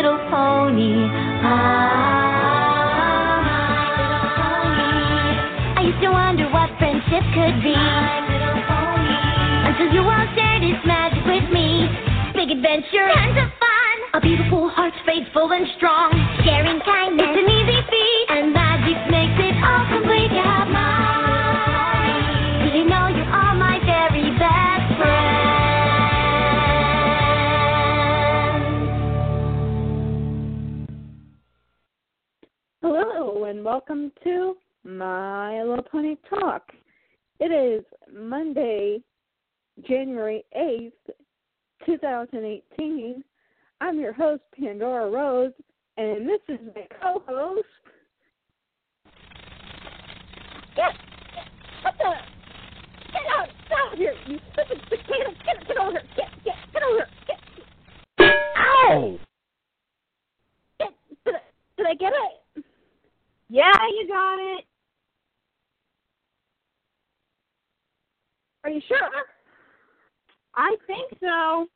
[0.00, 0.96] Little Pony.
[1.44, 2.16] Ah.
[5.76, 7.76] I used to wonder what friendship could be.
[9.68, 11.84] Until you all shared its magic with me.
[12.32, 13.96] Big adventure, tons of fun.
[14.14, 16.19] A beautiful heart, faithful and strong.
[33.60, 36.62] And welcome to My Little Pony Talk.
[37.40, 39.02] It is Monday,
[39.86, 40.92] January 8th,
[41.84, 43.22] 2018.
[43.82, 45.52] I'm your host, Pandora Rose,
[45.98, 47.66] and this is my co host.
[50.74, 50.84] Get,
[51.82, 52.14] what the?
[53.12, 53.48] Get out!
[53.66, 54.14] Stop here!
[54.26, 55.34] You stupid cicada!
[55.44, 56.02] Get, get over here!
[56.16, 57.08] Get, get, get over here!
[58.16, 59.18] Get, Ow!
[60.78, 60.88] get,
[61.26, 61.40] did, I,
[61.76, 62.39] did I get it?
[63.50, 64.64] Yeah, you got it.
[68.64, 68.98] Are you sure?
[70.54, 71.66] I think so.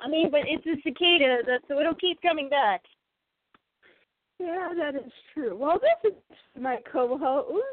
[0.00, 2.84] I mean, but it's a cicada, that- so it'll keep coming back.
[4.38, 5.56] Yeah, that is true.
[5.56, 6.18] Well, this is
[6.62, 7.64] my co-host.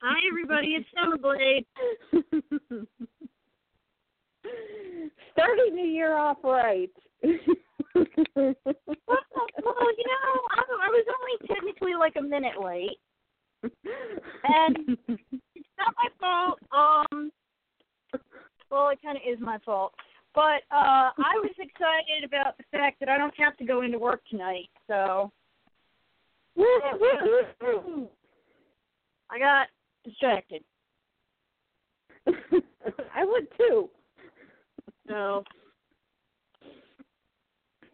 [0.00, 0.76] Hi, everybody.
[0.76, 1.66] It's Summerblade.
[5.32, 6.90] Starting the year off right.
[7.22, 7.34] Well,
[8.34, 12.98] well, you know, I, I was only technically like a minute late.
[14.44, 14.98] And-
[15.54, 16.58] It's not my fault.
[16.72, 17.30] Um,
[18.70, 19.92] well, it kind of is my fault.
[20.34, 23.98] But uh I was excited about the fact that I don't have to go into
[24.00, 25.30] work tonight, so
[29.30, 29.68] I got
[30.04, 30.62] distracted.
[32.26, 33.88] I would too.
[35.08, 35.44] So,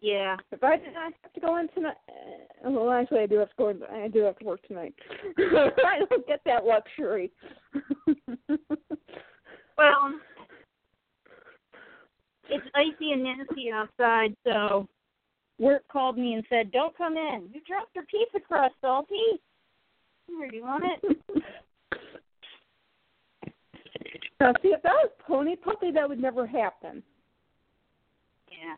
[0.01, 0.37] yeah.
[0.53, 3.51] If I did not have to go in tonight, uh, well, actually, I do have
[3.51, 3.83] to go in.
[3.83, 4.95] I do have to work tonight.
[5.39, 7.31] I don't get that luxury.
[9.81, 10.13] Well,
[12.51, 14.87] it's icy and nasty outside, so
[15.59, 17.49] work called me and said, "Don't come in.
[17.51, 19.41] You dropped your pizza crust, Salty.
[20.27, 21.17] Here, do you want it?"
[24.41, 27.03] now, see, if that was Pony Puppy, that would never happen.
[28.51, 28.77] Yeah.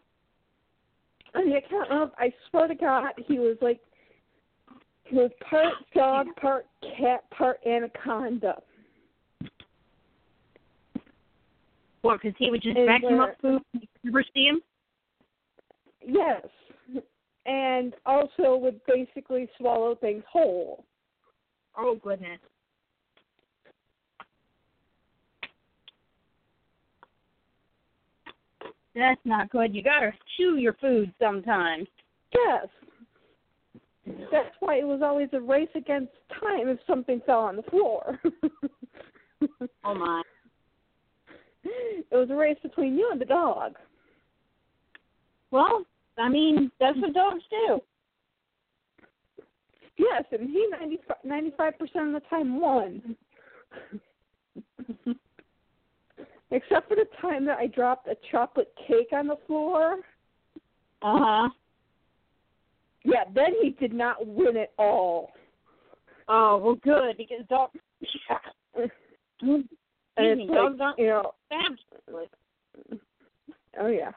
[1.34, 2.14] I mean, I can't remember.
[2.18, 3.80] I swear to God, he was like,
[5.04, 6.66] he was part dog, part
[6.98, 8.60] cat, part anaconda.
[12.02, 12.20] What?
[12.20, 13.62] Because he would just And, vacuum up food.
[13.72, 14.60] You never see him.
[16.04, 16.44] Yes,
[17.46, 20.84] and also would basically swallow things whole.
[21.76, 22.40] Oh goodness.
[28.94, 29.74] That's not good.
[29.74, 31.88] You gotta chew your food sometimes.
[32.34, 32.66] Yes.
[34.30, 38.20] That's why it was always a race against time if something fell on the floor.
[39.84, 40.22] Oh my.
[41.64, 43.74] it was a race between you and the dog.
[45.50, 45.84] Well,
[46.16, 47.80] I mean, that's what dogs do.
[49.98, 50.68] Yes, and he
[51.24, 53.16] 95 percent of the time won.
[56.52, 59.96] Except for the time that I dropped a chocolate cake on the floor.
[61.00, 61.48] Uh huh.
[63.04, 65.30] Yeah, then he did not win at all.
[66.28, 67.78] Oh well, good because dogs.
[68.74, 68.90] And
[70.26, 71.32] Excuse me, it's like, aren't you know,
[73.80, 74.10] oh yeah.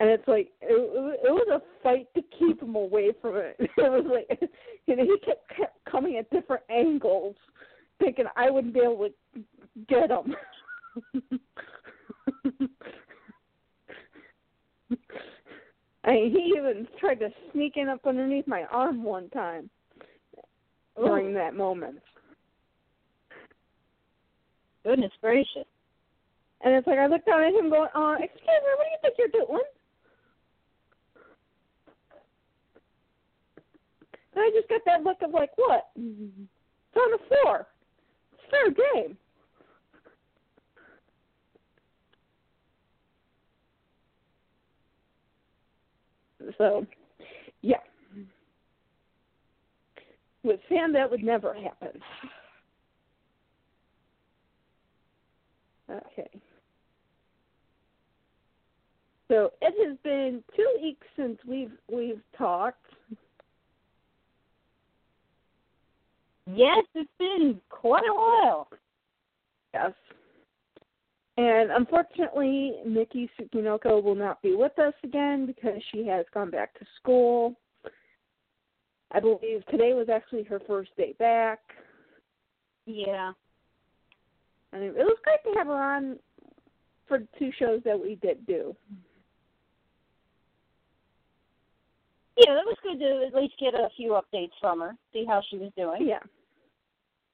[0.00, 3.56] And it's like it, it it was a fight to keep him away from it.
[3.60, 4.40] It was like
[4.86, 7.34] you know he kept, kept coming at different angles,
[7.98, 9.42] thinking I wouldn't be able to
[9.88, 10.34] get him.
[16.04, 19.68] I mean, he even tried to sneak in up underneath my arm one time
[20.96, 21.98] during that moment.
[24.84, 25.66] Goodness gracious.
[26.62, 28.98] And it's like I looked down at him going, uh, excuse me, what do you
[29.02, 29.62] think you're doing?
[34.34, 35.90] And I just got that look of like, what?
[35.96, 37.66] It's on the floor.
[38.32, 39.16] It's fair game.
[46.58, 46.86] So,
[47.62, 47.78] yeah.
[50.42, 52.00] With Sam, that would never happen.
[55.90, 56.30] Okay.
[59.28, 62.84] So it has been two weeks since we've we've talked.
[66.46, 68.68] Yes, it's been quite a while.
[69.74, 69.92] Yes.
[71.38, 76.76] And unfortunately, Nikki Tsukinoko will not be with us again because she has gone back
[76.80, 77.54] to school.
[79.12, 81.60] I believe today was actually her first day back.
[82.86, 83.30] Yeah.
[84.72, 86.18] And it was great to have her on
[87.06, 88.74] for the two shows that we did do.
[92.36, 95.40] Yeah, that was good to at least get a few updates from her, see how
[95.48, 96.04] she was doing.
[96.04, 96.18] Yeah.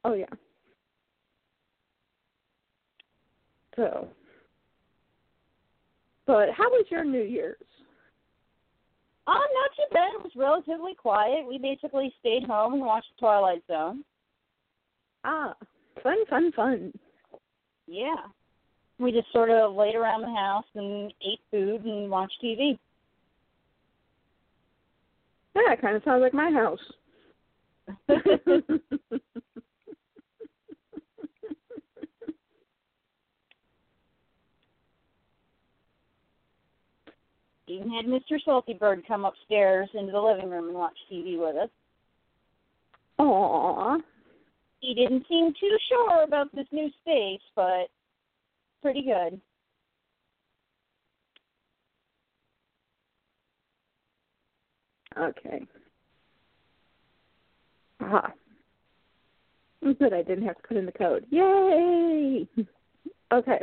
[0.04, 0.26] Oh yeah.
[3.76, 4.08] So.
[6.26, 7.56] But how was your New Year's?
[9.26, 10.14] Oh, not too bad.
[10.14, 11.46] It was relatively quiet.
[11.48, 14.04] We basically stayed home and watched Twilight Zone.
[15.24, 15.54] Ah,
[16.02, 16.92] fun, fun, fun.
[17.86, 18.16] Yeah.
[18.98, 22.78] We just sort of laid around the house and ate food and watched TV.
[25.56, 26.78] Yeah, it kind of sounds like my house.
[37.74, 38.38] Even had Mr.
[38.44, 41.68] Salty Bird come upstairs into the living room and watch TV with us.
[43.18, 44.00] Aww.
[44.80, 47.88] He didn't seem too sure about this new space, but
[48.82, 49.40] pretty good.
[55.18, 55.66] Okay.
[58.00, 58.32] Aha.
[59.82, 61.26] Good, I didn't have to put in the code.
[61.30, 62.46] Yay!
[63.32, 63.58] Okay.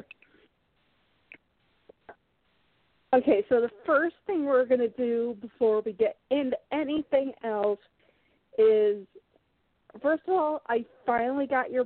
[3.14, 7.80] Okay, so the first thing we're going to do before we get into anything else
[8.58, 9.06] is
[10.02, 11.86] first of all, I finally got your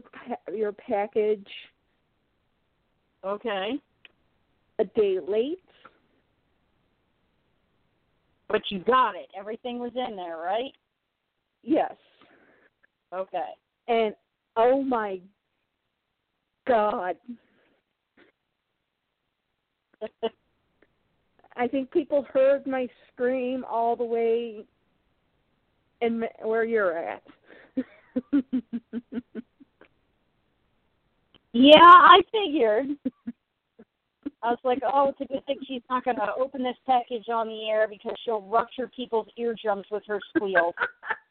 [0.53, 1.47] your package
[3.25, 3.79] Okay.
[4.77, 5.57] a day late.
[8.47, 9.27] But you got it.
[9.37, 10.71] Everything was in there, right?
[11.63, 11.95] Yes.
[13.11, 13.49] Okay.
[13.87, 14.13] And
[14.55, 15.19] oh my
[16.67, 17.15] god.
[21.57, 24.65] I think people heard my scream all the way
[26.01, 27.23] in where you're at.
[31.53, 32.87] yeah, I figured.
[34.43, 37.29] I was like, oh, it's a good thing she's not going to open this package
[37.29, 40.75] on the air because she'll rupture people's eardrums with her squeals.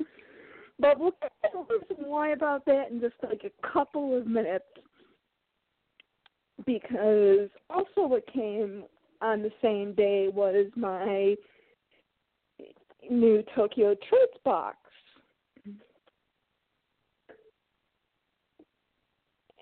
[0.80, 4.26] but we'll get to the reason why about that in just like a couple of
[4.26, 4.64] minutes.
[6.66, 8.84] Because also what came
[9.20, 11.34] on the same day was my
[13.10, 14.76] new Tokyo Treats box.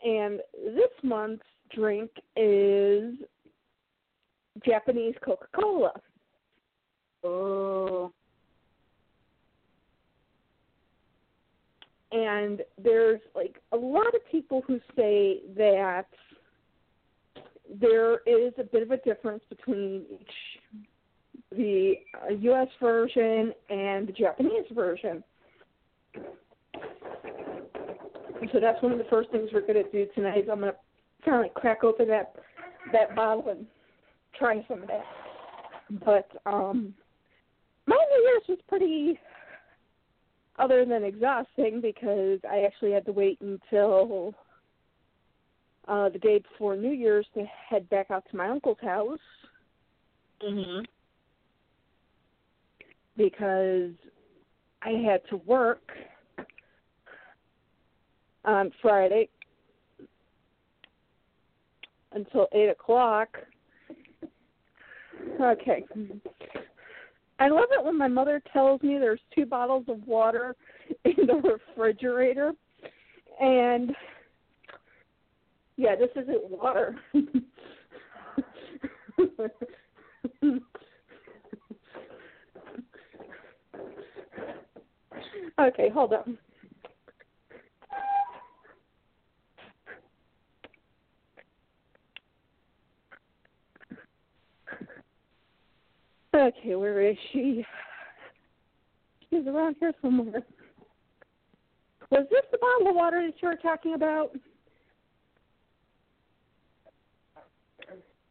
[0.04, 1.44] And this month's
[1.74, 3.14] drink is
[4.64, 5.92] Japanese Coca Cola.
[7.24, 8.12] Oh.
[12.10, 16.06] And there's like a lot of people who say that
[17.80, 20.82] there is a bit of a difference between each
[21.50, 22.68] the uh, U.S.
[22.80, 25.22] version and the Japanese version.
[28.52, 30.38] So that's one of the first things we're going to do tonight.
[30.38, 32.34] Is I'm going to kind of crack open that
[32.92, 33.66] that bottle and
[34.38, 35.04] try some of that.
[36.04, 36.94] But um,
[37.86, 39.18] my New Year's was pretty,
[40.58, 44.34] other than exhausting, because I actually had to wait until
[45.88, 49.20] uh, the day before New Year's to head back out to my uncle's house
[50.40, 50.86] Mhm.
[53.16, 53.92] because
[54.82, 55.92] I had to work
[58.44, 59.28] on Friday
[62.12, 63.38] until eight o'clock.
[65.40, 65.86] Okay.
[67.38, 70.54] I love it when my mother tells me there's two bottles of water
[71.04, 72.52] in the refrigerator
[73.40, 73.94] and
[75.76, 76.96] yeah, this isn't water.
[85.60, 86.38] okay, hold on.
[96.34, 97.64] Okay, where is she?
[99.28, 100.42] She's around here somewhere.
[102.10, 104.32] Was this the bottle of water that you were talking about?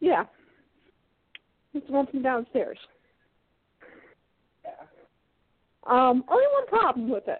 [0.01, 0.25] Yeah.
[1.73, 2.77] It's the one from downstairs.
[5.87, 7.39] Um, only one problem with it.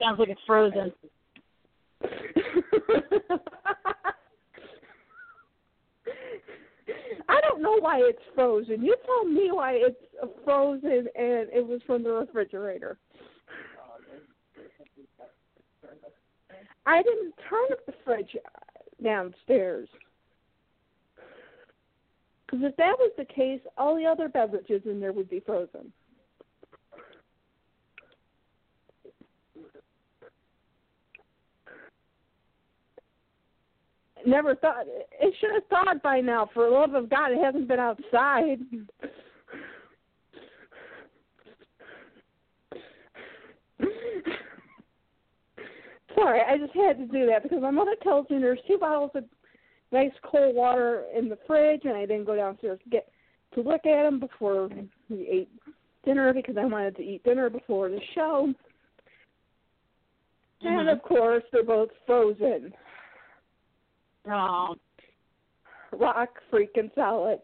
[0.00, 0.92] Sounds like it's frozen.
[7.28, 8.82] I don't know why it's frozen.
[8.82, 9.96] You tell me why it's
[10.44, 12.98] frozen and it was from the refrigerator.
[16.86, 19.88] I didn't turn up the fridge uh, downstairs.
[22.46, 25.92] Because if that was the case, all the other beverages in there would be frozen.
[34.26, 36.48] Never thought it should have thought by now.
[36.54, 38.58] For the love of God, it hasn't been outside.
[46.14, 49.10] Sorry, I just had to do that because my mother tells me there's two bottles
[49.14, 49.24] of
[49.92, 53.08] nice cold water in the fridge, and I didn't go downstairs to get
[53.54, 54.68] to look at them before
[55.08, 55.48] we ate
[56.04, 58.52] dinner because I wanted to eat dinner before the show.
[60.62, 60.78] Mm-hmm.
[60.78, 62.72] And of course, they're both frozen.
[64.30, 64.76] Oh.
[65.92, 67.38] Rock freaking solid.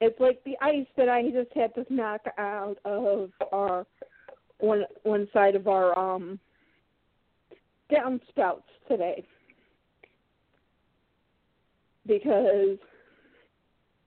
[0.00, 3.86] It's like the ice that I just had to knock out of our
[4.60, 6.38] one one side of our um
[7.90, 9.24] downspouts today
[12.06, 12.78] because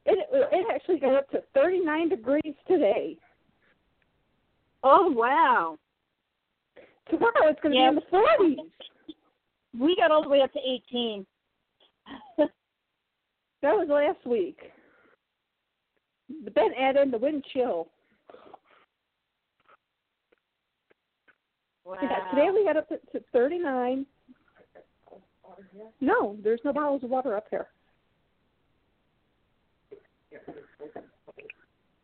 [0.05, 3.17] it it actually got up to 39 degrees today.
[4.83, 5.77] Oh wow.
[7.09, 7.91] Tomorrow it's going to Yeah.
[7.91, 9.77] be in the 40s.
[9.79, 11.25] We got all the way up to 18.
[13.61, 14.59] That was last week.
[16.43, 17.87] But then add in the wind chill.
[21.85, 21.95] Wow.
[22.01, 24.05] Yeah, today we got up to, to 39.
[26.01, 27.67] No, there's no bottles of water up here.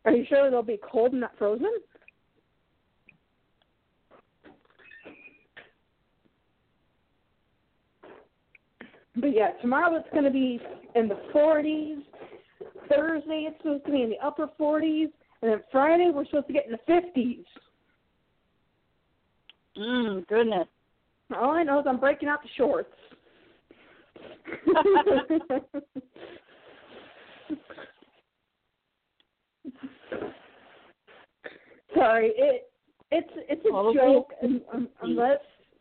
[0.04, 1.72] Are you sure they'll be cold and not frozen?
[9.16, 10.60] But yeah, tomorrow it's going to be
[10.94, 12.02] in the 40s.
[12.88, 15.10] Thursday it's supposed to be in the upper 40s,
[15.42, 17.44] and then Friday we're supposed to get in the 50s.
[19.80, 20.68] Mm, goodness.
[21.34, 22.92] All I know is I'm breaking out the shorts.
[31.94, 32.70] Sorry, it
[33.10, 34.32] it's it's a joke.
[34.42, 35.40] un- un- unless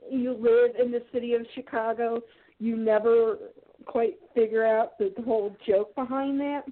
[0.10, 2.22] you live in the city of Chicago,
[2.60, 3.38] you never
[3.86, 6.64] quite figure out the, the whole joke behind that.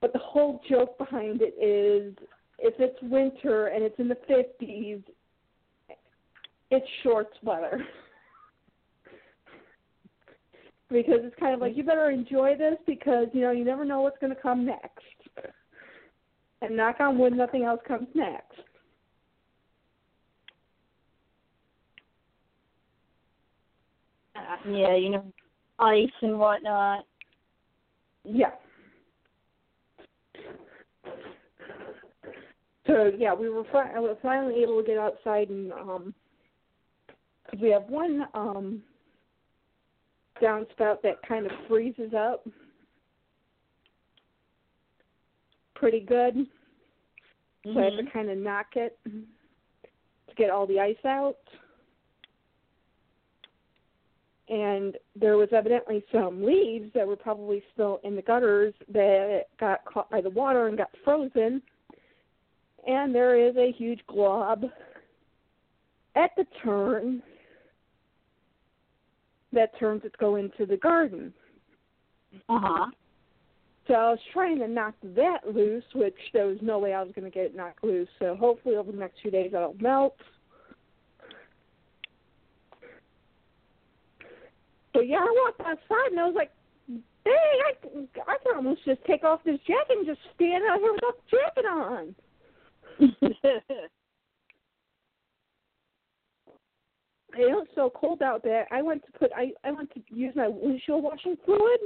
[0.00, 2.14] But the whole joke behind it is
[2.58, 5.02] if it's winter and it's in the 50s,
[6.70, 7.84] it's shorts weather.
[10.90, 14.00] because it's kind of like you better enjoy this because you know you never know
[14.00, 14.98] what's going to come next.
[16.62, 18.58] And knock on wood, nothing else comes next.
[24.68, 25.24] Yeah, you know,
[25.78, 27.04] ice and whatnot.
[28.24, 28.50] Yeah.
[32.86, 36.14] So yeah, we were fi- I was finally able to get outside and um
[37.50, 38.82] 'cause we have one um
[40.40, 42.46] downspout that kind of freezes up
[45.74, 46.46] pretty good.
[47.64, 51.38] So I have to kind of knock it to get all the ice out.
[54.48, 59.84] And there was evidently some leaves that were probably still in the gutters that got
[59.84, 61.62] caught by the water and got frozen.
[62.86, 64.64] And there is a huge glob
[66.16, 67.22] at the turn
[69.52, 71.32] that turns it to go into the garden.
[72.48, 72.86] Uh huh.
[73.86, 77.12] So I was trying to knock that loose, which there was no way I was
[77.14, 78.08] going to get it knocked loose.
[78.20, 80.16] So hopefully over the next few days that'll melt.
[84.94, 86.50] But yeah, I walked outside and I was like,
[86.88, 87.72] "Dang, I
[88.30, 91.36] I could almost just take off this jacket and just stand out here without the
[91.36, 92.14] jacket on."
[97.36, 98.66] It was so cold out there.
[98.72, 101.80] I went to put I I went to use my windshield washing fluid.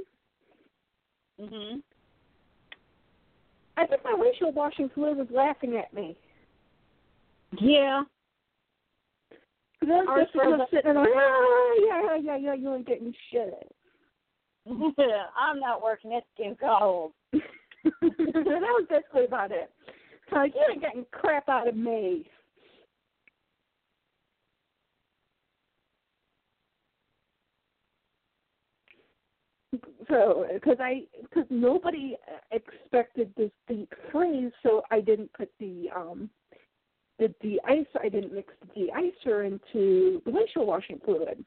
[1.41, 1.83] mhm.
[3.77, 6.17] I think my windshield washing fluid was laughing at me.
[7.61, 8.03] Yeah.
[9.83, 13.71] Was just, was sitting there going, ah, yeah, yeah, yeah, you ain't getting shit.
[14.67, 16.13] I'm not working.
[16.13, 17.13] It's too cold.
[17.33, 17.43] that
[18.01, 19.71] was basically about it.
[20.33, 22.27] Like, you ain't getting crap out of me.
[30.09, 32.17] So, because I, because nobody
[32.51, 36.29] expected this deep freeze, so I didn't put the um,
[37.19, 37.87] the de-ice.
[38.03, 41.45] I didn't mix the de-icer into the windshield washing fluid.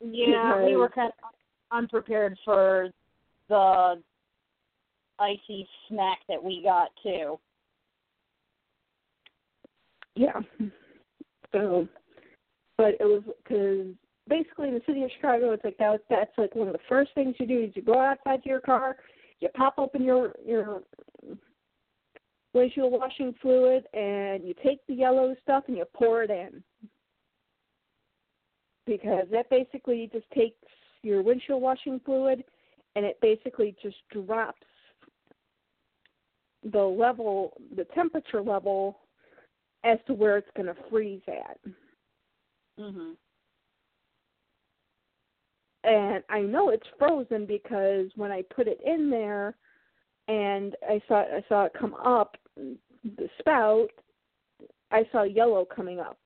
[0.00, 1.30] Yeah, we were kind of
[1.70, 2.88] unprepared for
[3.48, 4.02] the
[5.18, 7.38] icy snack that we got too.
[10.16, 10.40] Yeah.
[11.52, 11.86] So,
[12.76, 13.94] but it was because
[14.28, 16.00] basically in the city of Chicago, it's like that.
[16.08, 18.60] That's like one of the first things you do is you go outside to your
[18.60, 18.96] car,
[19.40, 20.82] you pop open your your
[22.54, 26.62] windshield washing fluid, and you take the yellow stuff and you pour it in.
[28.86, 30.56] Because that basically just takes
[31.02, 32.44] your windshield washing fluid
[32.94, 34.66] and it basically just drops
[36.70, 38.98] the level, the temperature level
[39.84, 41.58] as to where it's going to freeze at.
[42.78, 43.16] Mhm.
[45.84, 49.56] And I know it's frozen because when I put it in there
[50.28, 53.88] and I saw I saw it come up the spout,
[54.92, 56.18] I saw yellow coming up.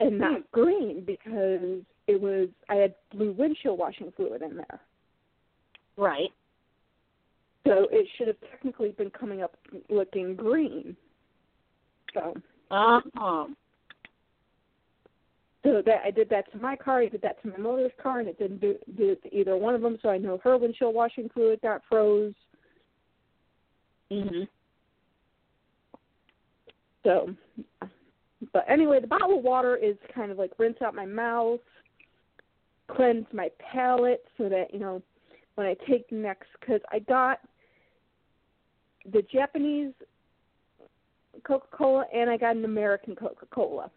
[0.00, 0.46] And not hmm.
[0.52, 4.80] green because it was I had blue windshield washing fluid in there.
[5.96, 6.30] Right.
[7.66, 9.56] So it should have technically been coming up
[9.90, 10.96] looking green.
[12.14, 12.34] So
[12.70, 13.50] Oh.
[15.68, 18.20] So that I did that to my car, I did that to my mother's car,
[18.20, 19.98] and it didn't do, do it to either one of them.
[20.00, 22.34] So I know her windshield washing fluid got froze.
[24.10, 24.48] Mhm.
[27.04, 27.34] So,
[28.52, 31.60] but anyway, the bottled water is kind of like rinse out my mouth,
[32.88, 35.02] cleanse my palate, so that you know
[35.56, 37.40] when I take next, because I got
[39.12, 39.92] the Japanese
[41.44, 43.90] Coca Cola and I got an American Coca Cola.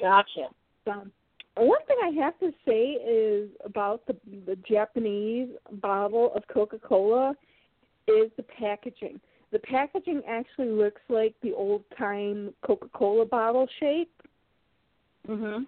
[0.00, 0.48] Gotcha.
[0.86, 1.12] Um,
[1.56, 5.48] one thing I have to say is about the the Japanese
[5.82, 7.34] bottle of Coca Cola
[8.06, 9.20] is the packaging.
[9.50, 14.12] The packaging actually looks like the old time Coca Cola bottle shape,
[15.26, 15.66] Mhm.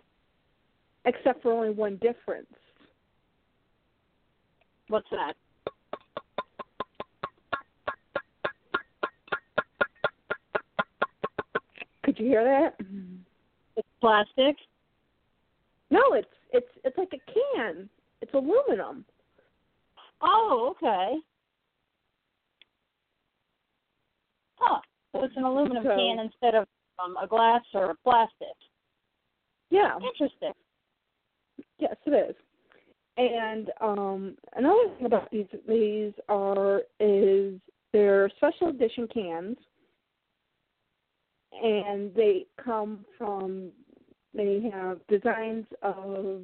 [1.06, 2.46] except for only one difference.
[4.88, 5.36] What's that?
[12.02, 12.80] Could you hear that?
[14.00, 14.56] Plastic.
[15.90, 17.88] No, it's it's it's like a can.
[18.22, 19.04] It's aluminum.
[20.22, 21.14] Oh, okay.
[24.56, 24.80] Huh.
[25.12, 26.66] So it's an aluminum So- can instead of
[27.02, 28.48] um, a glass or a plastic.
[29.70, 29.96] Yeah.
[29.96, 30.52] Interesting.
[31.78, 32.36] Yes, it is.
[33.16, 37.54] And um another thing about these these are is
[37.92, 39.56] they're special edition cans
[41.52, 43.70] and they come from
[44.34, 46.42] they have designs of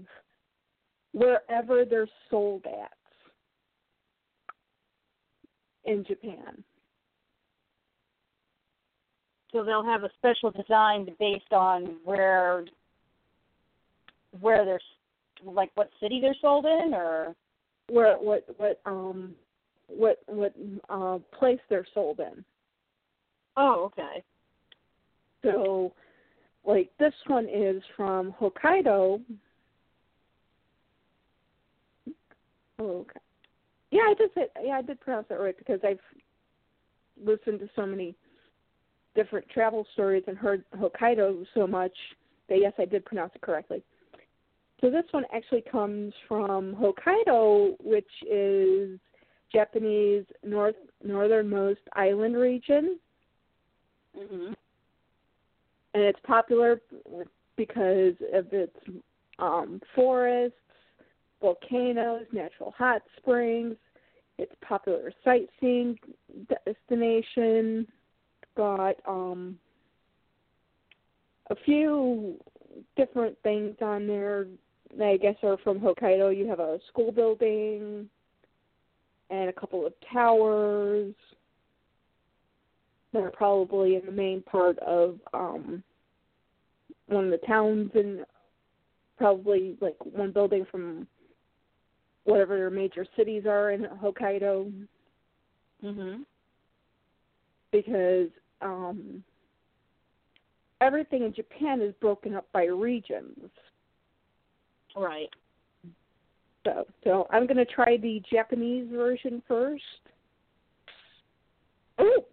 [1.12, 2.90] wherever they're sold at
[5.84, 6.62] in Japan.
[9.52, 12.64] So they'll have a special design based on where
[14.40, 14.80] where they're
[15.44, 17.34] like what city they're sold in or
[17.88, 19.34] Where what what um
[19.86, 20.54] what what
[20.88, 22.44] uh place they're sold in.
[23.56, 24.22] Oh, okay.
[25.42, 25.92] So,
[26.66, 29.22] like this one is from Hokkaido.
[32.78, 33.20] Oh, okay.
[33.90, 36.00] Yeah, I did say, yeah, I did pronounce that right because I've
[37.24, 38.14] listened to so many
[39.14, 41.94] different travel stories and heard Hokkaido so much
[42.48, 43.82] that yes, I did pronounce it correctly.
[44.80, 48.98] So this one actually comes from Hokkaido, which is
[49.52, 52.98] Japanese north northernmost island region.
[54.16, 54.54] Mhm.
[55.96, 56.78] And it's popular
[57.56, 58.76] because of its
[59.38, 60.58] um, forests,
[61.40, 63.76] volcanoes, natural hot springs.
[64.36, 65.98] It's popular sightseeing
[66.66, 67.86] destination.
[68.58, 69.58] Got um,
[71.48, 72.34] a few
[72.94, 74.48] different things on there
[74.98, 76.36] that I guess are from Hokkaido.
[76.36, 78.06] You have a school building
[79.30, 81.14] and a couple of towers
[83.16, 85.82] that are probably in the main part of um
[87.06, 88.24] one of the towns and
[89.16, 91.06] probably like one building from
[92.24, 94.86] whatever their major cities are in Hokkaido
[95.82, 96.24] Mhm.
[97.70, 98.28] because
[98.60, 99.24] um
[100.80, 103.50] everything in Japan is broken up by regions.
[104.94, 105.30] Right.
[106.64, 109.84] So so I'm gonna try the Japanese version first.
[111.98, 112.24] Oh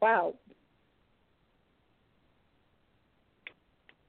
[0.00, 0.34] wow.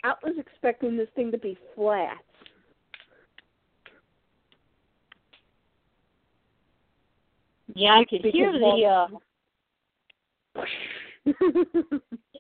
[0.04, 2.18] I was expecting this thing to be flat.
[7.76, 9.08] Yeah, I could Because hear the uh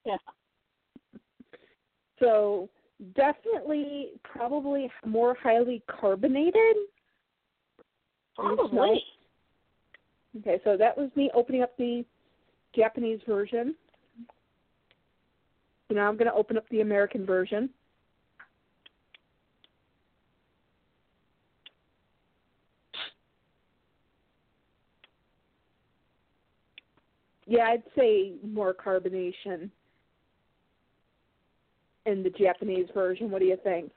[0.05, 0.17] yeah.
[2.19, 2.69] So
[3.15, 6.75] definitely probably more highly carbonated.
[8.35, 9.03] Probably.
[10.39, 12.05] Okay, so that was me opening up the
[12.75, 13.75] Japanese version.
[15.87, 17.69] So now I'm going to open up the American version.
[27.47, 29.71] Yeah, I'd say more carbonation
[32.05, 33.31] in the Japanese version.
[33.31, 33.91] What do you think?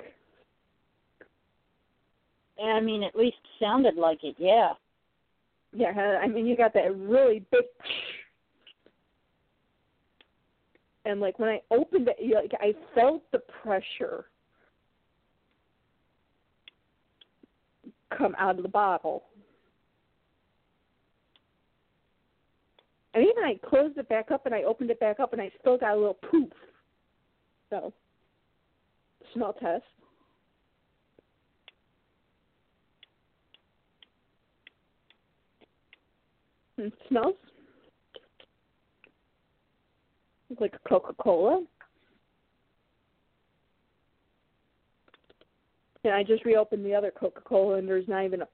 [2.63, 4.37] I mean, at least sounded like it.
[4.39, 4.73] Yeah.
[5.75, 7.65] Yeah, I mean, you got that really big,
[11.05, 14.27] and like when I opened it, like I felt the pressure
[18.17, 19.25] come out of the bottle.
[23.15, 25.51] And even I closed it back up and I opened it back up and I
[25.61, 26.49] still got a little poof.
[27.69, 27.93] So,
[29.35, 29.85] smell test.
[36.79, 37.35] It smells
[40.63, 41.63] like Coca Cola.
[46.05, 48.49] And I just reopened the other Coca Cola and there's not even a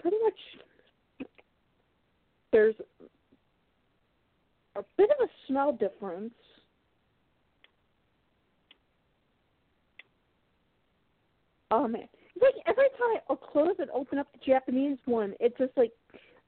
[0.00, 1.28] pretty much
[2.52, 2.74] there's
[4.76, 6.32] a bit of a smell difference.
[11.70, 12.08] Oh man
[12.40, 15.92] like every time I close and open up the Japanese one, it just like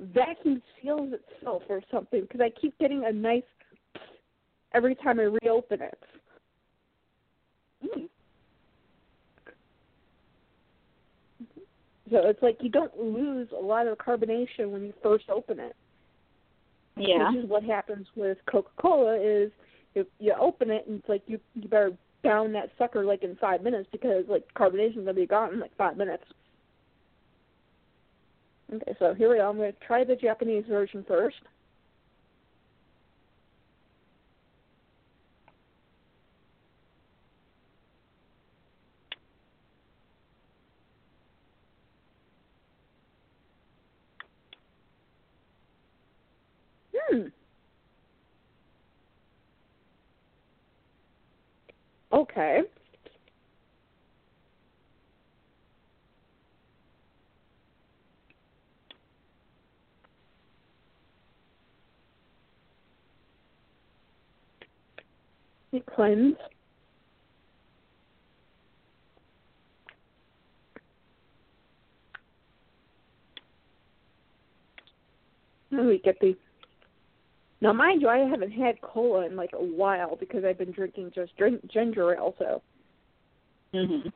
[0.00, 3.42] vacuum seals itself or something because I keep getting a nice
[4.74, 5.98] every time I reopen it.
[7.84, 8.08] Mm.
[12.10, 15.74] So it's like you don't lose a lot of carbonation when you first open it.
[16.96, 17.30] Yeah.
[17.30, 19.50] Which is what happens with Coca Cola is
[19.94, 23.36] if you open it and it's like you you better down that sucker like in
[23.36, 26.24] five minutes because like carbonation's gonna be gone in like five minutes.
[28.74, 29.48] Okay, so here we go.
[29.48, 31.36] I'm gonna try the Japanese version first.
[47.08, 47.26] Hmm.
[52.12, 52.62] Okay.
[65.94, 66.36] Cleanse.
[75.70, 76.36] Let me get the
[77.60, 81.12] now, mind you, I haven't had cola in like a while because I've been drinking
[81.14, 82.34] just drink ginger ale.
[82.38, 82.62] So.
[83.74, 84.12] Mhm.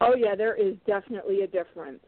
[0.00, 2.04] Oh yeah, there is definitely a difference.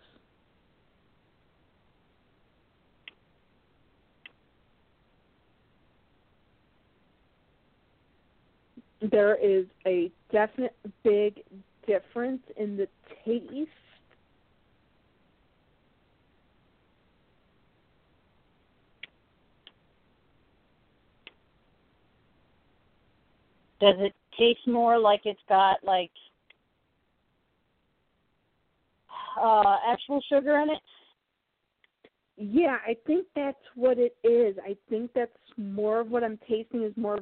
[9.03, 11.43] There is a definite big
[11.87, 12.89] difference in the
[13.25, 13.71] taste
[23.81, 26.11] Does it taste more like it's got like
[29.41, 30.79] uh actual sugar in it?
[32.39, 34.57] Yeah, I think that's what it is.
[34.65, 37.21] I think that's more of what I'm tasting is more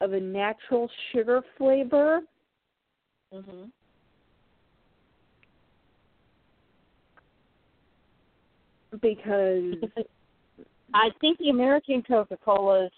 [0.00, 2.20] of a natural sugar flavor.
[3.32, 3.70] Mhm.
[9.00, 9.74] Because
[10.94, 12.90] I think the American Coca-Colas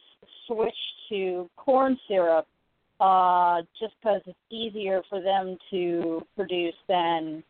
[0.46, 0.76] switched
[1.10, 2.46] to corn syrup
[3.00, 7.42] uh, just because it's easier for them to produce than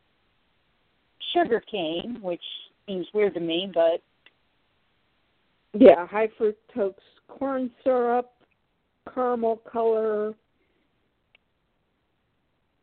[1.32, 2.42] sugar cane, which
[2.86, 4.02] seems weird to me, but
[5.74, 6.94] yeah, high fructose
[7.28, 8.30] corn syrup,
[9.14, 10.34] caramel color,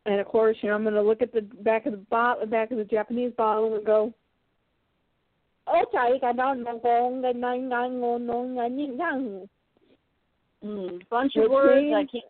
[0.05, 2.41] and of course, you know, I'm going to look at the back of the bottle,
[2.41, 4.13] the back of the Japanese bottle, and go,
[5.67, 9.47] "Oh, chạy cả đó nó con cái này ngang ngon ngon ngang ngang."
[10.61, 12.25] Mm, bunch of words I can't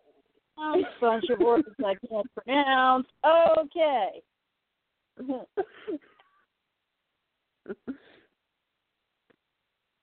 [1.01, 3.07] bunch of words I can't pronounce.
[3.23, 4.21] Okay.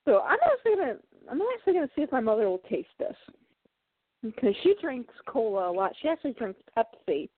[0.05, 0.97] so I'm actually gonna
[1.31, 3.17] I'm actually gonna see if my mother will taste this
[4.35, 5.93] because she drinks cola a lot.
[6.01, 7.29] She actually drinks Pepsi.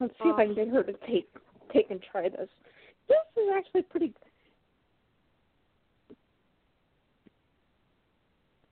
[0.00, 1.28] Let's see if I can get her to take
[1.72, 2.48] take and try this.
[3.08, 4.14] This is actually pretty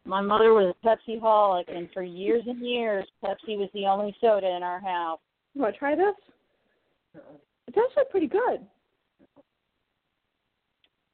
[0.09, 4.17] My mother was a Pepsi holic, and for years and years, Pepsi was the only
[4.23, 5.21] soda in our house.
[5.53, 6.15] You want to try this?
[7.67, 8.67] It's actually pretty good.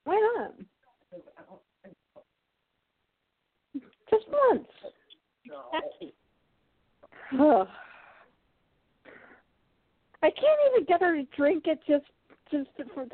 [0.04, 0.54] Why not?
[4.14, 4.68] Just once.
[5.74, 6.12] Pepsi.
[7.40, 7.68] Ugh.
[10.22, 12.04] I can't even get her to drink it just
[12.50, 13.06] just for,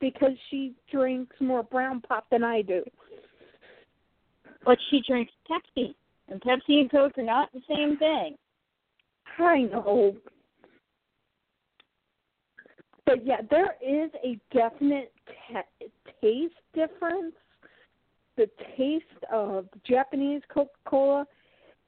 [0.00, 2.82] because she drinks more brown pop than I do.
[4.64, 5.94] But she drinks Pepsi,
[6.28, 8.36] and Pepsi and Coke are not the same thing.
[9.38, 10.16] I know.
[13.06, 15.86] But yeah, there is a definite te-
[16.20, 17.34] taste difference.
[18.38, 21.26] The taste of Japanese Coca Cola,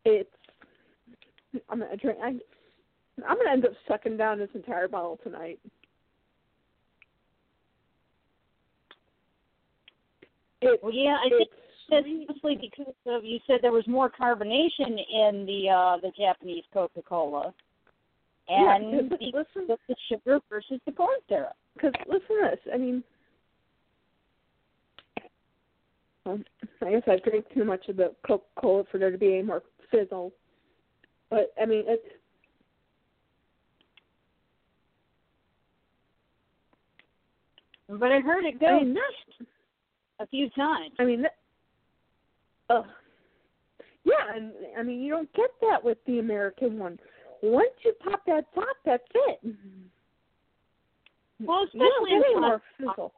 [0.05, 0.29] it's.
[1.69, 2.19] I'm gonna drink.
[2.21, 2.29] I,
[3.27, 5.61] I'm gonna end up sucking down this entire bottle tonight.
[10.61, 11.53] It, Well, yeah, I think it's
[11.89, 16.65] that's mostly because of you said there was more carbonation in the uh the Japanese
[16.73, 17.55] Coca Cola,
[18.49, 21.55] Yeah, and because the, listen, the, the sugar versus the corn syrup.
[21.75, 22.73] Because listen to this.
[22.75, 23.05] I mean,
[26.33, 26.45] um,
[26.83, 29.43] I guess I drank too much of the Coca Cola for there to be any
[29.43, 30.33] more fizzle.
[31.31, 32.03] But I mean, it's
[37.99, 39.47] But I heard it I go mean, this.
[40.21, 40.93] a few times.
[41.01, 41.25] I mean,
[42.69, 42.83] uh,
[44.05, 46.99] yeah, and I mean, you don't get that with the American one.
[47.43, 49.41] Once you pop that top, that's it.
[51.41, 53.13] Well, You don't especially get any more fizzle.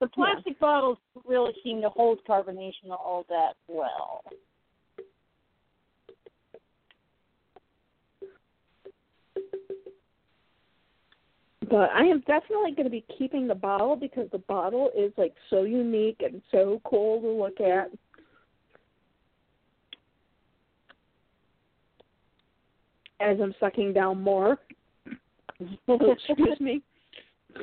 [0.00, 4.22] The plastic bottles really seem to hold carbonation all that well.
[11.68, 15.34] But I am definitely going to be keeping the bottle because the bottle is like
[15.50, 17.90] so unique and so cool to look at.
[23.20, 24.58] As I'm sucking down more.
[25.88, 26.82] Oh, excuse me.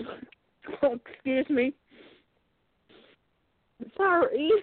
[0.82, 1.74] Oh, excuse me.
[3.98, 4.52] Sorry.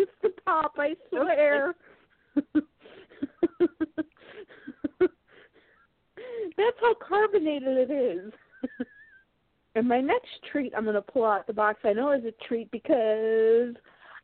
[0.00, 1.74] It's the pop, I swear.
[6.56, 8.32] That's how carbonated it is.
[9.74, 12.30] and my next treat I'm going to pull out the box I know is a
[12.46, 13.74] treat because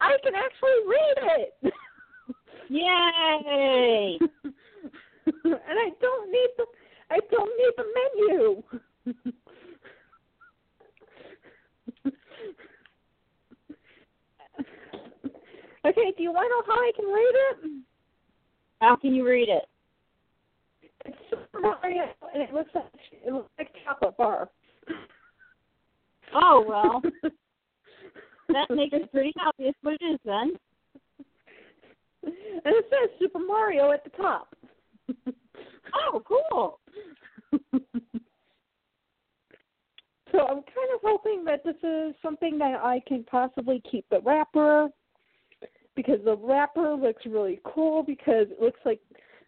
[0.01, 1.73] I can actually read it.
[2.69, 4.19] Yay!
[5.27, 6.67] and I don't need the
[7.11, 8.63] I don't need the menu.
[15.87, 17.83] Okay, do you want to know how I can read it?
[18.81, 19.65] How can you read it?
[21.07, 24.49] It's Super Mario, and it looks like it looks like a chocolate bar.
[26.35, 27.03] Oh well,
[28.49, 30.53] that makes it pretty obvious what it is then.
[32.23, 32.33] And
[32.65, 34.55] it says Super Mario at the top.
[35.95, 36.81] Oh, cool.
[40.33, 44.21] so I'm kind of hoping that this is something that I can possibly keep the
[44.21, 44.89] wrapper
[45.97, 49.01] because the wrapper looks really cool because it looks like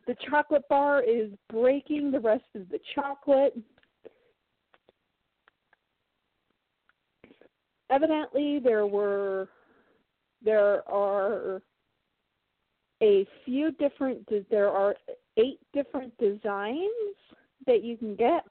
[0.06, 3.56] the chocolate bar is breaking the rest of the chocolate.
[7.90, 9.48] Evidently there were
[10.44, 11.62] there are
[13.02, 14.94] a few different there are
[15.36, 16.90] eight different designs
[17.66, 18.44] that you can get.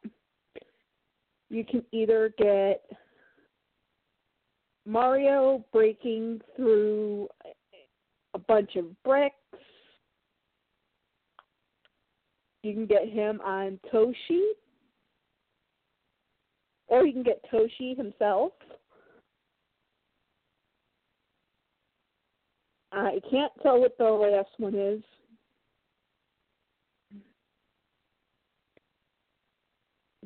[1.50, 2.84] You can either get
[4.86, 7.28] Mario breaking through
[8.48, 9.36] bunch of bricks.
[12.64, 14.44] You can get him on Yoshi.
[16.88, 18.54] Or you can get Yoshi himself.
[22.92, 25.02] I can't tell what the last one is.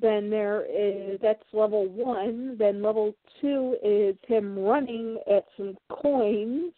[0.01, 2.55] Then there is that's level one.
[2.58, 6.73] Then level two is him running at some coins.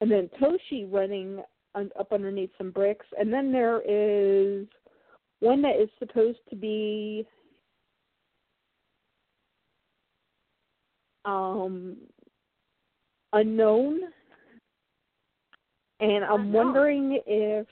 [0.00, 1.42] And then Yoshi running
[1.74, 3.06] un, up underneath some bricks.
[3.18, 4.66] And then there is
[5.40, 7.26] one that is supposed to be
[11.24, 11.96] um
[13.32, 14.00] unknown
[16.00, 16.52] and i'm Unknown.
[16.52, 17.66] wondering if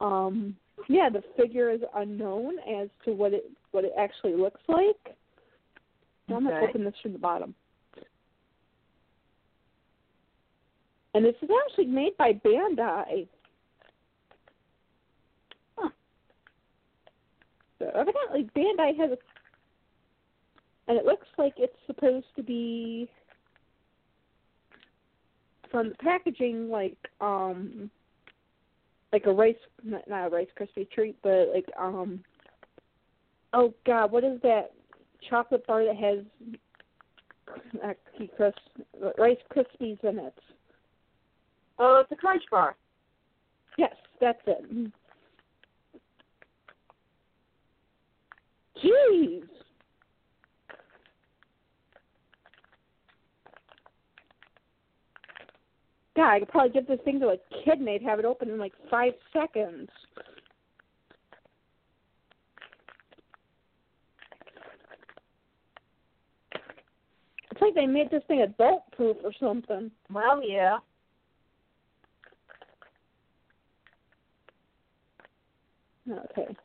[0.00, 0.56] um
[0.88, 5.16] yeah the figure is unknown as to what it what it actually looks like
[6.28, 6.66] i'm going to Okay.
[6.68, 7.54] open this from the bottom
[11.14, 13.26] and this is actually made by bandai
[15.76, 15.88] Huh.
[17.78, 19.18] so evidently bandai has a
[20.88, 23.08] and it looks like it's supposed to be
[25.70, 27.90] from the packaging like um
[29.12, 32.22] like a rice not, a rice crispy treat but like um
[33.52, 34.72] oh god what is that
[35.28, 36.18] chocolate bar that has
[38.36, 38.58] crisp
[39.18, 40.34] rice krispies in it
[41.78, 42.76] Oh, it's a Crunch Bar.
[43.78, 44.92] yes that's it mm.
[48.82, 49.48] jeez
[56.14, 58.50] God, I could probably give this thing to a kid and they'd have it open
[58.50, 59.88] in like five seconds.
[67.50, 69.90] It's like they made this thing adult proof or something.
[70.12, 70.78] Well, yeah.
[76.10, 76.56] Okay.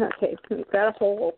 [0.00, 0.36] Okay,
[0.72, 1.34] got a hole.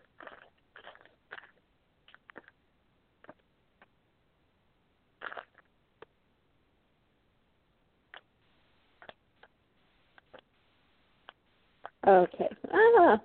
[12.07, 12.49] Okay.
[12.73, 13.21] Ah,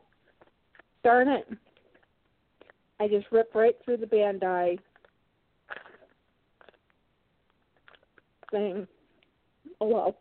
[1.04, 1.48] darn it.
[3.00, 4.80] I just ripped right through the Bandai
[8.52, 8.88] thing.
[9.82, 10.18] Oh well.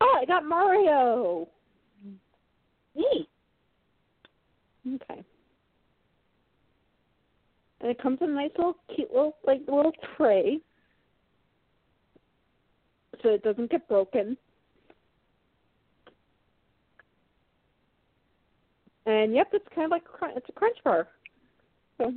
[0.00, 1.46] Oh, I got Mario.
[2.94, 3.28] Neat.
[4.94, 5.22] Okay.
[7.80, 10.60] And it comes in a nice little cute little like little tray.
[13.22, 14.38] So it doesn't get broken.
[19.04, 21.08] And yep, it's kind of like it's a crunch bar.
[21.98, 22.14] So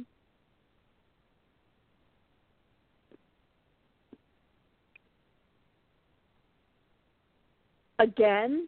[8.00, 8.68] again,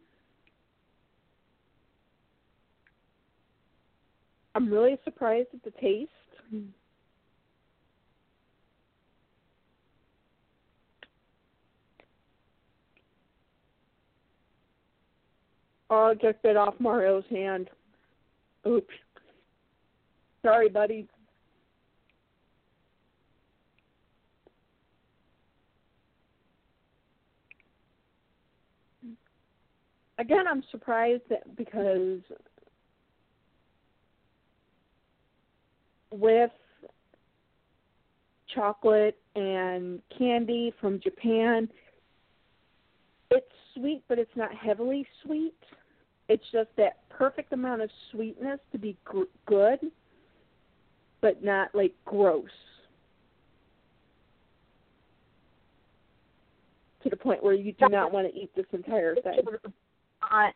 [4.54, 6.10] I'm really surprised at the taste.
[15.90, 17.68] Oh, just bit off Mario's hand.
[18.66, 18.94] Oops.
[20.42, 21.08] Sorry, buddy.
[30.20, 32.20] Again, I'm surprised that because
[36.12, 36.50] with
[38.54, 41.70] chocolate and candy from Japan,
[43.30, 45.54] it's sweet, but it's not heavily sweet.
[46.28, 49.78] It's just that perfect amount of sweetness to be gr- good,
[51.22, 52.44] but not like gross.
[57.04, 59.38] To the point where you do not want to eat this entire thing.
[60.22, 60.54] Not,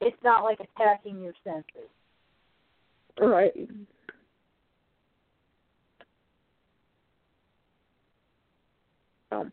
[0.00, 1.90] it's not like attacking your senses.
[3.20, 3.52] Right.
[9.30, 9.52] Um.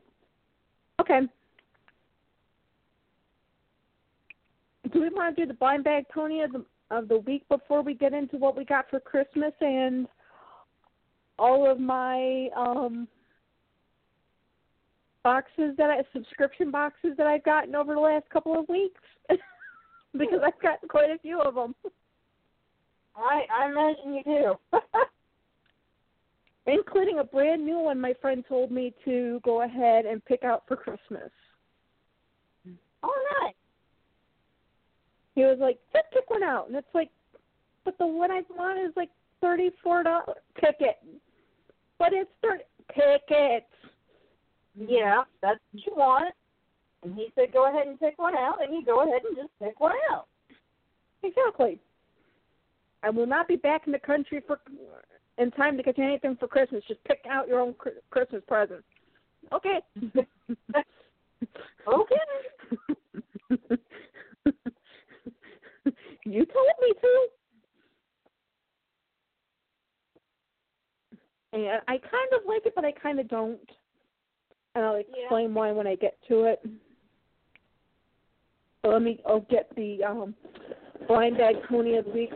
[1.00, 1.22] Okay.
[4.92, 7.84] Do we want to do the blind bag pony of the of the week before
[7.84, 10.08] we get into what we got for Christmas and
[11.38, 13.08] all of my um
[15.24, 19.02] boxes that I subscription boxes that I've gotten over the last couple of weeks
[20.14, 21.76] because I've got quite a few of them.
[23.16, 24.80] I I imagine you do.
[26.68, 30.64] including a brand new one my friend told me to go ahead and pick out
[30.68, 31.32] for Christmas.
[33.04, 33.54] oh, nice.
[35.36, 36.68] He was like, just pick one out.
[36.68, 37.10] And it's like,
[37.86, 39.10] but the one I want is like
[39.44, 39.72] $34.
[40.56, 40.98] Pick it.
[41.98, 43.68] But it's 30 Pick it.
[44.76, 46.34] Yeah, that's what you want.
[47.04, 49.50] And he said, go ahead and pick one out, and you go ahead and just
[49.62, 50.28] pick one out.
[51.24, 51.80] Exactly.
[53.04, 54.60] I will not be back in the country for
[55.38, 56.84] in time to get you anything for Christmas.
[56.88, 57.74] Just pick out your own
[58.10, 58.84] Christmas present.
[59.54, 59.80] Okay.
[61.88, 62.16] Okay.
[66.26, 67.28] you told me to.
[71.54, 73.60] And I kind of like it, but I kind of don't.
[74.80, 76.62] And I'll explain why when I get to it.
[78.82, 79.22] So let me.
[79.28, 80.34] I'll get the um,
[81.06, 82.30] blind bag pony of the week.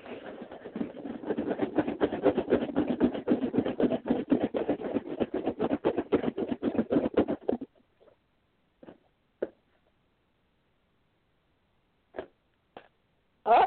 [13.45, 13.63] Oh,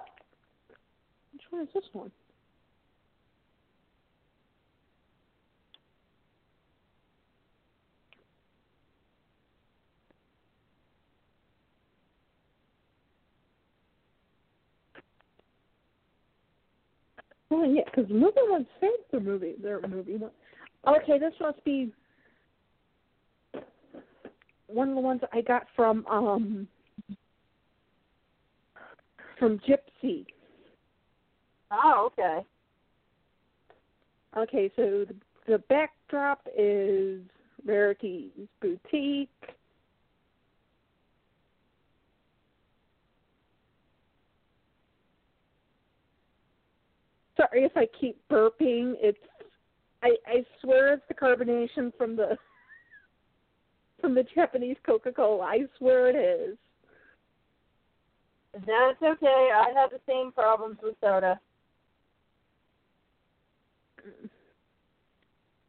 [1.32, 2.10] which one is this one?
[17.59, 19.54] Oh yeah, because movie one saves the movie.
[19.62, 20.30] Their movie one.
[20.86, 21.90] Okay, this must be
[24.66, 26.68] one of the ones I got from um
[29.38, 30.26] from Gypsy.
[31.70, 32.44] Oh, okay.
[34.36, 35.14] Okay, so the,
[35.48, 37.22] the backdrop is
[37.64, 39.30] Rarity's boutique.
[47.37, 48.95] Sorry if I keep burping.
[49.01, 49.18] It's
[50.03, 52.37] I I swear it's the carbonation from the
[54.01, 55.45] from the Japanese Coca Cola.
[55.45, 56.57] I swear it is.
[58.55, 59.51] That's okay.
[59.55, 61.39] I have the same problems with soda.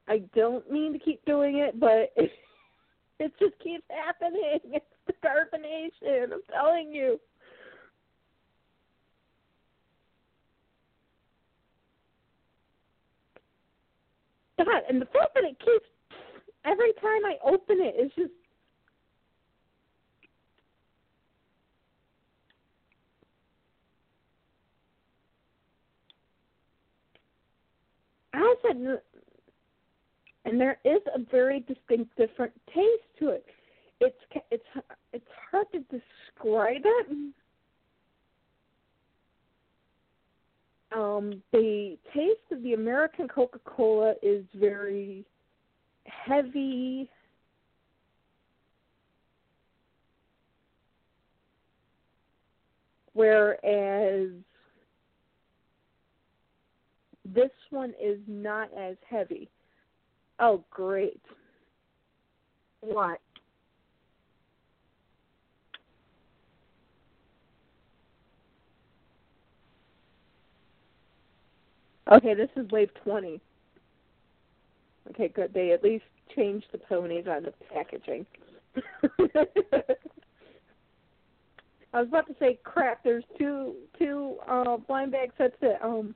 [0.07, 2.31] I don't mean to keep doing it, but it,
[3.19, 4.59] it just keeps happening.
[4.65, 6.31] It's the carbonation.
[6.33, 7.19] I'm telling you.
[14.57, 15.87] God, and the fact that it keeps
[16.65, 18.31] every time I open it, it's just
[28.33, 28.99] I said,
[30.45, 33.45] and there is a very distinct different taste to it.
[33.99, 34.15] It's
[34.51, 34.63] it's
[35.11, 37.33] it's hard to describe it.
[40.95, 45.25] Um, the taste of the American Coca Cola is very
[46.05, 47.09] heavy.
[53.13, 54.29] Whereas
[57.25, 59.49] this one is not as heavy.
[60.39, 61.21] Oh, great.
[62.81, 63.19] What?
[72.11, 73.41] Okay, this is wave 20.
[75.09, 75.53] Okay, good.
[75.53, 76.05] They at least
[76.35, 78.25] changed the ponies on the packaging.
[81.93, 83.03] I was about to say, crap.
[83.03, 86.13] There's two two uh, blind bag sets that um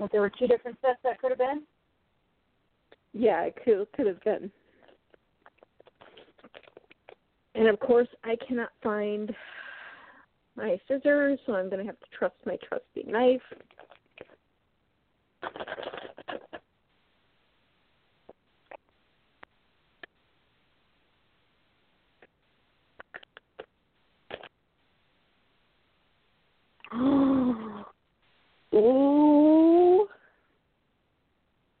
[0.00, 1.62] If there were two different sets that could have been?
[3.12, 4.50] Yeah, it could could have been.
[7.54, 9.34] And of course, I cannot find
[10.56, 13.42] my scissors, so I'm going to have to trust my trusty knife.
[28.74, 30.08] Ooh.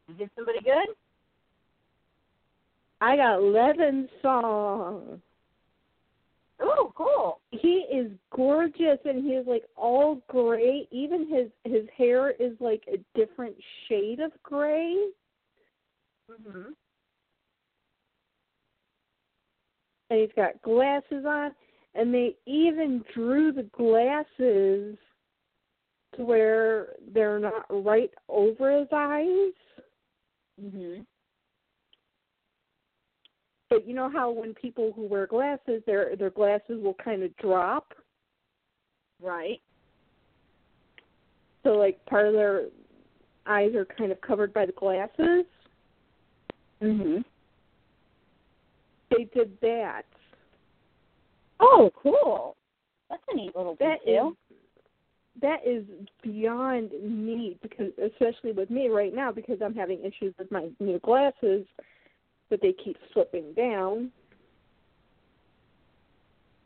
[0.08, 0.94] You get somebody good?
[3.00, 5.22] I got Levon song.
[6.60, 7.40] Oh, cool.
[7.50, 10.86] He is gorgeous and he is like all gray.
[10.90, 13.56] Even his his hair is like a different
[13.88, 15.10] shade of gray.
[16.30, 16.74] Mhm.
[20.10, 21.54] And he's got glasses on
[21.94, 24.98] and they even drew the glasses
[26.16, 29.54] to where they're not right over his eyes.
[30.60, 31.06] Mhm.
[33.70, 37.34] But you know how when people who wear glasses, their their glasses will kind of
[37.36, 37.94] drop.
[39.22, 39.60] Right.
[41.62, 42.64] So like part of their
[43.46, 45.44] eyes are kind of covered by the glasses.
[46.82, 47.24] Mhm.
[49.10, 50.02] They did that.
[51.60, 52.56] Oh, cool.
[53.08, 54.36] That's a neat little That detail.
[54.50, 54.56] is
[55.40, 55.84] that is
[56.22, 60.98] beyond neat because especially with me right now because I'm having issues with my new
[60.98, 61.66] glasses
[62.50, 64.10] that they keep slipping down.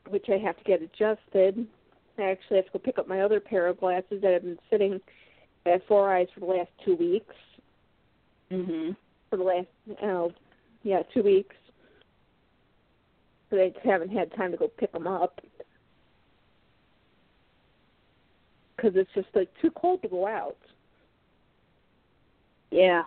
[0.08, 1.66] Which I have to get adjusted.
[2.18, 4.58] I actually have to go pick up my other pair of glasses that have been
[4.70, 5.00] sitting
[5.66, 7.34] at Four Eyes for the last two weeks.
[8.50, 8.96] Mhm.
[9.30, 9.68] For the last,
[10.02, 10.32] oh,
[10.82, 11.56] yeah, two weeks.
[13.50, 15.40] So I just haven't had time to go pick them up.
[18.76, 20.58] Because it's just like too cold to go out.
[22.70, 23.04] Yeah.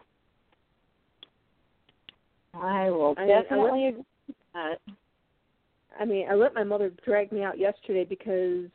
[2.61, 4.79] I will I I definitely agree with that.
[5.99, 8.69] I mean, I let my mother drag me out yesterday because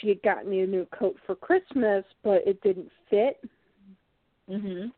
[0.00, 3.42] she had gotten me a new coat for Christmas, but it didn't fit
[4.48, 4.92] Mhm.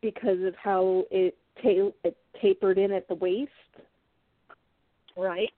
[0.00, 3.50] because of how it, ta- it tapered in at the waist.
[5.16, 5.52] Right.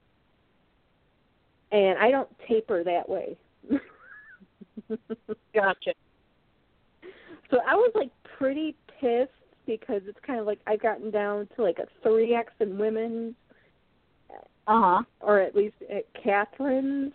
[1.73, 3.37] And I don't taper that way.
[5.55, 5.95] Gotcha.
[7.51, 9.33] So I was like pretty pissed
[9.77, 13.35] because it's kind of like I've gotten down to like a three X in women's,
[14.67, 15.03] Uh huh.
[15.21, 17.13] or at least at Catherine's,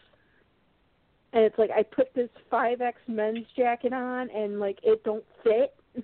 [1.33, 5.25] and it's like I put this five X men's jacket on and like it don't
[5.43, 5.75] fit.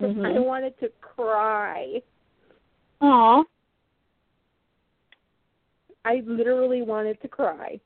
[0.00, 0.44] I Mhm.
[0.44, 2.00] wanted to cry.
[3.02, 3.42] Aw.
[6.04, 7.78] I literally wanted to cry.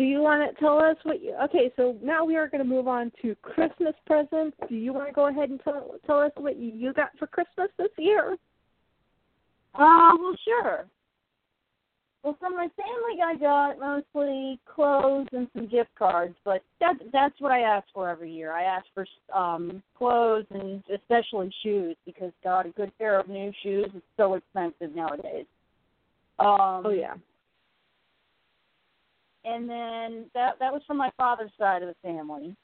[0.00, 1.36] Do you want to tell us what you?
[1.44, 4.56] Okay, so now we are going to move on to Christmas presents.
[4.66, 7.68] Do you want to go ahead and tell tell us what you got for Christmas
[7.76, 8.38] this year?
[9.74, 10.86] Uh, well, sure.
[12.22, 17.38] Well, from my family, I got mostly clothes and some gift cards, but that that's
[17.38, 18.54] what I ask for every year.
[18.54, 23.52] I ask for um clothes and especially shoes because God, a good pair of new
[23.62, 25.44] shoes is so expensive nowadays.
[26.38, 27.16] Um, Oh yeah.
[29.44, 32.54] And then that that was from my father's side of the family.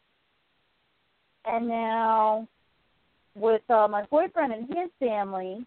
[1.45, 2.49] And now
[3.35, 5.65] with uh, my boyfriend and his family,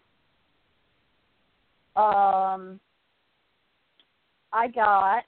[1.96, 2.78] um,
[4.52, 5.22] I got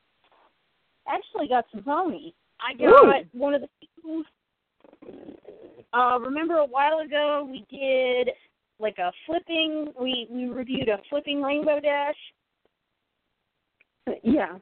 [1.09, 2.33] actually got some ponies.
[2.61, 3.12] I got Ooh.
[3.33, 4.22] one of the people.
[5.93, 8.30] Uh, remember a while ago we did
[8.78, 9.93] like a flipping.
[9.99, 12.14] We we reviewed a flipping rainbow dash.
[14.22, 14.59] Yeah.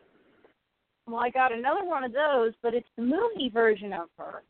[1.10, 4.42] Well, I got another one of those, but it's the movie version of her.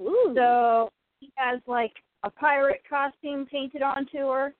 [0.00, 0.32] Ooh.
[0.34, 0.90] So
[1.20, 1.92] he has like
[2.22, 4.54] a pirate costume painted onto her.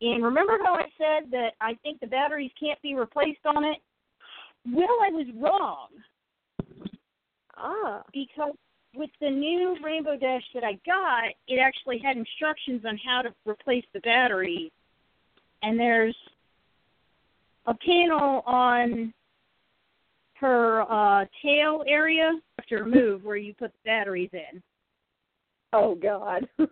[0.00, 3.78] And remember how I said that I think the batteries can't be replaced on it?
[4.70, 5.88] Well, I was wrong
[7.56, 8.02] ah.
[8.12, 8.52] because
[8.94, 13.34] with the new Rainbow Dash that I got, it actually had instructions on how to
[13.46, 14.70] replace the battery.
[15.62, 16.16] And there's
[17.68, 19.12] a panel on
[20.34, 22.32] her uh tail area
[22.68, 24.62] to remove where you put the batteries in.
[25.72, 26.48] Oh God.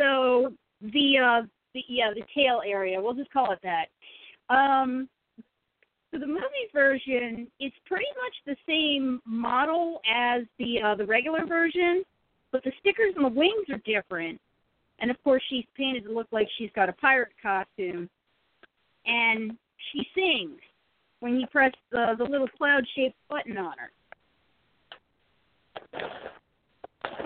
[0.00, 3.86] So the uh the yeah, the tail area, we'll just call it that.
[4.48, 5.08] Um
[6.10, 11.44] so the movie version is pretty much the same model as the uh the regular
[11.44, 12.02] version,
[12.50, 14.40] but the stickers and the wings are different.
[15.00, 18.08] And of course she's painted to look like she's got a pirate costume.
[19.10, 19.56] And
[19.92, 20.60] she sings
[21.18, 23.90] when you press the the little cloud shaped button on her.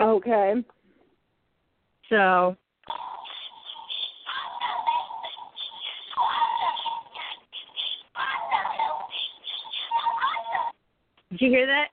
[0.01, 0.63] okay.
[2.09, 2.57] So
[11.31, 11.87] Did you hear that?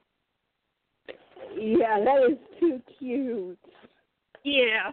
[1.59, 3.59] Yeah, that is too cute.
[4.45, 4.91] Yeah.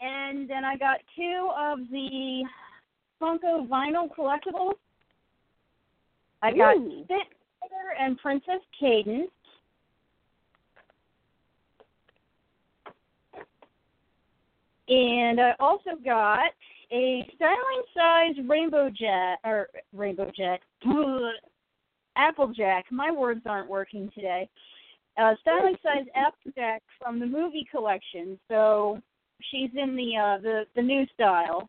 [0.00, 2.42] And then I got two of the
[3.22, 4.74] Funko vinyl collectibles.
[6.42, 7.04] I got Ooh.
[8.00, 9.28] And Princess Cadance.
[14.88, 16.50] And I also got
[16.90, 20.60] a styling size rainbow jet or rainbow jet
[22.16, 22.84] applejack.
[22.90, 24.48] My words aren't working today.
[25.16, 28.38] Uh styling size applejack from the movie collection.
[28.48, 29.00] So
[29.50, 31.68] she's in the uh the the new style.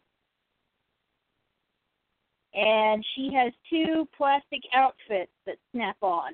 [2.53, 6.33] And she has two plastic outfits that snap on.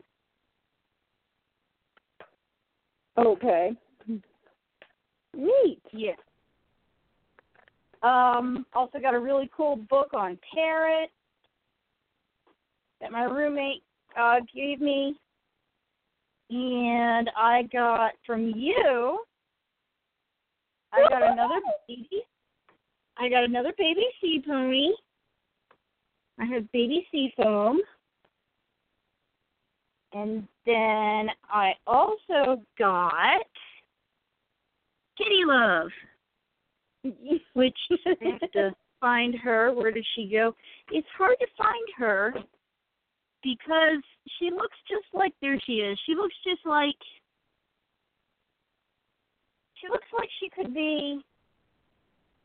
[3.17, 3.71] Okay.
[5.35, 5.81] Neat.
[5.93, 6.13] Yeah.
[8.01, 11.11] Um, also got a really cool book on parrots
[13.01, 13.83] that my roommate
[14.17, 15.15] uh, gave me.
[16.49, 19.19] And I got from you
[20.91, 22.23] I got another baby
[23.17, 24.91] I got another baby sea pony.
[26.39, 27.79] I have baby sea foam.
[30.13, 33.45] And then I also got
[35.17, 35.89] Kitty Love.
[37.53, 39.73] which I have to find her.
[39.73, 40.55] Where did she go?
[40.91, 42.33] It's hard to find her
[43.43, 44.03] because
[44.37, 45.97] she looks just like there she is.
[46.05, 46.95] She looks just like
[49.75, 51.21] she looks like she could be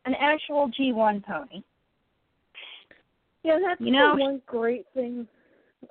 [0.05, 1.62] an actual G1 pony.
[3.45, 5.28] Yeah, that's You know- the one great thing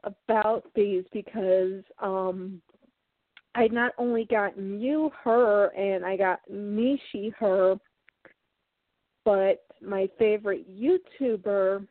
[0.04, 2.62] about these because um
[3.56, 7.76] I not only got you her and I got Nishi her,
[9.24, 11.88] but my favorite YouTuber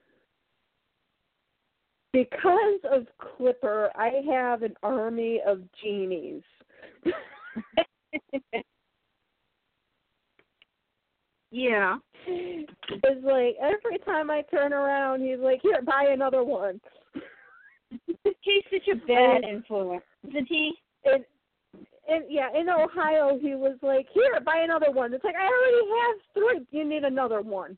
[2.13, 6.43] because of Clipper, I have an army of genies.
[11.53, 11.99] yeah.
[12.27, 16.81] It's like every time I turn around, he's like, "Here, buy another one."
[18.07, 20.73] He's such a bad influence, isn't he?
[21.05, 21.25] And
[22.09, 25.87] and yeah, in Ohio, he was like, "Here, buy another one." It's like I already
[26.01, 26.79] have three.
[26.79, 27.77] You need another one.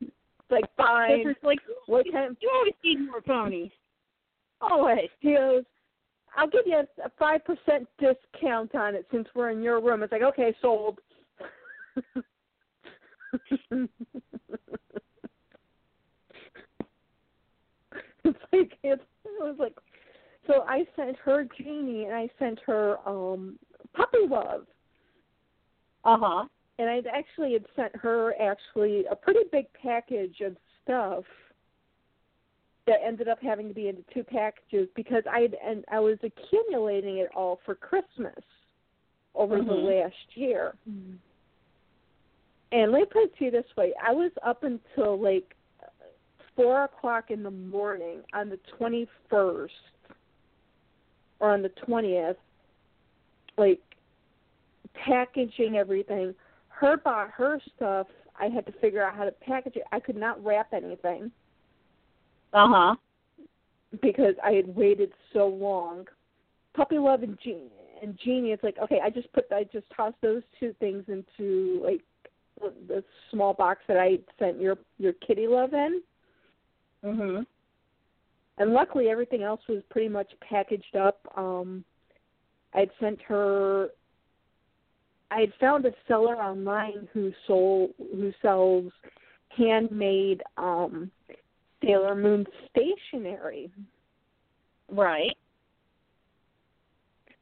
[0.00, 0.12] it's
[0.50, 1.24] like fine.
[1.24, 2.36] This is like What kind?
[2.40, 3.72] you always need more ponies.
[4.60, 5.08] Always.
[5.20, 5.64] He goes,
[6.36, 10.02] I'll give you a five percent discount on it since we're in your room.
[10.02, 10.98] It's like, okay, sold.
[18.24, 19.74] It's like it's, it was like
[20.46, 23.58] so I sent her Genie and I sent her um
[23.94, 24.66] puppy love.
[26.04, 26.44] Uh huh.
[26.78, 31.24] And I actually had sent her actually a pretty big package of stuff
[32.86, 37.18] that ended up having to be into two packages because I and I was accumulating
[37.18, 38.44] it all for Christmas
[39.34, 39.66] over Mhm.
[39.66, 40.74] the last year.
[42.72, 45.54] And let me put it to you this way: I was up until like
[46.56, 49.74] four o'clock in the morning on the twenty first
[51.38, 52.36] or on the twentieth,
[53.56, 53.80] like
[54.94, 56.34] packaging everything.
[56.68, 58.06] Her bought her stuff.
[58.38, 59.84] I had to figure out how to package it.
[59.92, 61.30] I could not wrap anything
[62.52, 62.94] Uh huh.
[64.02, 66.06] because I had waited so long.
[66.74, 67.70] Puppy Love and Genie
[68.02, 71.80] and Genie, it's like okay, I just put I just tossed those two things into
[71.82, 72.02] like
[72.60, 76.02] the small box that I sent your your kitty love in,
[77.04, 77.46] Mhm.
[78.58, 81.20] and luckily everything else was pretty much packaged up.
[81.36, 81.84] Um,
[82.72, 83.90] I'd sent her.
[85.30, 88.92] I had found a seller online who sold who sells
[89.50, 91.10] handmade um
[91.82, 93.70] Sailor Moon stationery.
[94.88, 95.36] Right.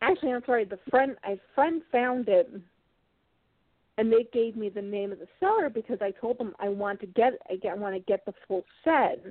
[0.00, 0.64] Actually, I'm sorry.
[0.64, 2.50] The friend, a friend found it,
[3.96, 7.00] and they gave me the name of the seller because I told them I want
[7.00, 9.24] to get, I get- I want to get the full set,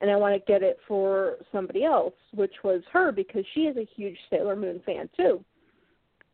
[0.00, 3.76] and I want to get it for somebody else, which was her because she is
[3.76, 5.44] a huge Sailor Moon fan too.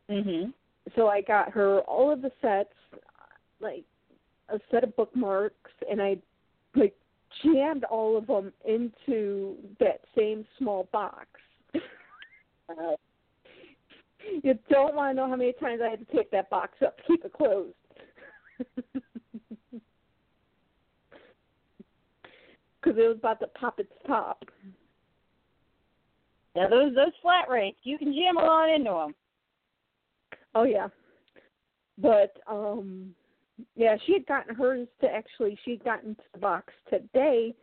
[0.09, 0.53] Mhm.
[0.95, 2.73] So I got her all of the sets,
[3.59, 3.85] like
[4.49, 6.17] a set of bookmarks, and I
[6.75, 6.95] like
[7.41, 11.27] jammed all of them into that same small box.
[14.43, 16.97] You don't want to know how many times I had to take that box up
[16.97, 17.73] to keep it closed.
[22.81, 24.43] Because it was about to pop its top.
[26.53, 29.15] now those those flat rates, you can jam a lot into them.
[30.53, 30.89] Oh yeah,
[31.97, 33.15] but um,
[33.75, 37.55] yeah, she had gotten hers to actually she had gotten to the box today,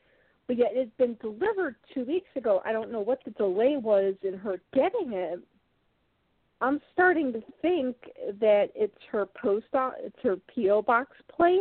[0.47, 2.63] but yet it had been delivered two weeks ago.
[2.65, 5.41] I don't know what the delay was in her getting it.
[6.61, 7.97] I'm starting to think
[8.41, 11.59] that it's her post o- it's her PO box place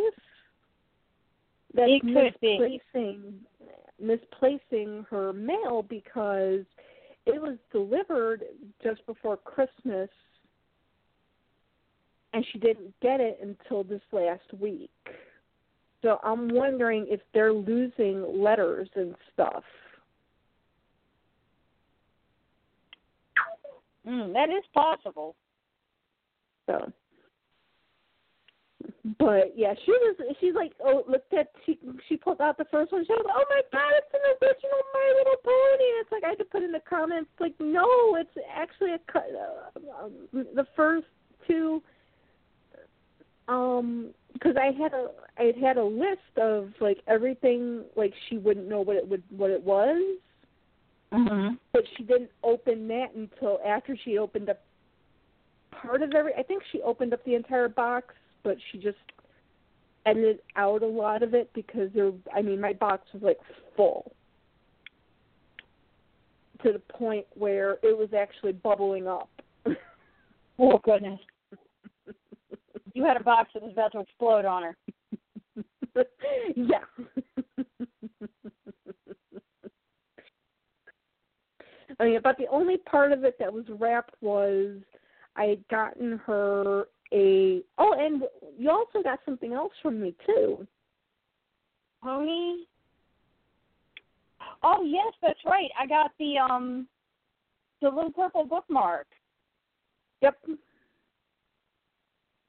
[1.74, 2.60] that's It could be.
[2.60, 3.46] misplacing
[4.02, 6.64] misplacing her mail because
[7.26, 8.44] it was delivered
[8.82, 10.10] just before Christmas
[12.34, 14.90] and she didn't get it until this last week.
[16.02, 19.64] So I'm wondering if they're losing letters and stuff.
[24.10, 25.36] Mm, that is possible.
[26.66, 26.92] So
[29.18, 32.92] but yeah, she was she's like oh looked at she she pulled out the first
[32.92, 35.90] one, she was like, Oh my god, it's an original My Little Pony.
[35.90, 39.00] And it's like I had to put in the comments like, No, it's actually a
[39.12, 41.08] cut uh, um, the first
[41.48, 41.82] two
[43.48, 48.38] um because I had a I had had a list of like everything like she
[48.38, 50.02] wouldn't know what it would what it was,
[51.14, 51.58] Mhm.
[51.72, 54.62] but she didn't open that until after she opened up
[55.72, 56.34] part of every.
[56.36, 58.98] I think she opened up the entire box, but she just
[60.06, 62.12] edited out a lot of it because there.
[62.34, 63.40] I mean, my box was like
[63.76, 64.12] full
[66.64, 69.30] to the point where it was actually bubbling up.
[70.62, 71.20] Oh goodness.
[72.94, 74.78] You had a box that was about to explode on her.
[76.56, 76.84] yeah.
[82.00, 84.78] I mean, about the only part of it that was wrapped was
[85.36, 87.62] I had gotten her a.
[87.78, 88.24] Oh, and
[88.58, 90.66] you also got something else from me too.
[92.02, 92.64] Pony.
[94.64, 95.70] Oh yes, that's right.
[95.80, 96.88] I got the um
[97.82, 99.08] the little purple bookmark.
[100.22, 100.38] Yep.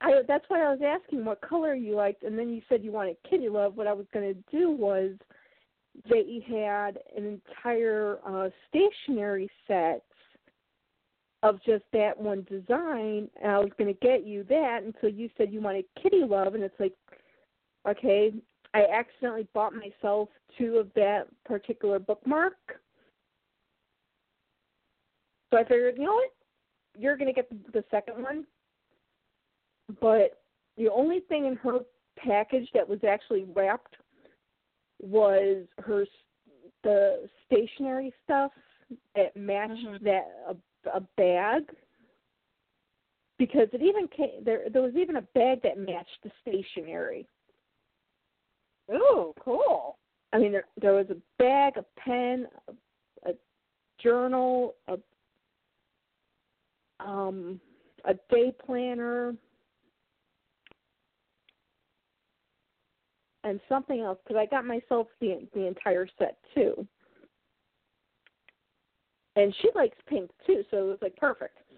[0.00, 2.92] I that's why I was asking what color you liked, and then you said you
[2.92, 3.76] wanted kitty love.
[3.76, 5.12] What I was going to do was
[6.08, 10.02] they had an entire uh stationery set
[11.42, 15.30] of just that one design, and I was going to get you that until you
[15.36, 16.92] said you wanted kitty love, and it's like,
[17.88, 18.32] okay,
[18.74, 20.28] I accidentally bought myself
[20.58, 22.54] two of that particular bookmark.
[25.50, 26.30] So I figured, you know what?
[26.98, 28.44] You're going to get the, the second one.
[30.00, 30.42] But
[30.76, 31.80] the only thing in her
[32.16, 33.96] package that was actually wrapped
[35.02, 36.06] was her
[36.82, 38.52] the stationery stuff
[39.14, 40.00] that matched Mhm.
[40.02, 41.74] that a, a bag
[43.38, 47.26] because it even came there there was even a bag that matched the stationery
[48.92, 49.98] Ooh, cool.
[50.32, 53.34] I mean, there, there was a bag, a pen, a, a
[54.02, 54.98] journal, a
[57.00, 57.60] um,
[58.04, 59.34] a day planner,
[63.44, 66.86] and something else because I got myself the the entire set too.
[69.36, 71.58] And she likes pink too, so it was like perfect.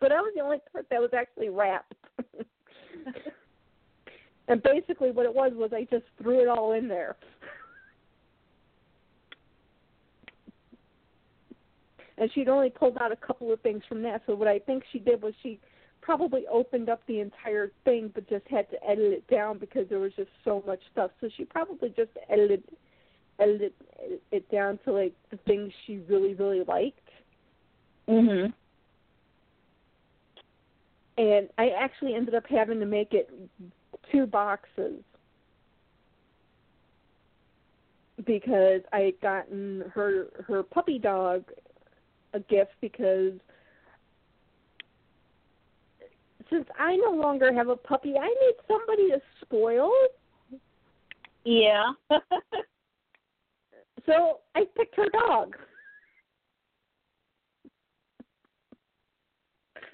[0.00, 1.94] But I was the only part that was actually wrapped.
[4.48, 7.14] and basically, what it was was I just threw it all in there.
[12.18, 14.22] and she'd only pulled out a couple of things from that.
[14.26, 15.60] So what I think she did was she
[16.02, 20.00] probably opened up the entire thing, but just had to edit it down because there
[20.00, 21.12] was just so much stuff.
[21.20, 22.62] So she probably just edited
[23.38, 23.72] edited
[24.30, 27.08] it down to like the things she really really liked.
[28.08, 28.52] Mhm.
[31.18, 33.32] And I actually ended up having to make it
[34.10, 35.02] two boxes
[38.24, 41.44] because I had gotten her her puppy dog
[42.34, 43.34] a gift because
[46.52, 49.90] since I no longer have a puppy, I need somebody to spoil.
[51.44, 51.92] Yeah.
[54.06, 55.54] So I picked her dog.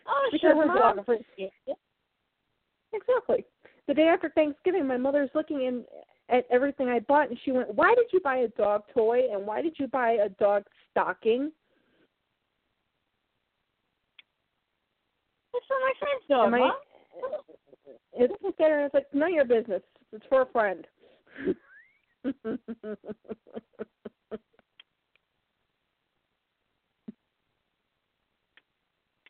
[0.06, 1.76] oh, Because sure, her Mom- dog appreciates it.
[2.92, 3.44] Exactly.
[3.86, 5.84] The day after Thanksgiving, my mother's looking in
[6.30, 9.30] at everything I bought, and she went, "Why did you buy a dog toy?
[9.30, 11.52] And why did you buy a dog stocking?"
[15.59, 16.72] That's not my friend's dog, And my, Mom.
[18.20, 19.82] It's looked at her and it's like, none of your business.
[20.12, 20.84] It's for a friend.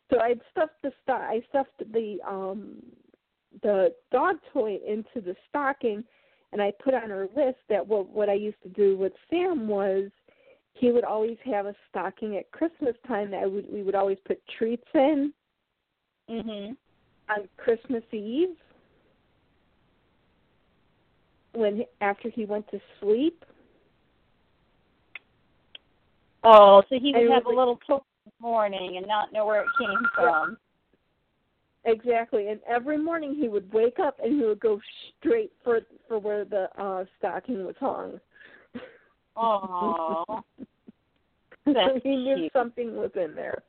[0.09, 2.81] so I stuffed the sto- I stuffed the um
[3.61, 6.03] the dog toy into the stocking,
[6.51, 9.67] and I put on her list that what what I used to do with Sam
[9.67, 10.09] was
[10.73, 14.17] he would always have a stocking at Christmas time that I would we would always
[14.25, 15.31] put treats in
[16.29, 16.77] Mhm.
[17.29, 18.55] on Christmas Eve
[21.53, 23.43] when after he went to sleep.
[26.43, 29.45] Oh, so he would And have a was little toy this morning and not know
[29.45, 30.57] where it came from.
[31.85, 34.79] Exactly, and every morning he would wake up and he would go
[35.17, 38.19] straight for for where the uh stocking was hung.
[39.35, 40.43] Oh.
[41.65, 42.53] so he knew cute.
[42.53, 43.63] something was in there.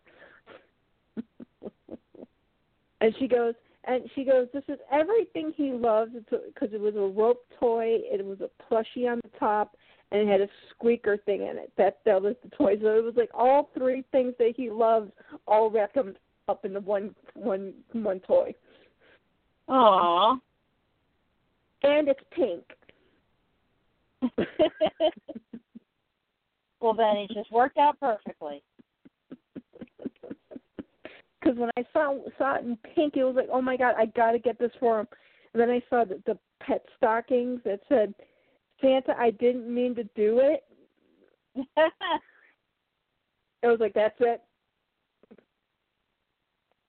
[3.00, 7.00] And she goes, and she goes, this is everything he loves because it was a
[7.00, 9.76] rope toy, it was a plushie on the top,
[10.12, 11.72] and it had a squeaker thing in it.
[11.78, 12.74] That that was the toy.
[12.80, 15.10] So it was like all three things that he loves
[15.46, 18.54] all wrapped up in the one one one toy.
[19.68, 20.36] Aw.
[21.82, 22.64] And it's pink.
[26.80, 28.62] well, then it just worked out perfectly.
[31.50, 34.06] Because when I saw saw it in pink, it was like, oh my god, I
[34.06, 35.08] got to get this for him.
[35.52, 38.14] And then I saw the, the pet stockings that said,
[38.80, 40.64] Santa, I didn't mean to do it.
[43.62, 44.40] It was like that's it.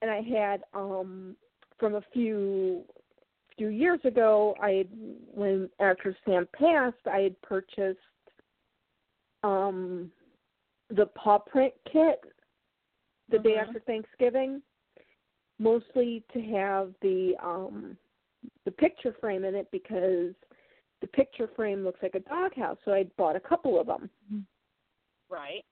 [0.00, 1.36] And I had um
[1.78, 2.82] from a few
[3.58, 4.88] few years ago, I had
[5.34, 7.98] when after Sam passed, I had purchased
[9.44, 10.10] um
[10.88, 12.22] the paw print kit
[13.32, 13.66] the day Mhm.
[13.66, 14.62] after Thanksgiving,
[15.58, 17.96] mostly to have the um
[18.64, 20.34] the picture frame in it because
[21.00, 24.08] the picture frame looks like a doghouse, so I bought a couple of them.
[25.28, 25.64] right.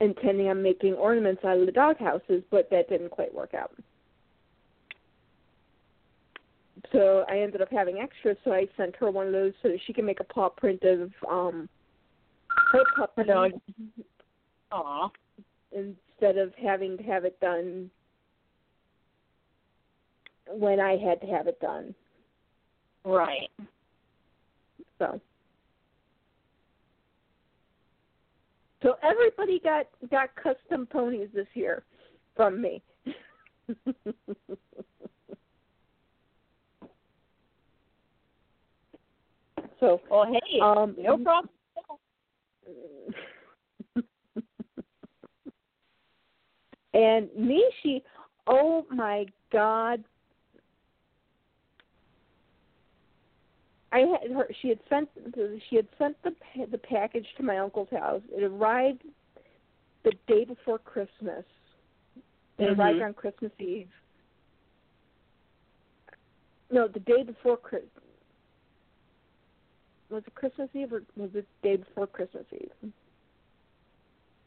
[0.00, 3.76] intending on making ornaments out of the doghouses, but that didn't quite work out.
[6.90, 9.78] So I ended up having extras, so I sent her one of those so that
[9.82, 11.68] she can make a paw print of um
[12.72, 13.52] her puppy dog.
[15.72, 17.90] Instead of having to have it done
[20.48, 21.94] when I had to have it done.
[23.04, 23.50] Right.
[24.98, 25.20] So
[28.82, 31.84] So everybody got got custom ponies this year
[32.34, 32.82] from me.
[39.78, 41.50] so Well, hey, um no problem.
[46.94, 48.02] and Nishi,
[48.46, 50.02] oh my God.
[53.92, 54.48] I had her.
[54.62, 55.08] She had sent.
[55.68, 56.32] She had sent the
[56.70, 58.22] the package to my uncle's house.
[58.30, 59.02] It arrived
[60.04, 61.44] the day before Christmas.
[62.58, 62.78] It Mhm.
[62.78, 63.92] arrived on Christmas Eve.
[66.70, 68.04] No, the day before Christmas.
[70.08, 72.92] Was it Christmas Eve or was it the day before Christmas Eve?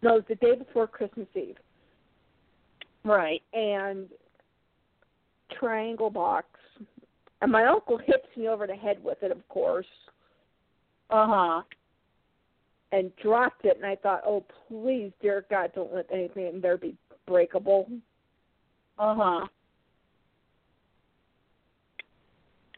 [0.02, 1.58] No, it was the day before Christmas Eve.
[3.04, 3.42] Right.
[3.54, 4.08] And
[5.60, 6.48] triangle box.
[7.42, 9.86] And my uncle hits me over the head with it, of course,
[11.10, 11.62] Uh huh.
[12.94, 13.76] and dropped it.
[13.76, 16.96] And I thought, oh, please, dear God, don't let anything in there be
[17.28, 17.90] breakable.
[18.98, 19.48] Uh huh.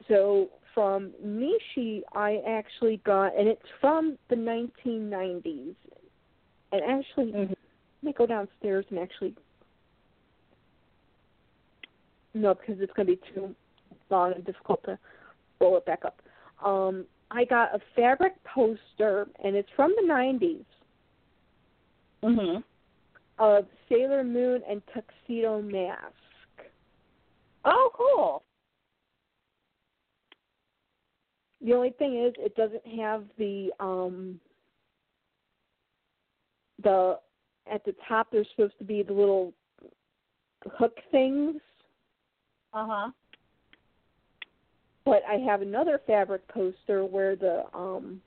[0.07, 5.75] So from Nishi, I actually got, and it's from the 1990s.
[6.71, 7.49] And actually, Mhm.
[7.49, 7.57] let
[8.03, 9.35] me go downstairs and actually.
[12.35, 13.55] No, because it's going to be too
[14.09, 14.99] long and difficult to
[15.59, 16.21] roll it back up.
[16.63, 20.65] Um, I got a fabric poster, and it's from the 90s
[22.21, 22.63] Mhm.
[23.39, 26.13] of Sailor Moon and Tuxedo Mask.
[27.63, 28.43] Oh, cool.
[31.61, 34.39] The only thing is, it doesn't have the um
[36.79, 37.19] the
[37.65, 38.29] at the top.
[38.29, 39.53] There's supposed to be the little
[40.73, 41.61] hook things,
[42.75, 43.11] Uh huh.
[45.05, 48.21] but I have another fabric poster where the um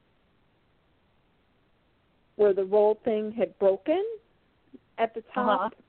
[2.36, 4.02] where the roll thing had broken
[4.96, 5.82] at the top, Uh-huh.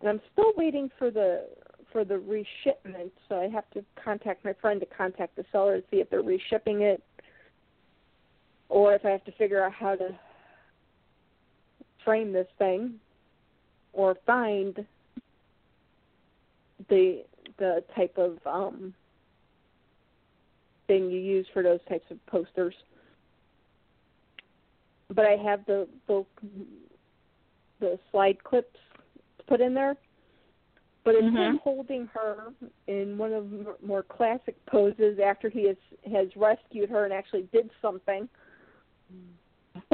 [0.00, 1.46] and I'm still waiting for the
[1.92, 3.12] for the reshipment.
[3.28, 6.24] So I have to contact my friend to contact the seller to see if they're
[6.24, 7.04] reshipping it,
[8.68, 10.18] or if I have to figure out how to
[12.04, 12.94] frame this thing,
[13.92, 14.84] or find
[16.88, 17.24] the
[17.58, 18.94] the type of um
[20.86, 22.74] thing you use for those types of posters.
[25.08, 26.24] But I have the the
[27.80, 28.78] the slide clips
[29.46, 29.96] put in there.
[31.04, 31.60] But it's him Mhm.
[31.60, 32.54] holding her
[32.86, 35.76] in one of the more classic poses after he has
[36.10, 38.26] has rescued her and actually did something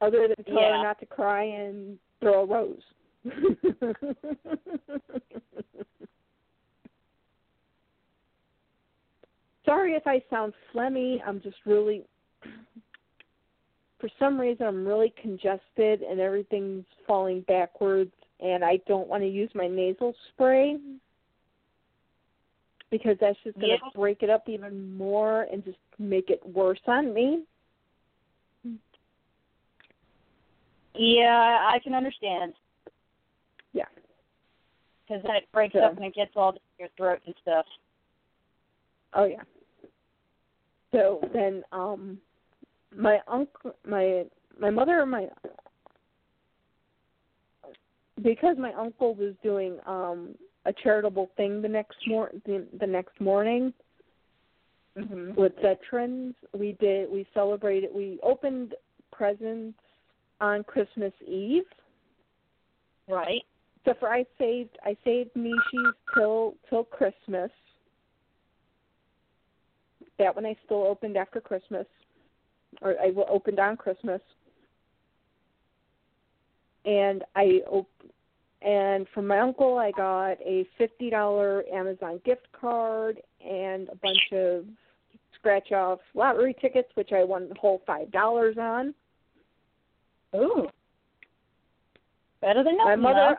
[0.00, 0.76] other than tell Yeah.
[0.76, 2.84] her not to cry and throw a rose.
[9.64, 11.18] Sorry if I sound phlegmy.
[11.26, 12.04] I'm just really,
[14.00, 19.28] for some reason, I'm really congested and everything's falling backwards, and I don't want to
[19.28, 20.78] use my nasal spray
[22.90, 23.90] because that's just going to Yeah.
[23.94, 27.44] break it up even more and just make it worse on me.
[30.94, 32.54] yeah, I can understand.
[33.72, 33.84] Yeah.
[35.06, 37.66] Because then it breaks So- up and it gets all down your throat and stuff.
[39.14, 39.42] Oh yeah.
[40.92, 42.18] So then um
[42.96, 44.24] my uncle my
[44.58, 45.28] my mother and my
[48.22, 50.34] because my uncle was doing um
[50.66, 53.72] a charitable thing the next mor the, the next morning
[54.98, 55.36] Mhm.
[55.36, 58.74] with veterans we did we celebrated we opened
[59.12, 59.78] presents
[60.40, 61.64] on Christmas Eve
[63.08, 63.44] Right.
[63.80, 67.50] Except for I saved I saved Nishi's till till Christmas.
[70.18, 71.86] That one I still opened after Christmas,
[72.82, 74.20] or I opened on Christmas.
[76.84, 77.88] And I op-
[78.62, 84.32] and from my uncle I got a fifty dollar Amazon gift card and a bunch
[84.32, 84.64] of
[85.38, 88.94] scratch off lottery tickets, which I won the whole five dollars on.
[90.36, 90.68] Ooh.
[92.40, 93.02] Better than My nothing.
[93.02, 93.38] mother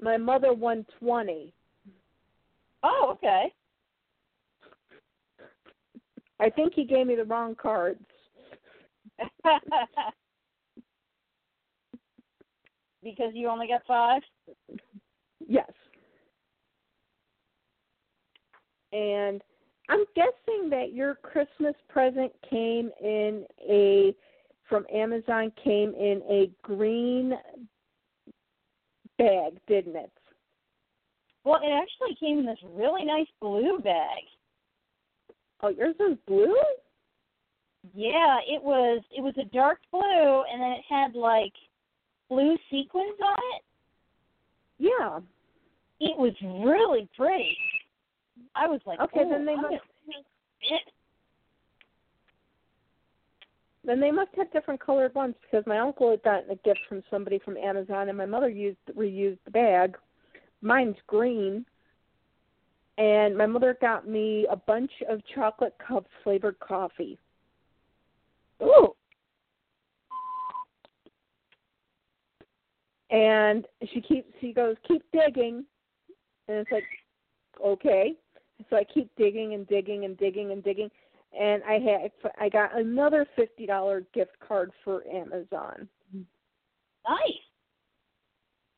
[0.00, 1.52] my mother won twenty.
[2.82, 3.52] Oh, okay.
[6.40, 8.00] I think he gave me the wrong cards.
[13.02, 14.22] because you only got five.
[15.46, 15.70] Yes.
[18.92, 19.42] And
[19.88, 24.14] I'm guessing that your Christmas present came in a
[24.68, 27.34] from Amazon came in a green
[29.20, 30.10] bag, didn't it?
[31.44, 34.22] Well, it actually came in this really nice blue bag.
[35.62, 36.56] Oh, yours is blue?
[37.94, 41.52] Yeah, it was it was a dark blue and then it had like
[42.28, 43.62] blue sequins on it.
[44.78, 45.20] Yeah.
[46.00, 47.56] It was really pretty.
[48.54, 49.80] I was like, Okay, "Ooh, then they must gonna
[50.62, 50.92] it."
[53.84, 57.02] Then they must have different colored ones because my uncle had gotten a gift from
[57.10, 59.96] somebody from Amazon and my mother used reused the bag.
[60.60, 61.64] Mine's green.
[62.98, 67.18] And my mother got me a bunch of chocolate cup flavored coffee.
[68.62, 68.94] Ooh.
[73.10, 75.64] And she keeps she goes, Keep digging
[76.48, 76.84] and it's like,
[77.64, 78.12] Okay.
[78.68, 80.90] So I keep digging and digging and digging and digging
[81.38, 82.10] and I had
[82.40, 85.88] I got another fifty dollar gift card for Amazon.
[87.08, 87.40] Nice.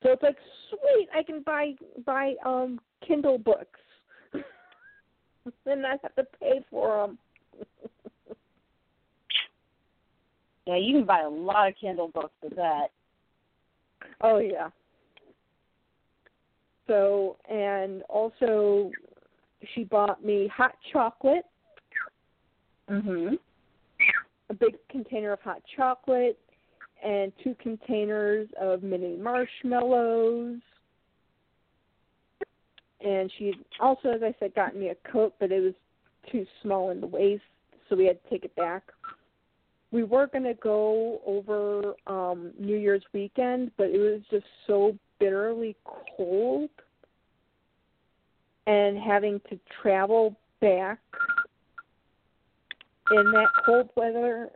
[0.03, 0.37] So it's like
[0.69, 1.73] sweet, I can buy
[2.05, 3.81] buy um Kindle books,
[4.35, 7.19] and not have to pay for them.
[10.65, 12.89] Yeah, you can buy a lot of Kindle books with that.
[14.21, 14.69] oh yeah.
[16.87, 18.93] So and also,
[19.75, 21.45] she bought me hot chocolate,
[22.93, 23.39] Mhm.
[24.51, 26.39] a big container of hot chocolate,
[27.03, 30.61] and two containers of mini marshmallows.
[33.01, 35.75] And she also, as I said, got me a coat, but it was
[36.31, 37.43] too small in the waist,
[37.89, 38.93] so we had to take it back.
[39.91, 44.97] We were going to go over um New Year's weekend, but it was just so
[45.19, 45.77] bitterly
[46.17, 46.71] cold.
[48.67, 51.01] And having to travel back
[53.13, 54.51] in that cold weather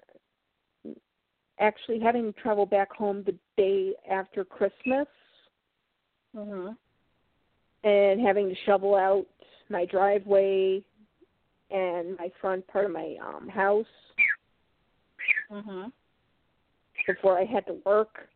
[1.59, 5.09] actually having to travel back home the day after Christmas
[6.35, 6.77] Mhm.
[7.85, 9.27] and having to shovel out
[9.69, 10.85] my driveway
[11.71, 13.87] and my front part of my um house
[15.51, 15.93] Mhm.
[17.07, 18.29] before I had to work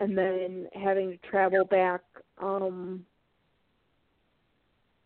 [0.00, 2.02] and then having to travel back
[2.38, 3.04] um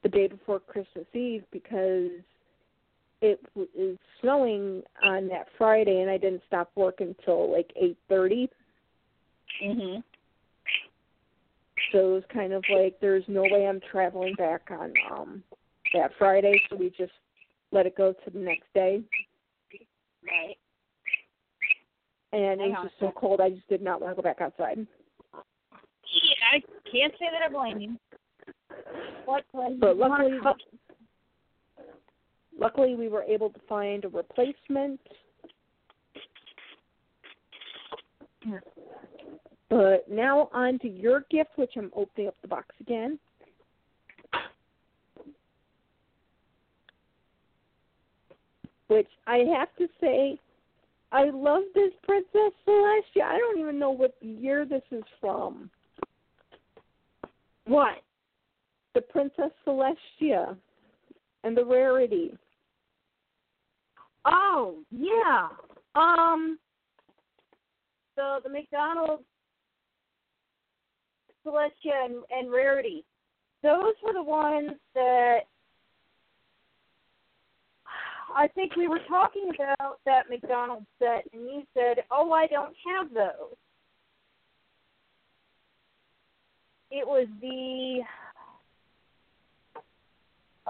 [0.03, 2.11] the day before Christmas Eve because
[3.23, 8.51] it w- is snowing on that Friday and I didn't stop work until like 8:30
[9.62, 10.03] Mhm.
[11.93, 15.45] so it was kind of like there's no way I'm traveling back on um
[15.95, 17.12] that Friday so we just
[17.70, 19.03] let it go to the next day
[20.25, 20.59] Right.
[22.33, 24.87] and it was just so cold I just did not want to go back outside.
[26.05, 26.61] Yeah, I
[26.91, 27.99] can't say that I blame you.
[29.25, 29.45] What?
[29.53, 30.39] But luckily
[32.63, 35.01] luckily we were able to find a replacement.
[39.69, 43.19] But now on to your gift, which I'm opening up the box again.
[48.89, 50.39] Which I have to say,
[51.11, 53.23] I love this Princess Celestia.
[53.25, 55.71] I don't even know what year this is from.
[57.67, 58.03] What?
[58.95, 60.57] The Princess Celestia
[61.45, 62.37] and the rarity.
[64.25, 65.49] Oh, yeah.
[65.95, 66.59] Um
[68.14, 69.23] so the McDonald's
[71.47, 73.05] Celestia and, and Rarity.
[73.62, 75.41] Those were the ones that
[78.35, 82.75] I think we were talking about that McDonald's set and you said, Oh, I don't
[82.87, 83.57] have those.
[86.91, 88.03] It was the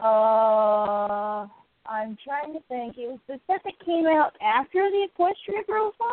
[0.00, 2.96] uh I'm trying to think.
[2.96, 6.10] It was the set that came out after the Equestria Girls one.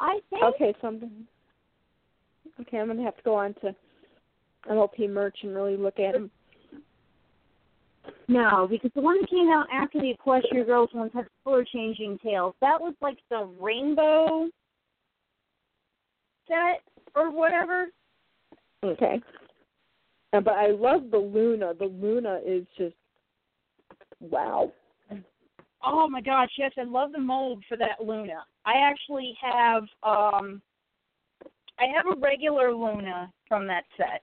[0.00, 0.42] I think.
[0.42, 1.10] Okay, something.
[2.60, 2.78] Okay.
[2.78, 3.74] I'm gonna have to go on to
[4.70, 6.30] MLP merch and really look at them.
[8.28, 12.18] No, because the one that came out after the Equestria Girls ones had color changing
[12.18, 12.54] tails.
[12.60, 14.48] That was like the rainbow
[16.46, 16.82] set
[17.14, 17.86] or whatever.
[18.82, 19.20] Okay.
[20.32, 21.74] Uh, but I love the Luna.
[21.78, 22.94] The Luna is just
[24.30, 24.72] wow.
[25.86, 28.44] Oh my gosh, yes, I love the mold for that Luna.
[28.64, 30.62] I actually have um
[31.78, 34.22] I have a regular Luna from that set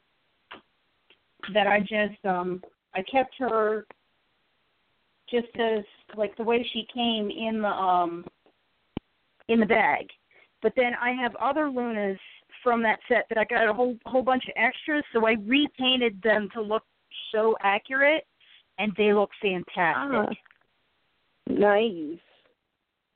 [1.53, 2.61] that I just um
[2.95, 3.85] I kept her
[5.29, 5.83] just as
[6.17, 8.25] like the way she came in the um
[9.47, 10.07] in the bag.
[10.61, 12.19] But then I have other Lunas
[12.63, 16.21] from that set that I got a whole whole bunch of extras, so I repainted
[16.23, 16.83] them to look
[17.31, 18.25] so accurate
[18.81, 19.75] and they look fantastic.
[19.77, 20.27] Ah,
[21.47, 22.17] nice.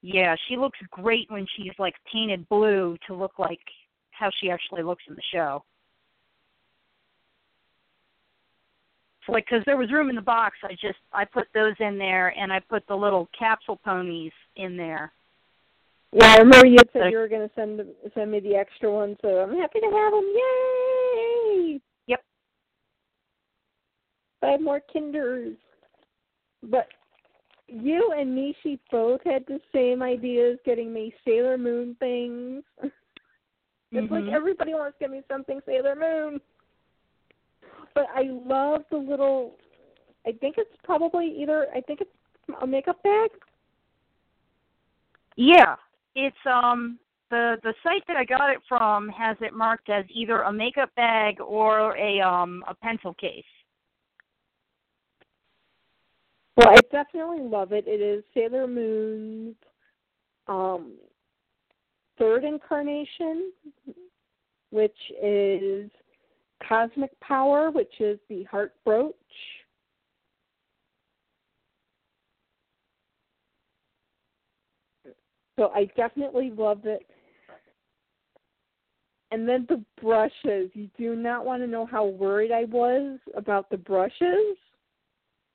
[0.03, 3.59] Yeah, she looks great when she's like painted blue to look like
[4.11, 5.63] how she actually looks in the show.
[9.25, 11.97] So like, because there was room in the box, I just I put those in
[11.97, 15.11] there, and I put the little capsule ponies in there.
[16.13, 17.81] Yeah, I remember you said you were going to send
[18.13, 20.33] send me the extra one, so I'm happy to have them.
[20.35, 21.81] Yay!
[22.05, 22.21] Yep.
[24.45, 25.55] Five more Kinders.
[26.63, 26.87] But
[27.67, 32.63] you and Nishi both had the same ideas, getting me Sailor Moon things.
[33.91, 34.33] It's like Mhm.
[34.33, 36.41] everybody wants to get me something Sailor Moon.
[37.93, 39.57] But I love the little.
[40.25, 41.67] I think it's probably either.
[41.73, 42.11] I think it's
[42.61, 43.31] a makeup bag.
[45.37, 45.77] Yeah,
[46.15, 50.41] it's um the the site that I got it from has it marked as either
[50.41, 53.45] a makeup bag or a um a pencil case.
[56.57, 57.85] Well, I definitely love it.
[57.85, 59.55] It is Sailor Moon's
[60.47, 60.93] um,
[62.17, 63.51] third incarnation,
[64.69, 65.89] which is
[66.67, 69.13] Cosmic Power, which is the Heart Brooch.
[75.57, 77.05] So I definitely love it.
[79.31, 80.69] And then the brushes.
[80.73, 84.55] You do not want to know how worried I was about the brushes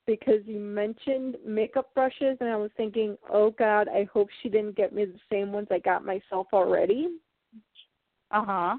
[0.07, 4.75] because you mentioned makeup brushes and I was thinking, "Oh god, I hope she didn't
[4.75, 7.19] get me the same ones I got myself already."
[8.31, 8.77] Uh huh.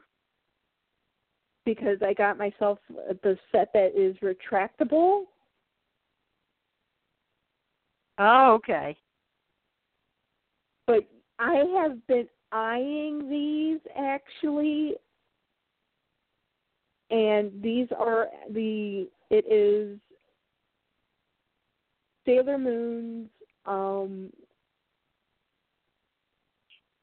[1.64, 5.25] Because I got myself the set that is retractable.
[8.18, 8.97] Oh, okay.
[10.87, 11.09] But
[11.39, 14.97] I have been eyeing these actually
[17.12, 19.99] and these are the it is
[22.25, 23.29] Sailor Moon's
[23.66, 24.33] um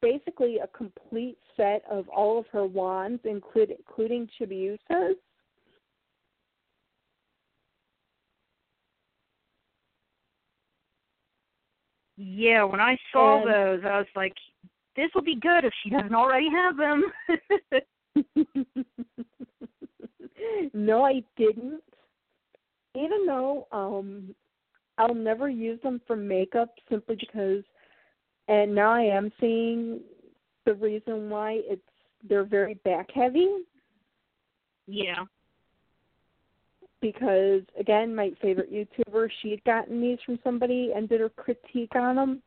[0.01, 5.17] basically a complete set of all of her wands include, including Chibiusa's.
[12.17, 14.35] Yeah, when I saw And- those, I was like,
[14.95, 17.05] this will be good if she doesn't already have them.
[20.73, 21.81] no, I didn't.
[22.95, 24.35] Even though um
[24.99, 27.63] I'll never use them for makeup simply because
[28.47, 30.01] and now I am seeing
[30.65, 31.81] the reason why it's
[32.27, 33.47] they're very back heavy.
[34.87, 35.23] Yeah.
[37.01, 41.95] because again my favorite YouTuber she had gotten these from somebody and did a critique
[41.95, 42.41] on them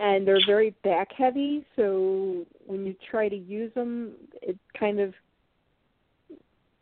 [0.00, 1.64] and they're very back heavy.
[1.74, 4.12] So when you try to use them
[4.42, 5.14] it kind of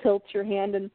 [0.02, 0.74] tilts your hand.
[0.74, 0.90] And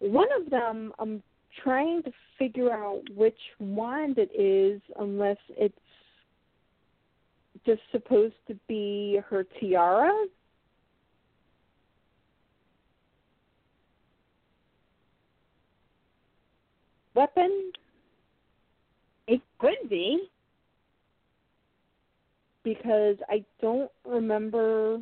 [0.00, 1.22] one of them I'm
[1.62, 5.74] trying to figure out which wand it is unless it's
[7.66, 10.12] just supposed to be her tiara
[17.14, 17.72] weapon
[19.26, 20.28] It could be.
[22.64, 24.98] because I don't remember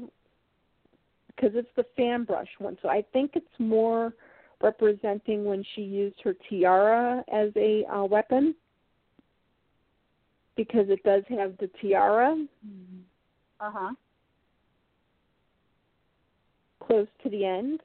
[1.29, 2.77] because it's the fan brush one.
[2.83, 4.13] So I think it's more
[4.63, 8.55] representing when she used her tiara as a uh, weapon.
[10.57, 12.37] Because it does have the tiara.
[13.61, 13.95] Uh huh.
[16.81, 17.81] close to the end.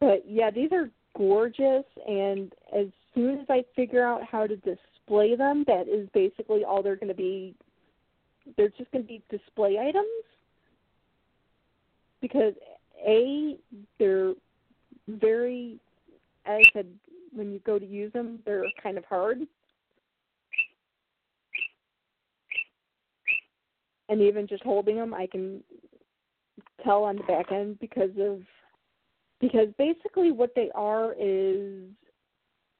[0.00, 1.84] But yeah, these are gorgeous.
[2.06, 6.82] And as soon as I figure out how to display them, that is basically all
[6.82, 7.54] they're going to be
[8.56, 10.06] they're just going to be display items
[12.20, 12.54] because
[13.06, 13.56] a
[13.98, 14.34] they're
[15.08, 15.78] very
[16.46, 16.86] as I said
[17.32, 19.38] when you go to use them, they're kind of hard.
[24.08, 25.62] And even just holding them, I can
[26.82, 28.40] tell on the back end because of
[29.40, 31.84] because basically what they are is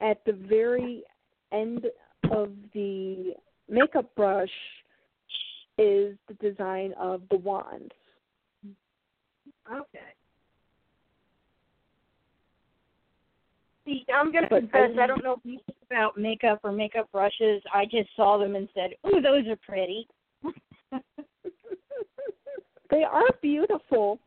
[0.01, 1.03] at the very
[1.51, 1.85] end
[2.31, 3.33] of the
[3.69, 4.49] makeup brush
[5.77, 7.93] is the design of the wand.
[9.71, 9.99] Okay.
[13.85, 17.63] See, I'm gonna confess, I- don't know if you think about makeup or makeup brushes.
[17.73, 20.07] I just saw them and said, "Ooh, those are pretty."
[22.89, 24.19] they are beautiful.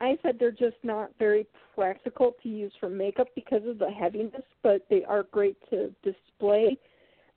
[0.00, 4.42] I said they're just not very practical to use for makeup because of the heaviness,
[4.62, 6.78] but they are great to display.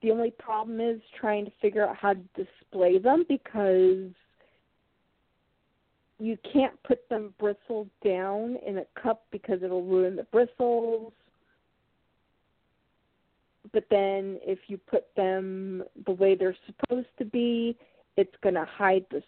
[0.02, 4.12] The only problem is trying to figure out how to display them because
[6.22, 11.12] you can't put them bristled down in a cup because it'll ruin the bristles.
[13.74, 17.76] But then if you put them the way they're supposed to be,
[18.18, 19.24] it's going to hide the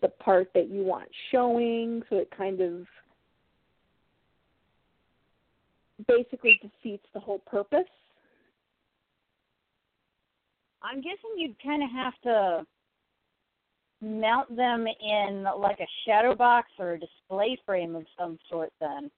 [0.00, 2.86] the part that you want showing, so it kind of
[6.06, 7.88] basically defeats the whole purpose.
[10.82, 12.66] I'm guessing you'd kind of have to
[14.00, 19.10] mount them in like a shadow box or a display frame of some sort then.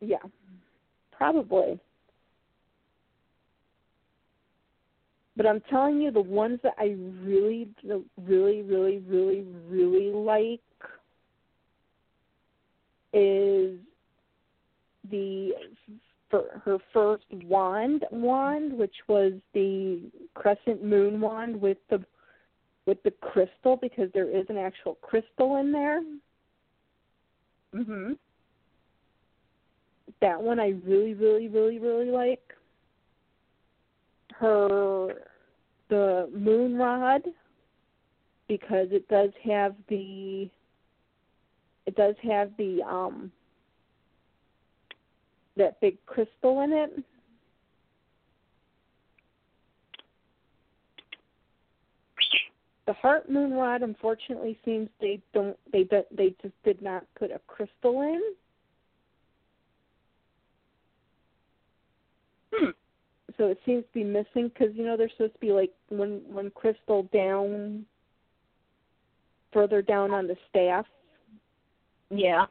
[0.00, 0.18] Yeah,
[1.12, 1.78] probably.
[5.36, 7.68] But I'm telling you, the ones that I really,
[8.22, 10.60] really, really, really, really like
[13.12, 13.78] is
[15.10, 15.52] the
[16.30, 20.00] her first wand wand, which was the
[20.34, 22.04] crescent moon wand with the
[22.86, 26.02] with the crystal because there is an actual crystal in there.
[27.74, 28.18] Mhm.
[30.20, 32.56] That one I really, really, really, really like.
[34.32, 35.26] Her
[35.88, 37.22] the moon rod
[38.48, 40.50] because it does have the
[41.86, 43.30] it does have the um
[45.56, 47.04] that big crystal in it.
[52.90, 57.38] The heart moon rod unfortunately seems they don't they they just did not put a
[57.46, 58.20] crystal in.
[62.52, 62.70] Hmm.
[63.36, 66.22] So it seems to be missing because you know there's supposed to be like one
[66.26, 67.86] one crystal down
[69.52, 70.84] further down on the staff.
[72.10, 72.46] Yeah.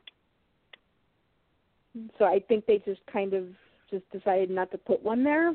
[2.18, 3.44] So I think they just kind of
[3.92, 5.54] just decided not to put one there.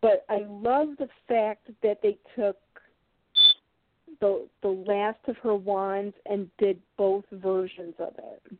[0.00, 2.56] But I love the fact that they took
[4.20, 8.58] the the last of her wands and did both versions of it.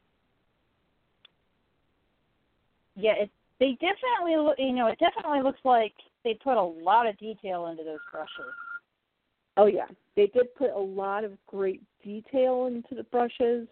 [2.97, 5.95] Yeah, it they definitely look you know, it definitely looks like
[6.25, 8.55] they put a lot of detail into those brushes.
[9.57, 9.87] Oh yeah,
[10.17, 13.67] they did put a lot of great detail into the brushes.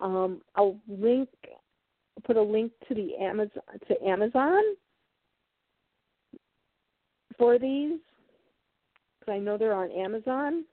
[0.00, 1.28] Um, I'll link,
[2.24, 4.62] put a link to the Amazon to Amazon
[7.38, 7.98] for these
[9.20, 10.64] because I know they're on Amazon.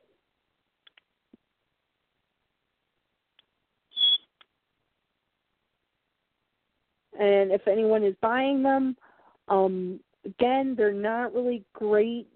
[7.18, 8.98] And if anyone is buying them,
[9.48, 12.28] um, again, they're not really great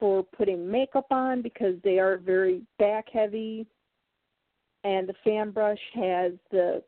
[0.00, 3.66] for putting makeup on because they are very back heavy.
[4.82, 6.82] And the fan brush has the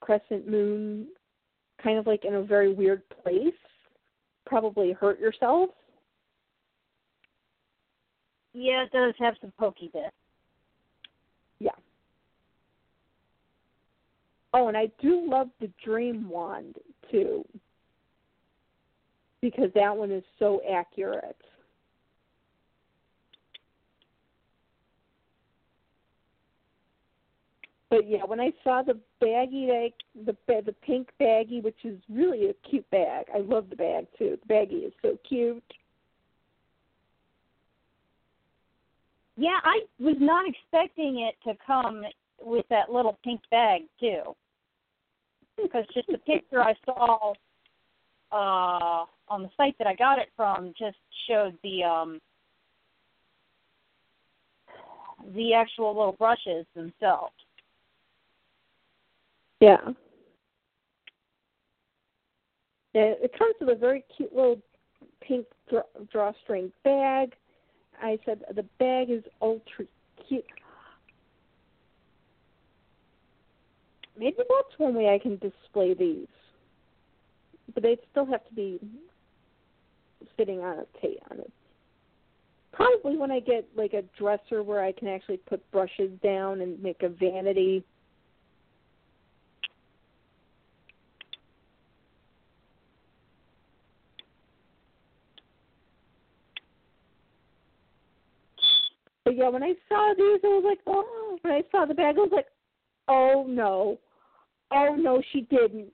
[0.00, 1.08] crescent moon
[1.82, 3.52] kind of like in a very weird place.
[4.46, 5.70] Probably hurt yourself.
[8.58, 10.14] Yeah, it does have some pokey bits.
[11.58, 11.72] Yeah.
[14.54, 16.76] Oh, and I do love the dream wand
[17.10, 17.44] too.
[19.42, 21.36] Because that one is so accurate.
[27.90, 32.48] But yeah, when I saw the baggy, like the the pink baggie, which is really
[32.48, 33.26] a cute bag.
[33.34, 34.38] I love the bag too.
[34.48, 35.62] The baggie is so cute.
[39.36, 42.04] Yeah, I was not expecting it to come
[42.40, 44.34] with that little pink bag too.
[45.62, 47.32] Because just the picture I saw
[48.32, 50.96] uh on the site that I got it from just
[51.28, 52.20] showed the um
[55.34, 57.34] the actual little brushes themselves.
[59.60, 59.78] Yeah.
[62.94, 64.60] It, comes with a very cute little
[65.20, 67.34] pink draw, drawstring bag.
[68.02, 69.86] I said the bag is ultra
[70.28, 70.44] cute.
[74.18, 76.28] Maybe that's one way I can display these,
[77.74, 78.80] but they'd still have to be
[80.38, 81.52] sitting on a ta- on it.
[82.72, 86.82] Probably when I get like a dresser where I can actually put brushes down and
[86.82, 87.84] make a vanity
[99.26, 101.36] But yeah, when I saw these, I was like, oh.
[101.42, 102.46] When I saw the bag, I was like,
[103.08, 103.98] oh no,
[104.70, 105.88] oh no, she didn't,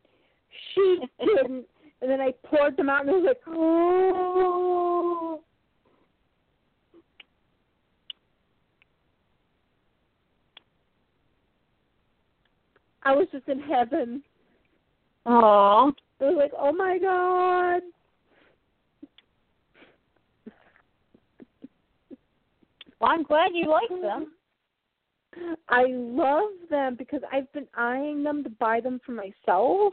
[0.75, 1.65] she didn't.
[2.03, 5.41] And then I poured them out, and I was like, oh.
[13.03, 14.23] I was just in heaven.
[15.27, 15.93] Aww.
[16.21, 17.83] I was like, oh my god.
[23.03, 24.33] Well, I'm glad you like them.
[25.37, 25.55] Mm-hmm.
[25.69, 29.93] I love them because I've been eyeing them to buy them for myself.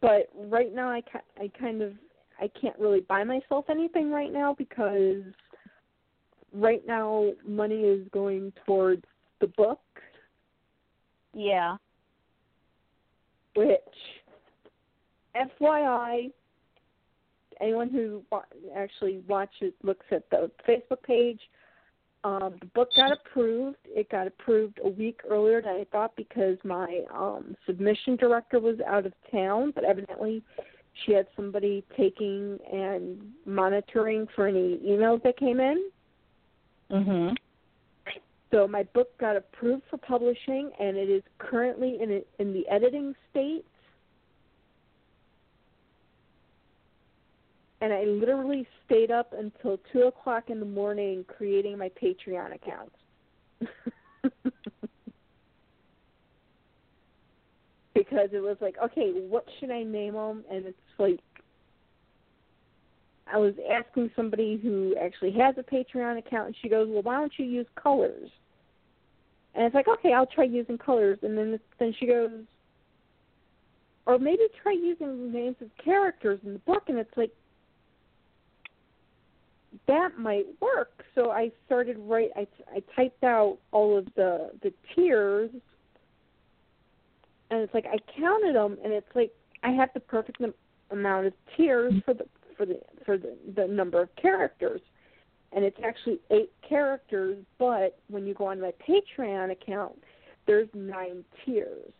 [0.00, 1.02] But right now, I
[1.38, 1.92] I kind of
[2.40, 5.22] I can't really buy myself anything right now because
[6.54, 9.04] right now money is going towards
[9.40, 9.80] the book,
[11.34, 11.76] Yeah.
[13.54, 13.80] which
[15.36, 16.32] FYI
[17.60, 18.42] anyone who wa-
[18.76, 21.40] actually watches looks at the Facebook page
[22.22, 23.78] um the book got approved.
[23.86, 28.76] It got approved a week earlier than I thought because my um submission director was
[28.86, 30.42] out of town, but evidently
[31.04, 35.90] she had somebody taking and monitoring for any emails that came in.
[36.90, 37.36] Mhm.
[38.50, 43.14] So my book got approved for publishing, and it is currently in in the editing
[43.30, 43.64] state.
[47.80, 52.92] And I literally stayed up until two o'clock in the morning creating my Patreon account.
[57.94, 60.44] because it was like, okay, what should I name them?
[60.50, 61.20] And it's like,
[63.32, 67.16] I was asking somebody who actually has a Patreon account, and she goes, "Well, why
[67.16, 68.28] don't you use colors?"
[69.54, 71.18] And it's like, okay, I'll try using colors.
[71.22, 72.30] And then then she goes,
[74.06, 76.84] or maybe try using names of characters in the book.
[76.88, 77.32] And it's like,
[79.86, 81.04] that might work.
[81.14, 82.30] So I started right.
[82.36, 85.50] I I typed out all of the the tiers,
[87.50, 89.32] and it's like I counted them, and it's like
[89.62, 90.54] I have the perfect am-
[90.90, 92.26] amount of tiers for the
[92.56, 94.80] for the for the, the number of characters
[95.52, 100.00] and it's actually eight characters, but when you go on my Patreon account,
[100.46, 101.92] there's nine tiers.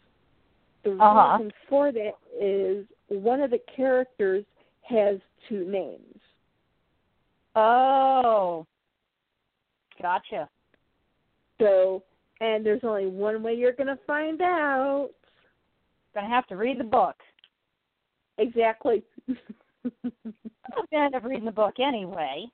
[0.85, 1.39] The Uh-huh.
[1.39, 4.45] reason for that is one of the characters
[4.83, 6.20] has two names.
[7.61, 8.67] Oh.
[10.01, 10.49] Gotcha.
[11.59, 12.03] So,
[12.41, 15.11] and there's only one way you're going to find out.
[16.15, 17.15] Gonna have to read the book.
[18.39, 19.05] Exactly.
[19.29, 20.13] I'm
[20.91, 22.47] gonna end up reading the book anyway.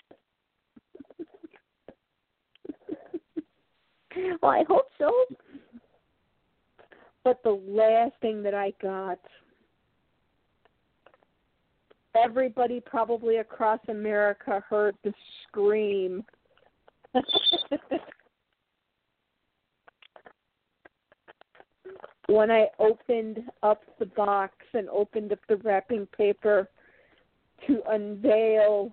[4.42, 5.10] well, I hope so.
[7.24, 9.18] But the last thing that I got,
[12.16, 15.12] everybody probably across America heard the
[15.48, 16.24] scream.
[22.28, 26.68] when I opened up the box and opened up the wrapping paper
[27.66, 28.92] to unveil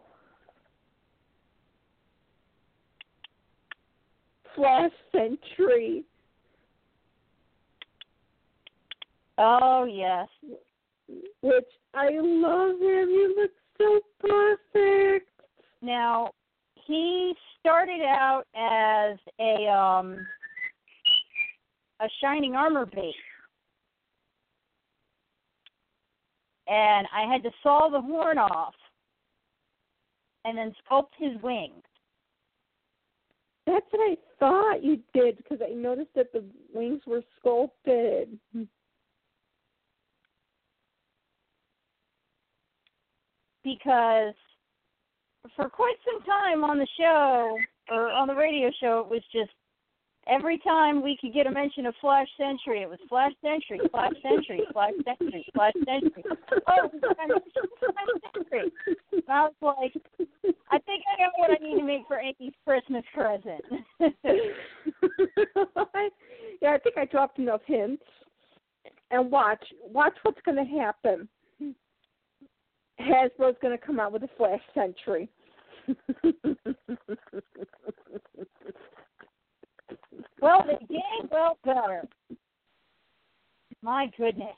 [4.55, 6.03] Flash Sentry.
[9.39, 10.27] oh yes.
[11.41, 13.09] Which I love him.
[13.09, 15.29] He looks so perfect.
[15.81, 16.31] Now
[16.87, 20.25] he started out as a um
[21.99, 23.13] a shining armor base.
[26.67, 28.73] And I had to saw the horn off
[30.45, 31.83] and then sculpt his wings.
[33.65, 38.37] That's what I thought you did because I noticed that the wings were sculpted.
[43.63, 44.33] Because
[45.55, 47.57] for quite some time on the show
[47.89, 49.51] or on the radio show it was just
[50.27, 54.13] every time we could get a mention of Flash Sentry, it was Flash Sentry, Flash
[54.21, 56.23] Sentry, Flash Sentry, Flash Sentry.
[56.67, 57.29] Oh, Flash
[58.33, 58.71] Sentry.
[59.27, 59.93] I was like,
[60.71, 63.61] I think I know what I need to make for Amy's Christmas present.
[66.61, 68.03] yeah, I think I dropped enough hints.
[69.11, 71.27] And watch, watch what's going to happen.
[72.99, 75.29] Hasbro's going to come out with a Flash Sentry.
[80.41, 82.07] well, they did well better.
[83.81, 84.55] My goodness.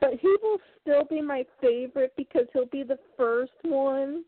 [0.00, 4.24] but he will still be my favorite because he'll be the first one.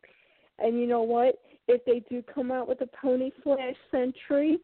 [0.59, 1.41] And you know what?
[1.69, 4.59] If they do come out with a Pony Flash Sentry,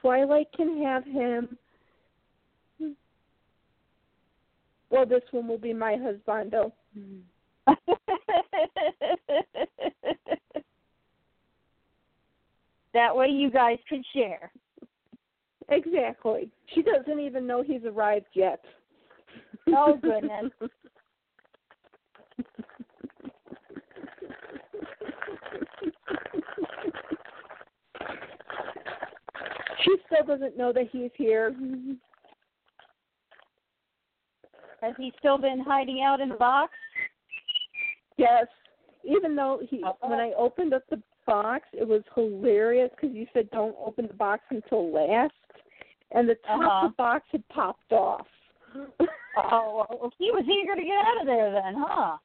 [0.00, 1.56] Twilight can have him.
[4.90, 6.72] Well, this one will be my husbando.
[12.94, 14.52] that way you guys can share.
[15.68, 16.48] Exactly.
[16.74, 18.64] She doesn't even know he's arrived yet.
[19.68, 20.52] Oh, goodness.
[29.86, 31.54] she still doesn't know that he's here.
[34.82, 36.72] Has he still been hiding out in the box?
[38.16, 38.46] Yes.
[39.04, 39.96] Even though he, Oh.
[40.00, 44.14] when I opened up the box, it was hilarious because you said don't open the
[44.14, 45.32] box until last,
[46.12, 46.86] and the top Uh-huh.
[46.86, 48.26] of the box had popped off.
[49.38, 52.16] Oh, well, he was eager to get out of there then, huh?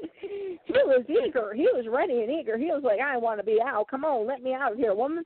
[0.00, 1.54] he was eager.
[1.54, 2.58] He was ready and eager.
[2.58, 3.86] He was like, I want to be out.
[3.88, 5.24] Come on, let me out of here, woman.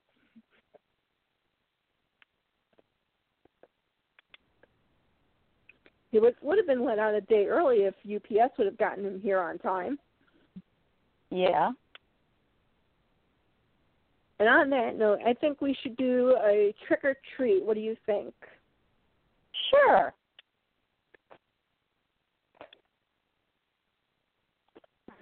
[6.11, 9.05] He would would have been let out a day early if UPS would have gotten
[9.05, 9.97] him here on time.
[11.29, 11.71] Yeah.
[14.39, 17.63] And on that note, I think we should do a trick or treat.
[17.63, 18.33] What do you think?
[19.69, 20.13] Sure.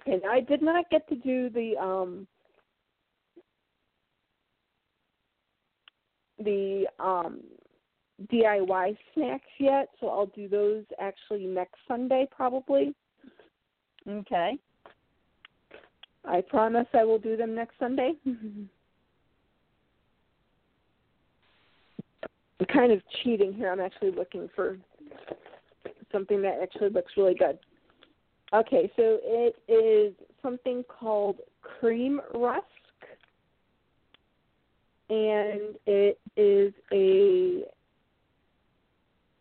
[0.06, 2.26] And I did not get to do the um
[6.42, 7.40] the um
[8.28, 12.94] DIY snacks yet, so I'll do those actually next Sunday probably.
[14.08, 14.58] Okay.
[16.24, 18.12] I promise I will do them next Sunday.
[18.26, 18.68] I'm
[22.66, 23.72] kind of cheating here.
[23.72, 24.76] I'm actually looking for
[26.12, 27.58] something that actually looks really good.
[28.52, 32.64] Okay, so it is something called cream rusk,
[35.08, 37.62] and it is a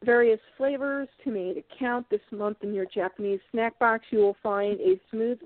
[0.04, 2.10] various flavors to make it count.
[2.10, 5.40] This month in your Japanese snack box, you will find a smooth,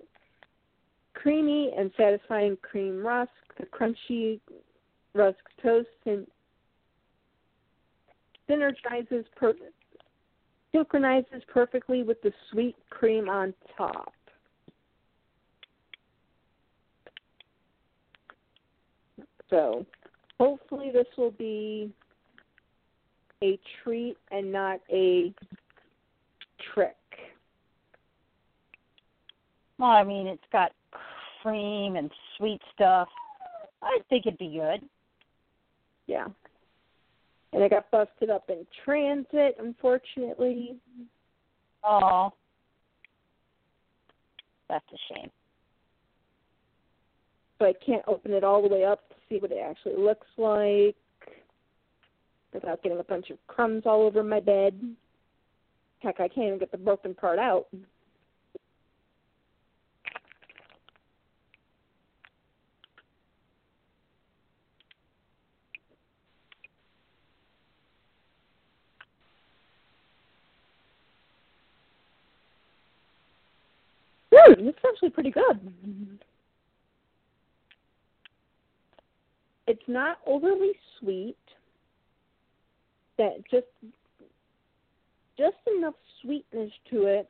[1.13, 4.39] creamy, and satisfying cream rusk, the crunchy
[5.13, 6.27] rusk toast, and
[8.49, 9.53] synergizes per-
[10.71, 14.13] synchronizes perfectly with the sweet cream on top.
[19.49, 19.85] So,
[20.39, 21.91] hopefully, this will be
[23.43, 25.33] a treat and not a
[26.73, 26.95] trick.
[29.77, 30.71] Well, I mean, it's got
[31.41, 33.09] cream and sweet stuff.
[33.81, 34.87] I think it'd be good.
[36.07, 36.27] Yeah.
[37.51, 40.77] And it got busted up in transit, unfortunately.
[41.83, 42.31] Oh,
[44.69, 45.29] that's a shame.
[47.59, 50.27] So I can't open it all the way up to see what it actually looks
[50.37, 50.95] like
[52.53, 54.73] without getting a bunch of crumbs all over my bed.
[55.99, 57.67] Heck, I can't even get the broken part out.
[74.33, 75.59] Mm, it's actually pretty good.
[79.67, 81.37] It's not overly sweet.
[83.17, 83.67] That just
[85.37, 87.29] just enough sweetness to it,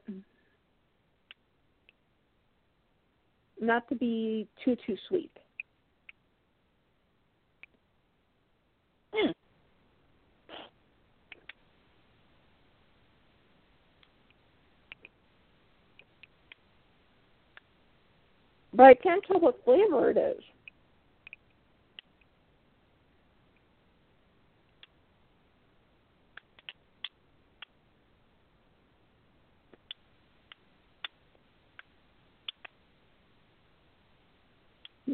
[3.60, 5.32] not to be too too sweet.
[9.14, 9.32] Hmm.
[18.74, 20.44] But I can't tell what flavor it is.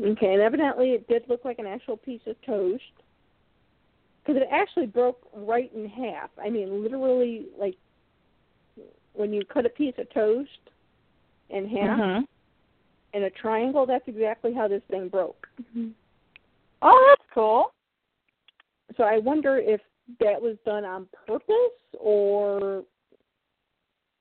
[0.02, 2.84] Okay, and evidently it did look like an actual piece of toast.
[4.24, 6.30] Because it actually broke right in half.
[6.42, 7.76] I mean, literally, like
[9.14, 10.70] when you cut a piece of toast
[11.50, 12.28] in half Mhm.
[13.14, 15.50] in a triangle, that's exactly how this thing broke.
[16.82, 17.74] Oh, that's cool.
[18.96, 19.82] So I wonder if
[20.20, 22.84] that was done on purpose or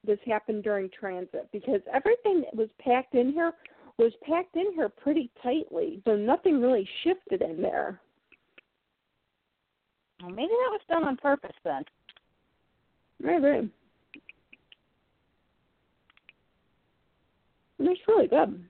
[0.05, 3.53] this happened during transit because everything that was packed in here
[3.99, 8.01] was packed in here pretty tightly, so nothing really shifted in there.
[10.20, 11.83] Well, maybe that was done on purpose then.
[13.20, 13.70] Maybe.
[17.79, 18.39] And It's really good.
[18.39, 18.69] I'm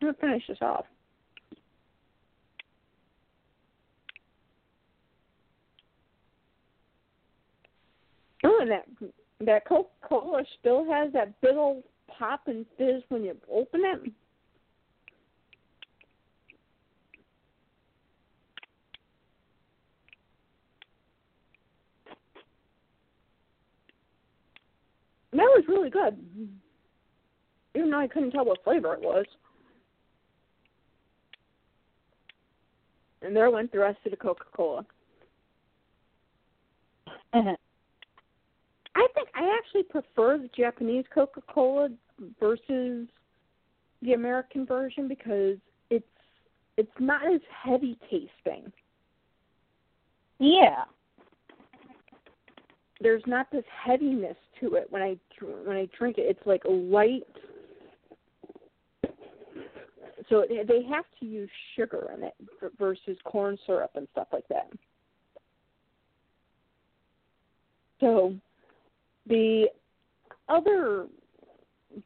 [0.00, 0.86] gonna finish this off.
[8.44, 8.86] Oh, and that
[9.40, 11.82] that Coca Cola still has that big old
[12.18, 14.12] pop and fizz when you open it.
[25.32, 26.16] That was really good.
[27.74, 29.26] Even though I couldn't tell what flavor it was.
[33.20, 34.86] And there went the rest of the Coca Cola.
[38.96, 41.88] I think I actually prefer the Japanese Coca Cola
[42.40, 43.08] versus
[44.02, 45.56] the American version because
[45.90, 46.04] it's
[46.76, 48.72] it's not as heavy tasting.
[50.38, 50.84] yeah.
[53.00, 56.22] there's not this heaviness to it when I when I drink it.
[56.22, 57.22] It's like a light.
[60.30, 62.34] So they have to use sugar in it
[62.78, 64.70] versus corn syrup and stuff like that.
[68.00, 68.34] So
[69.26, 69.66] the
[70.48, 71.06] other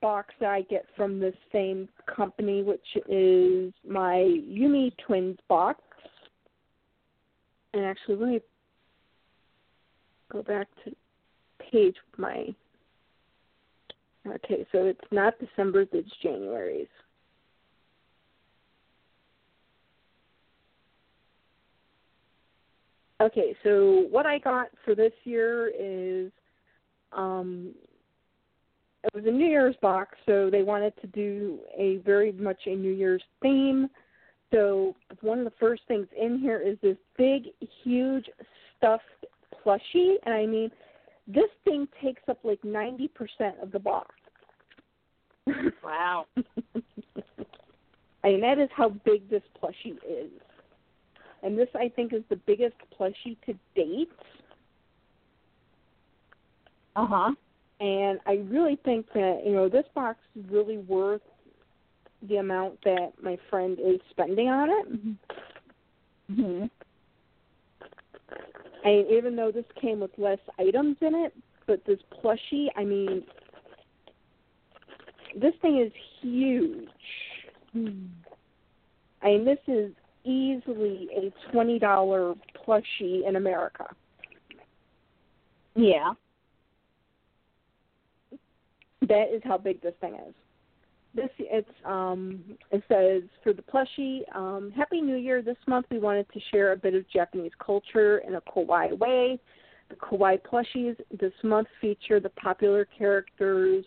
[0.01, 4.17] box that I get from this same company, which is my
[4.49, 5.81] Yumi Twins box.
[7.75, 8.41] And actually, let me
[10.33, 10.95] go back to
[11.71, 12.55] page my.
[14.27, 16.89] Okay, so it's not December's, it's January's.
[23.21, 26.31] Okay, so what I got for this year is
[27.13, 27.75] um
[29.05, 32.75] it was a New Year's box, so they wanted to do a very much a
[32.75, 33.89] New Year's theme.
[34.53, 37.45] So one of the first things in here is this big,
[37.85, 38.27] huge
[38.77, 39.05] stuffed
[39.65, 40.71] plushie, and I mean,
[41.27, 44.15] this thing takes up like ninety percent of the box.
[45.83, 46.27] Wow.
[48.25, 50.31] I mean, that is how big this plushie is,
[51.43, 54.11] and this I think is the biggest plushie to date.
[56.97, 57.31] Uh huh.
[57.81, 61.23] And I really think that you know this box is really worth
[62.29, 66.35] the amount that my friend is spending on it.
[66.35, 66.65] hmm
[68.85, 71.33] And even though this came with less items in it,
[71.67, 73.23] but this plushie, I mean,
[75.41, 76.89] this thing is huge.
[77.75, 79.93] I mean, this is
[80.25, 82.35] easily a twenty dollar
[82.67, 83.87] plushie in America.
[85.77, 86.15] Yeah.
[89.09, 90.35] That is how big this thing is.
[91.15, 95.43] This it's um it says for the plushie, um, Happy New Year.
[95.43, 99.41] This month we wanted to share a bit of Japanese culture in a kawaii way.
[99.89, 103.85] The kawaii plushies this month feature the popular characters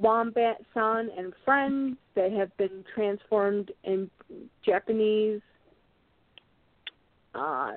[0.00, 4.10] Wombat San and friends that have been transformed in
[4.64, 5.42] Japanese
[7.34, 7.72] uh,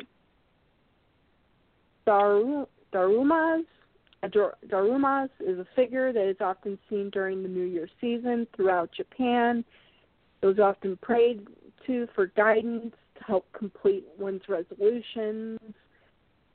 [2.06, 3.66] daru, darumas
[4.24, 8.90] a darumas is a figure that is often seen during the New Year season throughout
[8.92, 9.66] Japan.
[10.42, 11.46] It was often prayed
[11.88, 15.60] to for guidance to help complete one's resolutions.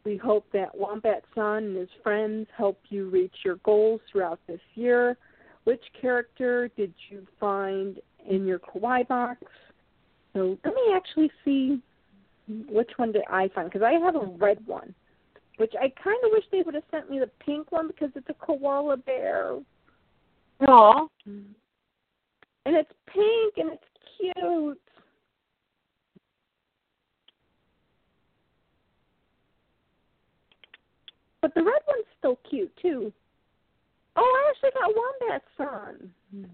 [0.05, 4.61] We hope that Wombat San and his friends help you reach your goals throughout this
[4.75, 5.17] year.
[5.65, 9.43] Which character did you find in your kawaii box?
[10.33, 11.83] So let me actually see
[12.71, 14.95] which one did I find because I have a red one
[15.59, 18.29] which I kind of wish they would have sent me the pink one because it's
[18.31, 19.59] a koala bear.
[20.67, 21.07] Aw.
[21.27, 21.47] And
[22.65, 23.85] it's pink and it's
[24.17, 24.81] cute.
[31.41, 33.13] But the red one's still cute too.
[34.17, 36.11] Oh, I actually got Wombat San.
[36.33, 36.45] Hmm.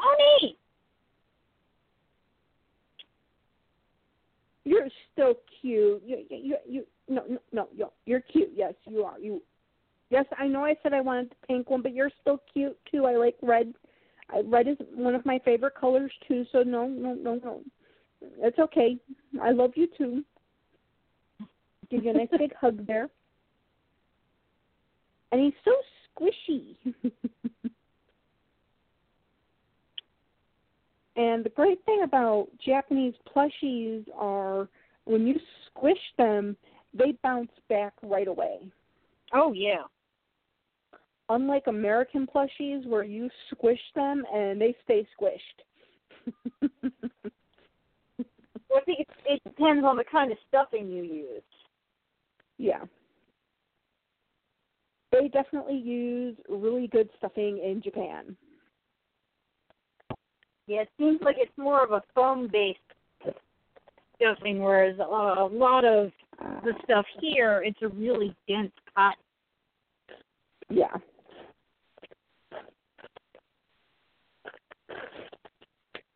[0.00, 0.58] Oh, neat.
[4.64, 6.02] You're still cute.
[6.04, 8.50] You, you, you, you no, no, no, you're, you're cute.
[8.54, 9.18] Yes, you are.
[9.18, 9.42] You,
[10.10, 10.64] yes, I know.
[10.64, 13.06] I said I wanted the pink one, but you're still cute too.
[13.06, 13.72] I like red.
[14.30, 16.44] I, red is one of my favorite colors too.
[16.52, 17.60] So no, no, no, no.
[18.38, 18.98] It's okay.
[19.40, 20.24] I love you too.
[21.90, 23.08] Give you a nice big hug there.
[25.32, 25.72] And he's so
[26.16, 26.76] squishy.
[31.16, 34.68] and the great thing about Japanese plushies are
[35.04, 35.38] when you
[35.68, 36.56] squish them,
[36.96, 38.58] they bounce back right away.
[39.32, 39.82] Oh, yeah.
[41.28, 46.62] Unlike American plushies where you squish them and they stay squished.
[48.68, 51.42] Well, I think it, it depends on the kind of stuffing you use.
[52.58, 52.84] yeah.
[55.12, 58.36] They definitely use really good stuffing in Japan.
[60.66, 62.78] Yeah, it seems like it's more of a foam-based
[64.16, 69.18] stuffing, whereas a lot of the stuff here, it's a really dense cotton.
[70.68, 70.94] Yeah.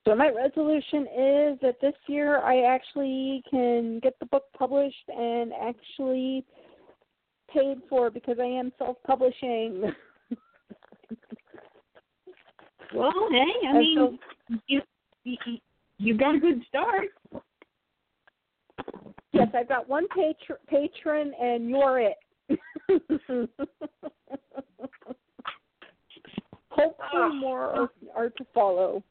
[0.06, 5.52] So my resolution is that this year I actually can get the book published and
[5.52, 6.44] actually
[7.52, 9.92] paid for because I am self-publishing.
[12.94, 14.18] Well, hey, I And mean,
[14.48, 14.80] so- you,
[15.24, 15.36] you
[15.98, 17.08] you got a good start.
[19.32, 22.16] Yes, I've got one patron, patron and you're it.
[26.70, 27.32] Hopefully, ah.
[27.32, 29.04] more are, are to follow.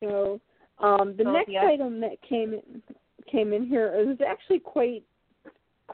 [0.00, 0.40] So
[0.78, 2.82] um, the so, next item that came in,
[3.30, 5.04] came in here is actually quite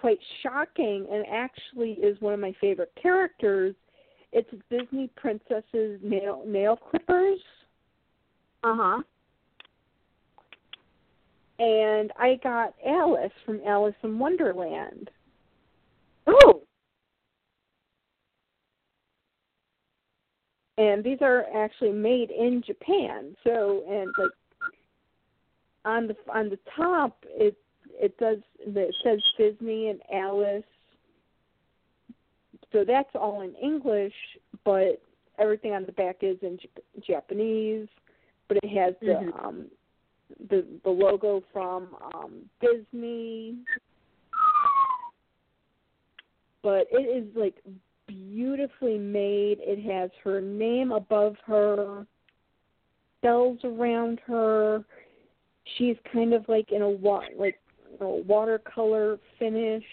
[0.04, 3.74] quite shocking, and actually is one of my favorite characters.
[4.32, 7.38] It's Disney princesses nail nail clippers,
[8.62, 9.02] Uh huh.
[11.58, 15.10] and I got Alice from Alice in Wonderland.
[16.26, 16.60] Oh.
[20.76, 23.34] and these are actually made in Japan.
[23.42, 24.30] So and like
[25.86, 27.56] on the on the top it
[28.00, 30.64] it does it says Disney and Alice.
[32.72, 34.14] So that's all in English,
[34.64, 35.00] but
[35.38, 36.58] everything on the back is in
[37.06, 37.88] Japanese.
[38.48, 39.44] But it has the Mhm.
[39.44, 39.70] um
[40.48, 43.58] the the logo from um Disney.
[46.62, 47.62] But it is like
[48.06, 49.58] beautifully made.
[49.60, 52.06] It has her name above her,
[53.22, 54.84] bells around her.
[55.76, 57.58] She's kind of like in a wa- like
[58.00, 59.84] watercolor finish.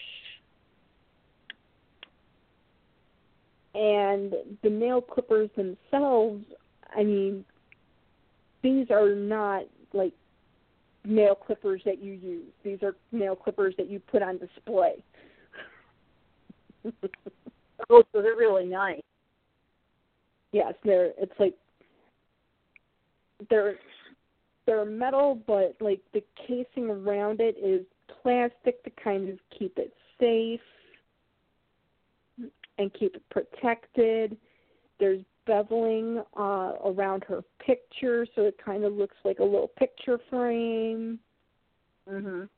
[3.74, 6.44] And the nail clippers themselves,
[6.94, 7.44] I mean,
[8.62, 10.12] these are not like
[11.04, 12.52] nail clippers that you use.
[12.64, 15.02] These are nail clippers that you put on display.
[17.90, 19.00] Oh, so they're really nice.
[20.52, 21.54] yes, they're it's like
[23.50, 23.76] they're
[24.66, 27.84] they're metal but like the casing around it is
[28.22, 30.60] plastic to kind of keep it safe
[32.78, 34.36] and keep it protected.
[34.98, 40.18] There's beveling uh around her picture so it kind of looks like a little picture
[40.30, 41.18] frame.
[42.08, 42.48] Mhm.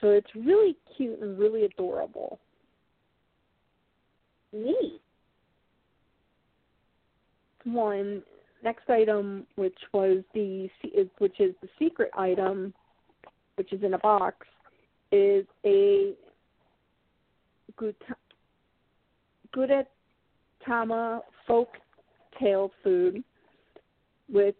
[0.00, 2.40] So it's really cute and really adorable.
[4.52, 5.00] Neat.
[7.64, 8.22] one
[8.64, 10.68] next item which was the
[11.18, 12.72] which is the secret item
[13.56, 14.46] which is in a box
[15.12, 16.14] is a
[19.54, 21.68] Gudetama folk
[22.40, 23.22] tale food
[24.28, 24.56] which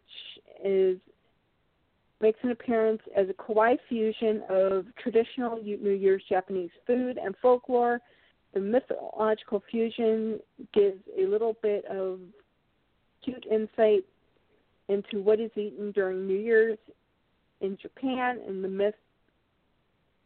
[0.64, 0.98] is
[2.20, 8.00] makes an appearance as a kawaii fusion of traditional New Year's Japanese food and folklore.
[8.54, 10.38] The mythological fusion
[10.72, 12.20] gives a little bit of
[13.24, 14.04] cute insight
[14.88, 16.78] into what is eaten during New Year's
[17.60, 18.98] in Japan and the myths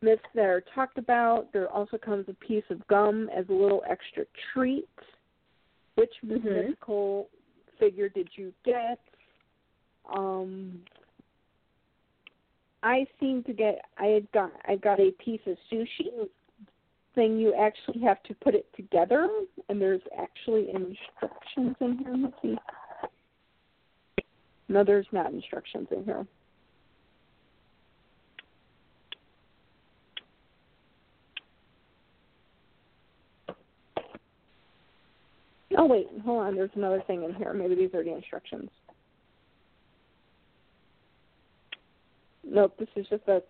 [0.00, 1.52] myths that are talked about.
[1.52, 4.88] There also comes a piece of gum as a little extra treat.
[5.96, 6.44] Which Mhm.
[6.44, 7.28] mythical
[7.78, 9.00] figure did you get?
[10.06, 10.84] Um,
[12.84, 13.84] I seem to get.
[13.96, 14.52] I had got.
[14.64, 16.30] I got a piece of sushi
[17.14, 17.36] thing.
[17.36, 19.28] You actually have to put it together,
[19.68, 22.14] and there's actually instructions in here.
[22.16, 22.56] Let's see.
[24.68, 26.26] No, there's not instructions in here.
[35.76, 36.56] Oh wait, hold on.
[36.56, 37.52] There's another thing in here.
[37.52, 38.68] Maybe these are the instructions.
[42.44, 43.42] Nope, this is just a.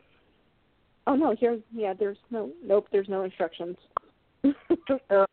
[1.06, 1.58] Oh no, here.
[1.72, 2.50] Yeah, there's no.
[2.62, 3.76] Nope, there's no instructions.
[5.10, 5.26] Oh,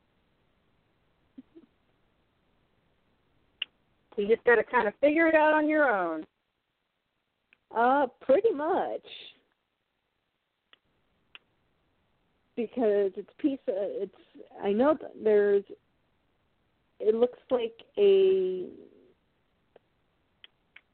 [4.18, 6.26] You just got to kind of figure it out on your own.
[7.76, 9.06] Uh, pretty much.
[12.56, 14.16] Because it's piece of, it's
[14.64, 15.64] I know that there's
[17.02, 18.68] it looks like a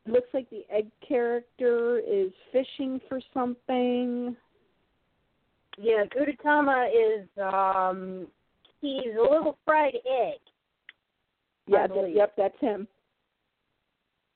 [0.06, 4.36] it looks like the egg character is fishing for something.
[5.78, 8.28] Yeah, Gudetama is um
[8.82, 10.40] he's a little fried egg.
[11.68, 12.88] Yeah, yep, that's him.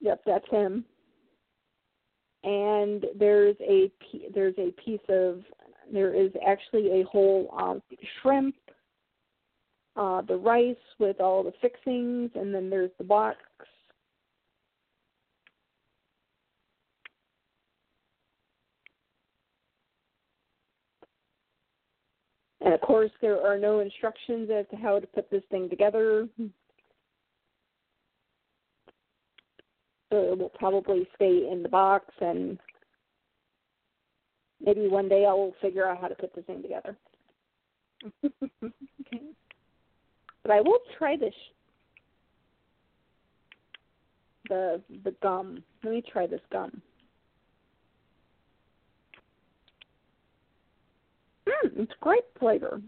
[0.02, 0.86] Yep, that's him.
[2.44, 3.92] And there's a
[4.34, 5.42] there's a piece of
[5.92, 7.82] there is actually a whole um,
[8.22, 8.56] shrimp,
[9.96, 13.38] uh, the rice with all the fixings, and then there's the box.
[22.62, 26.28] And of course, there are no instructions as to how to put this thing together.
[30.16, 32.58] So it will probably stay in the box, and
[34.62, 36.96] maybe one day I will figure out how to put this thing together.
[38.24, 39.24] okay.
[40.42, 41.34] But I will try this.
[44.48, 45.62] The the gum.
[45.84, 46.82] Let me try this gum.
[51.46, 52.80] Mm, it's great flavor.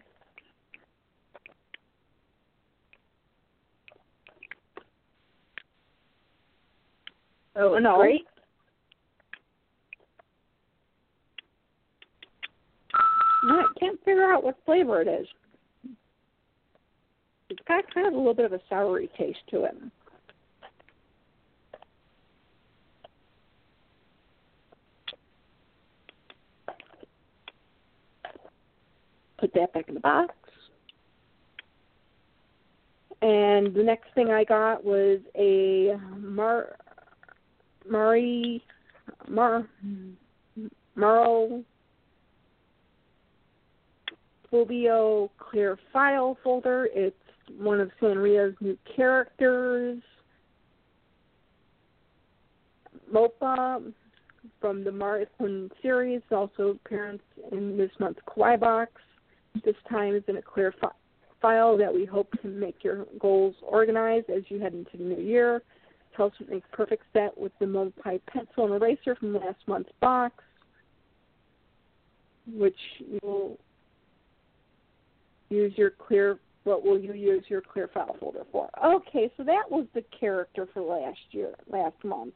[7.60, 7.98] Oh, no.
[7.98, 8.26] great.
[13.44, 15.28] No, I can't figure out what flavor it is.
[17.50, 19.76] It's got kind of a little bit of a soury taste to it.
[29.40, 30.34] Put that back in the box.
[33.22, 36.76] And the next thing I got was a Mar
[37.90, 38.64] Mari
[39.30, 39.68] Mar
[40.96, 41.64] Maro
[44.52, 46.90] Fulvio clear file folder.
[46.94, 47.16] It's
[47.58, 50.02] one of Sanrio's new characters.
[53.14, 53.94] Mopa
[54.60, 58.92] from the Marathon series also appearance in this month's Kawaii box.
[59.64, 60.90] This time is in a clear fi-
[61.42, 65.22] file that we hope can make your goals organized as you head into the new
[65.22, 65.62] year.
[66.20, 70.44] Also makes perfect set with the Mopai pencil and eraser from last month's box,
[72.52, 73.58] which you will
[75.50, 78.70] use your clear what will you use your clear file folder for?
[78.84, 82.34] Okay, so that was the character for last year, last month.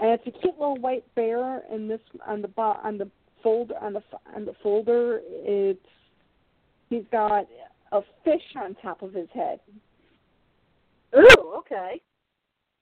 [0.00, 3.08] And it's a cute little white bear, and this on the on the
[3.42, 4.02] folder on the
[4.34, 5.78] on the folder, it's
[6.90, 7.46] he's got
[7.92, 9.60] a fish on top of his head,
[11.16, 12.00] Ooh, okay.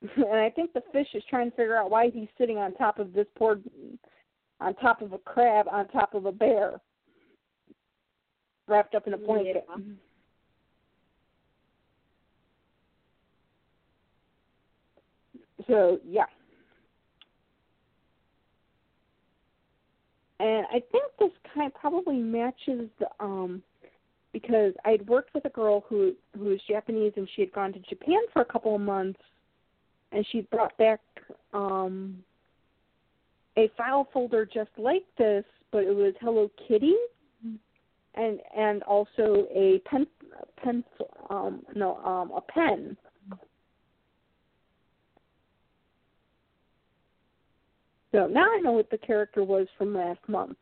[0.16, 2.98] and I think the fish is trying to figure out why he's sitting on top
[2.98, 3.58] of this poor,
[4.60, 6.80] on top of a crab on top of a bear,
[8.66, 9.64] wrapped up in a blanket.
[9.68, 9.76] Yeah.
[15.68, 16.24] So yeah.
[20.40, 23.62] And I think this kind of probably matches the um
[24.32, 27.72] because I had worked with a girl who who was Japanese and she had gone
[27.72, 29.20] to Japan for a couple of months
[30.12, 31.00] and she brought back
[31.52, 32.22] um
[33.58, 36.94] a file folder just like this, but it was Hello Kitty
[38.14, 40.06] and and also a pen
[40.62, 42.96] pencil um no um a pen
[48.12, 50.58] So now I know what the character was from last month.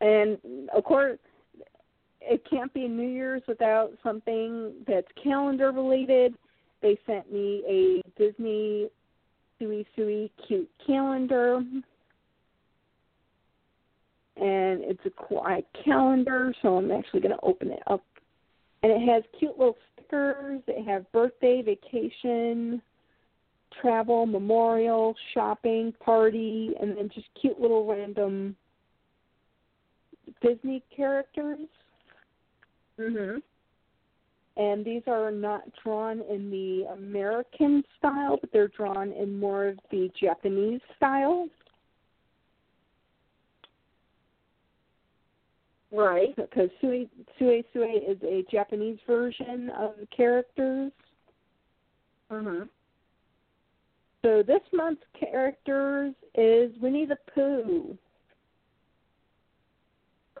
[0.00, 0.38] And
[0.74, 1.18] of course,
[2.20, 6.34] it can't be New Year's without something that's calendar related.
[6.82, 8.88] They sent me a Disney
[9.58, 11.62] Sui Sui cute calendar.
[14.36, 18.04] And it's a quiet calendar, so I'm actually going to open it up.
[18.84, 20.60] And it has cute little stickers.
[20.66, 22.80] They have birthday, vacation,
[23.80, 28.54] travel, memorial, shopping, party, and then just cute little random
[30.40, 31.68] Disney characters.
[32.98, 33.42] Mhm.
[34.56, 39.78] And these are not drawn in the American style, but they're drawn in more of
[39.90, 41.48] the Japanese style.
[45.92, 46.34] Right.
[46.36, 50.92] Because Sui Sui Sui is a Japanese version of the characters.
[52.30, 52.68] Mhm.
[54.22, 57.96] So this month's characters is Winnie the Pooh.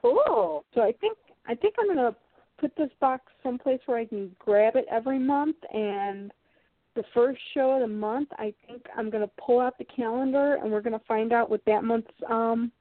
[0.00, 0.64] Cool.
[0.74, 1.16] So I think
[1.46, 2.14] I think I'm gonna
[2.58, 6.32] put this box someplace where I can grab it every month and
[6.94, 10.70] the first show of the month I think I'm gonna pull out the calendar and
[10.70, 12.72] we're gonna find out what that month's um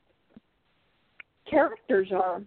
[1.50, 2.42] characters are.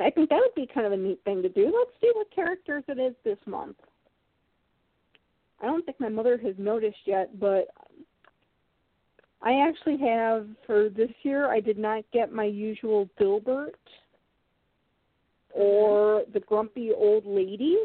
[0.00, 1.64] I think that would be kind of a neat thing to do.
[1.64, 3.76] Let's see what characters it is this month.
[5.62, 7.68] I don't think my mother has noticed yet, but
[9.42, 11.50] I actually have for this year.
[11.50, 13.72] I did not get my usual Dilbert
[15.52, 17.76] or the grumpy old lady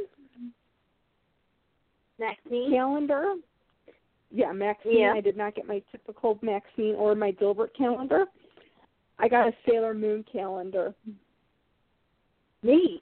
[2.19, 2.71] Maxine.
[2.71, 3.35] calendar.
[4.31, 4.99] Yeah, Maxine.
[4.99, 5.13] Yeah.
[5.13, 8.25] I did not get my typical Maxine or my Dilbert calendar.
[9.17, 10.93] I got a Sailor Moon calendar.
[12.64, 13.02] Neat.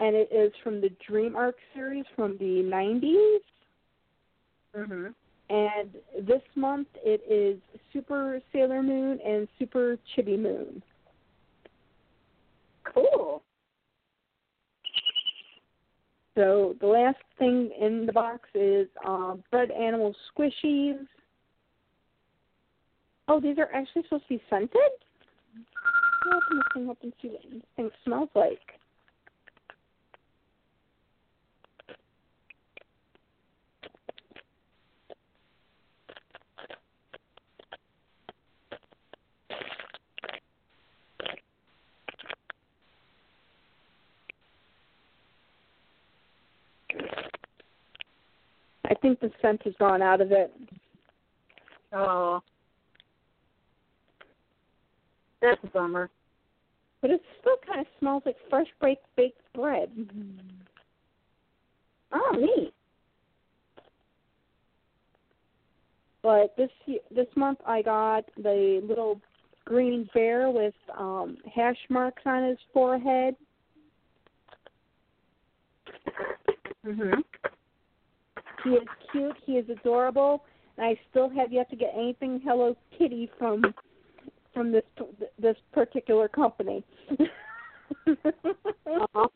[0.00, 3.42] and it is from the Dream Arc series from the 90s.
[4.74, 5.14] Mhm.
[5.50, 7.60] And this month it is
[7.92, 10.82] Super Sailor Moon and Super Chibi Moon.
[12.84, 13.42] Cool.
[16.34, 21.06] So the last thing in the box is um, Bread Animal Squishies.
[23.28, 24.92] Oh, these are actually supposed to be scented?
[26.26, 27.42] Well, I'm just going to look and see what
[27.76, 28.58] this smells like.
[48.84, 50.52] I think the scent has gone out of it.
[51.92, 52.40] Oh.
[55.40, 56.10] That's a bummer.
[57.00, 59.90] But it still kind of smells like fresh baked baked bread.
[62.12, 62.74] Oh, neat.
[66.22, 66.70] But this
[67.10, 69.20] this month I got the little
[69.64, 73.36] green bear with um hash marks on his forehead.
[76.84, 77.22] Mhm.
[78.64, 79.36] He is cute.
[79.44, 80.44] He is adorable.
[80.76, 83.62] And I still have yet to get anything Hello Kitty from
[84.54, 84.84] from this
[85.38, 86.84] this particular company.
[88.86, 89.28] Uh-huh.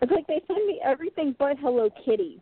[0.00, 2.40] It's like they send me everything but Hello Kitty.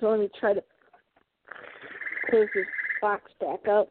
[0.00, 0.62] So let me try to
[2.30, 2.66] close this
[3.00, 3.88] box back up.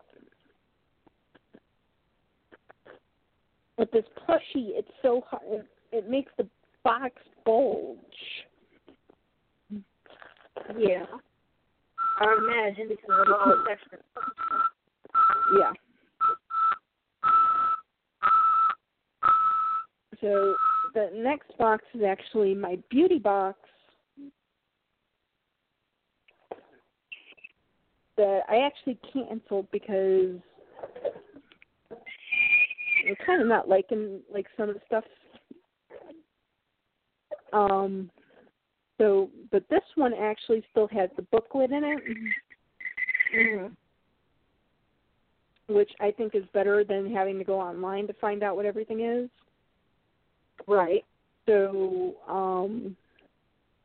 [3.77, 5.43] With this plushie, it's so hard.
[5.45, 6.47] It, it makes the
[6.83, 7.13] box
[7.45, 7.97] bulge.
[10.77, 11.05] Yeah.
[12.19, 14.03] I imagine because of all the texture.
[15.59, 15.71] Yeah.
[20.21, 20.55] So
[20.95, 23.59] the next box is actually my beauty box
[28.17, 30.39] that I actually canceled because
[33.07, 35.03] I'm kind of not liking like some of the stuff.
[37.53, 38.09] Um.
[38.97, 42.03] So, but this one actually still has the booklet in it.
[43.33, 43.75] Mhm.
[45.67, 49.01] which I think is better than having to go online to find out what everything
[49.01, 49.29] is.
[50.65, 51.03] Right.
[51.45, 52.95] So, um,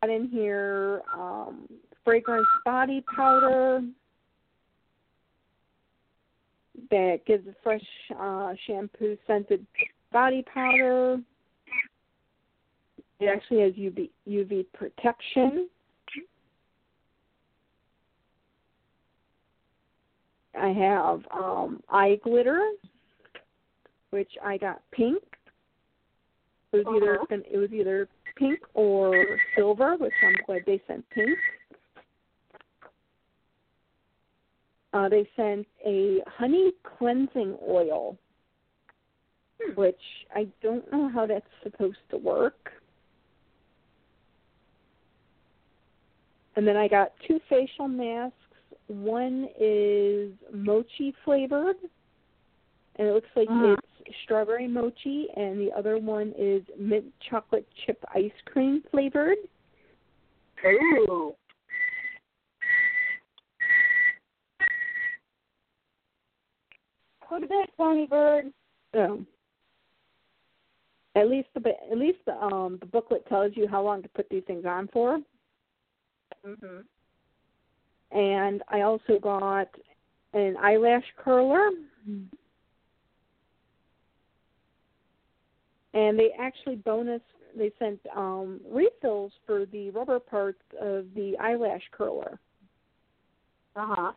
[0.00, 1.68] got in here um,
[2.04, 3.82] fragrance body powder
[6.92, 7.82] that gives a fresh
[8.20, 9.66] uh, shampoo scented
[10.12, 11.18] body powder.
[13.18, 15.68] It actually has UV UV protection.
[20.60, 22.60] I have um eye glitter,
[24.10, 25.22] which I got pink.
[26.72, 27.36] It was either Uh-huh.
[27.50, 29.24] it was either pink or
[29.56, 31.38] silver, which I'm glad they sent pink.
[34.92, 38.16] Uh, they sent a honey cleansing oil,
[39.74, 40.00] which
[40.34, 42.72] I don't know how that's supposed to work.
[46.56, 48.36] And then I got two facial masks.
[48.88, 51.76] One is mochi flavored,
[52.96, 53.78] and it looks like Mhm.
[54.04, 59.38] it's strawberry mochi, and the other one is mint chocolate chip ice cream flavored.
[60.64, 61.34] Ooh.
[67.32, 68.52] Go to bed, Tony Bird.
[68.94, 69.24] So
[71.14, 74.28] at least the at least the um the booklet tells you how long to put
[74.28, 75.18] these things on for.
[76.44, 76.84] Mhm.
[78.10, 79.68] And I also got
[80.34, 81.70] an eyelash curler.
[85.94, 87.22] And they actually bonus
[87.56, 92.38] they sent um refills for the rubber parts of the eyelash curler.
[93.74, 94.12] Uh huh.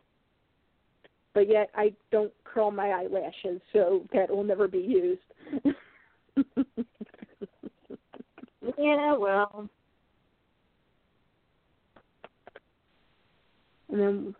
[1.36, 5.74] But yet I don't curl my eyelashes, so that will never be used.
[8.78, 9.16] Yeah.
[9.16, 9.70] Well.
[13.88, 14.34] And then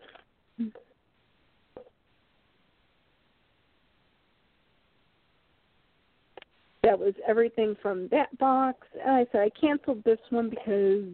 [6.83, 8.85] that was everything from that box.
[9.01, 11.05] And I said I canceled this one because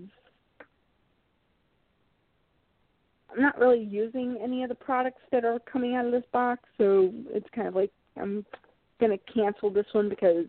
[3.34, 6.62] I'm not really using any of the products that are coming out of this box,
[6.78, 8.46] so it's kind of like I'm
[9.00, 10.46] gonna cancel this one because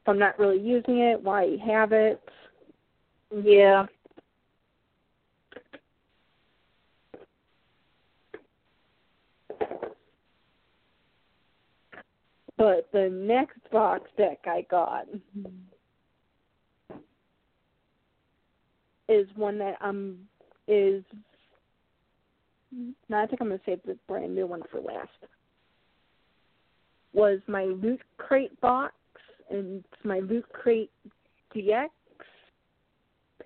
[0.00, 2.22] if I'm not really using it, why have it?
[3.42, 3.86] Yeah.
[12.56, 15.06] But the next box deck I got
[19.14, 20.18] is one that um
[20.68, 21.02] is
[23.08, 25.08] no, I think I'm gonna save the brand new one for last.
[27.12, 28.94] Was my Loot Crate box
[29.50, 30.90] and it's my Loot Crate
[31.54, 31.90] DX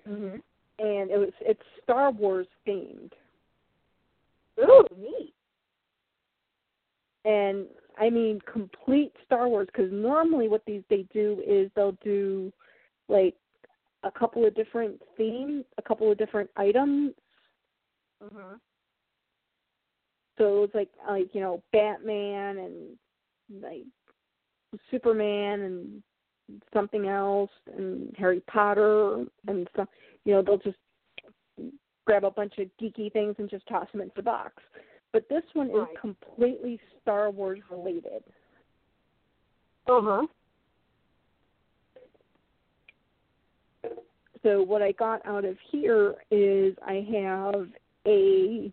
[0.07, 0.41] Mhm.
[0.79, 3.11] and it was it's Star Wars themed.
[4.59, 5.33] Ooh, neat.
[7.25, 7.67] and
[7.97, 12.51] I mean complete Star Wars because normally what these they do is they'll do
[13.07, 13.35] like
[14.03, 17.13] a couple of different themes, a couple of different items.
[18.21, 18.59] Mhm.
[20.37, 22.97] So it was like like you know Batman and
[23.61, 23.85] like
[24.89, 26.03] Superman and
[26.73, 29.89] something else and Harry Potter and stuff.
[30.25, 30.77] You know they'll just
[32.05, 34.63] grab a bunch of geeky things and just toss them into the box.
[35.11, 38.23] But this one is completely Star Wars related.
[39.87, 40.27] Uh huh.
[44.43, 47.67] So what I got out of here is I have
[48.07, 48.71] a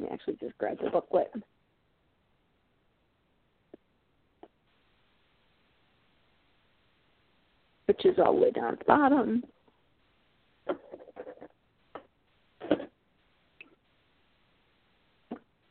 [0.00, 1.30] me actually just grab the booklet.
[7.86, 9.42] Which is all the way down at the bottom.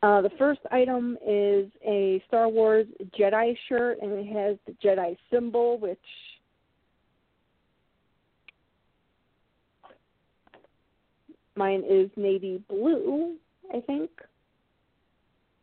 [0.02, 2.86] Uh, the first item is a Star Wars
[3.18, 5.98] Jedi shirt, and it has the Jedi symbol, which
[11.56, 13.36] mine is navy blue,
[13.74, 14.10] I think.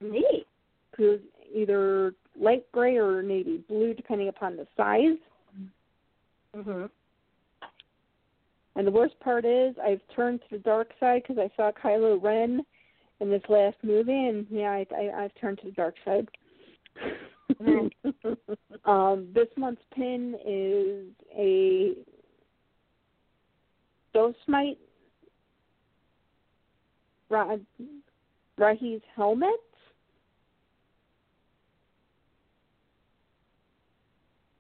[0.01, 0.45] Neat.
[0.91, 1.19] Because
[1.53, 5.18] either light gray or navy blue, depending upon the size.
[6.55, 6.89] Mhm.
[8.76, 12.22] And the worst part is, I've turned to the dark side because I saw Kylo
[12.22, 12.65] Ren
[13.19, 16.30] in this last movie, and yeah, I, I, I've turned to the dark side.
[18.85, 21.95] um, this month's pin is a
[24.14, 24.77] Dosmite
[27.30, 27.58] Ra-
[28.60, 29.62] Rahi's helmet.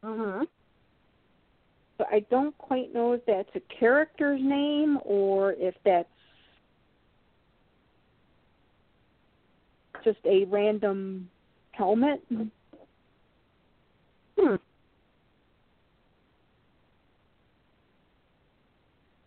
[0.03, 0.47] Mhm.
[1.97, 6.09] But I don't quite know if that's a character's name or if that's
[10.03, 11.29] just a random
[11.73, 12.21] helmet.
[14.37, 14.55] Hmm.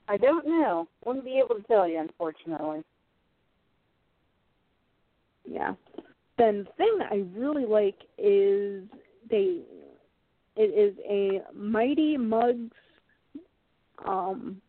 [0.08, 0.88] I don't know.
[1.04, 2.82] Wouldn't be able to tell you, unfortunately.
[5.44, 5.74] Yeah.
[6.38, 8.84] Then the thing that I really like is
[9.28, 9.60] they
[10.56, 12.70] it is a Mighty Muggs
[14.06, 14.60] um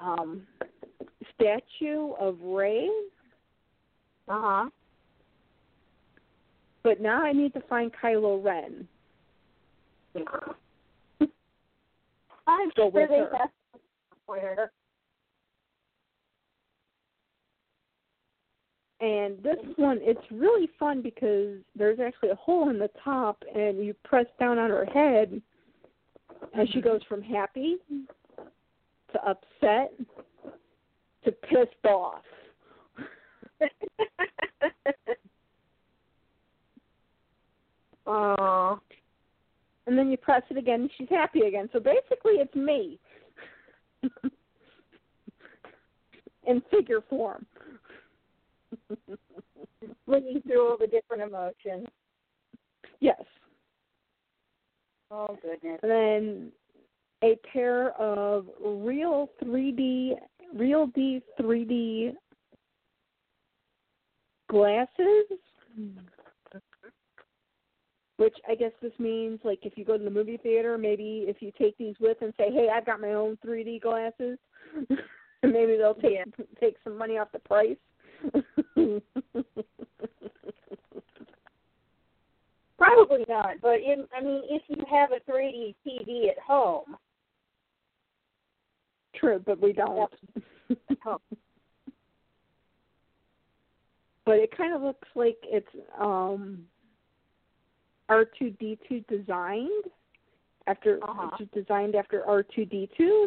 [0.00, 0.42] um
[1.34, 2.88] statue of Rey,
[4.28, 4.70] Uh huh.
[6.82, 8.88] but now I need to find Kylo Ren.
[12.46, 13.30] I'm Go sure they her.
[13.38, 13.50] have
[14.26, 14.72] somewhere.
[19.02, 23.84] And this one, it's really fun because there's actually a hole in the top, and
[23.84, 25.42] you press down on her head
[26.54, 27.76] and she goes from happy
[29.12, 29.92] to upset
[31.24, 32.22] to pissed off.
[38.04, 38.80] Oh.
[39.86, 41.70] And then you press it again, and she's happy again.
[41.72, 42.98] So basically, it's me
[46.46, 47.46] in figure form.
[50.06, 51.86] Flinging through all the different emotions.
[53.00, 53.20] yes.
[55.10, 55.80] Oh goodness.
[55.82, 56.52] And then
[57.22, 60.12] a pair of real 3D,
[60.54, 62.14] real D 3D
[64.50, 65.24] glasses.
[68.18, 71.42] Which I guess this means, like, if you go to the movie theater, maybe if
[71.42, 74.38] you take these with and say, "Hey, I've got my own 3D glasses,"
[75.42, 76.44] maybe they'll take Yeah.
[76.60, 77.76] take some money off the price.
[82.78, 86.96] Probably not, but in, I mean, if you have a 3D TV at home,
[89.14, 90.12] True, but we don't.
[91.06, 91.20] Oh.
[94.24, 95.68] but it kind of looks like it's
[96.00, 96.64] um
[98.08, 99.84] R2D2 designed
[100.66, 101.36] after Uh-huh.
[101.54, 103.26] designed after R2D2.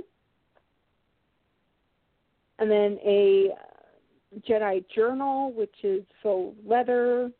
[2.59, 3.49] And then a
[4.47, 7.31] Jedi journal which is faux leather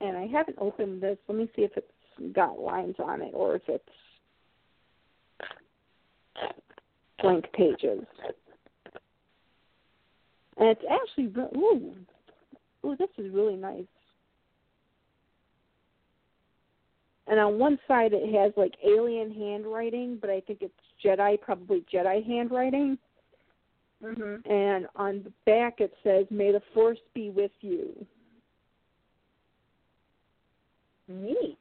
[0.00, 1.16] and I haven't opened this.
[1.28, 3.84] Let me see if it's got lines on it or if it's
[7.20, 8.04] blank pages.
[10.56, 11.92] And it's actually ooh,
[12.84, 13.84] ooh, this is really nice.
[17.26, 20.72] And on one side it has like alien handwriting, but I think it's
[21.04, 22.98] Jedi, probably Jedi handwriting.
[24.02, 24.46] Mhm.
[24.46, 28.06] And on the back it says, "May the Force be with you."
[31.08, 31.58] Neat.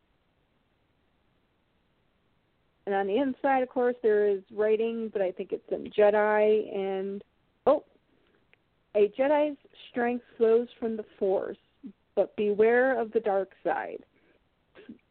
[2.85, 6.75] And on the inside, of course, there is writing, but I think it's in Jedi.
[6.75, 7.23] And
[7.65, 7.83] oh,
[8.95, 9.57] a Jedi's
[9.89, 11.57] strength flows from the Force.
[12.15, 14.03] but beware of the dark side.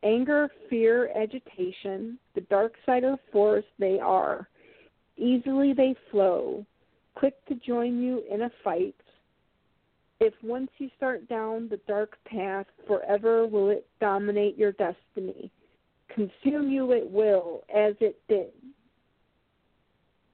[0.03, 4.49] Anger, fear, agitation, the dark side of the force they are.
[5.17, 6.65] Easily they flow,
[7.23, 8.97] quick to join you in a fight.
[10.19, 15.49] If once you start down the dark path, forever will it dominate your destiny.
[16.13, 18.51] Consume you it will, as it did.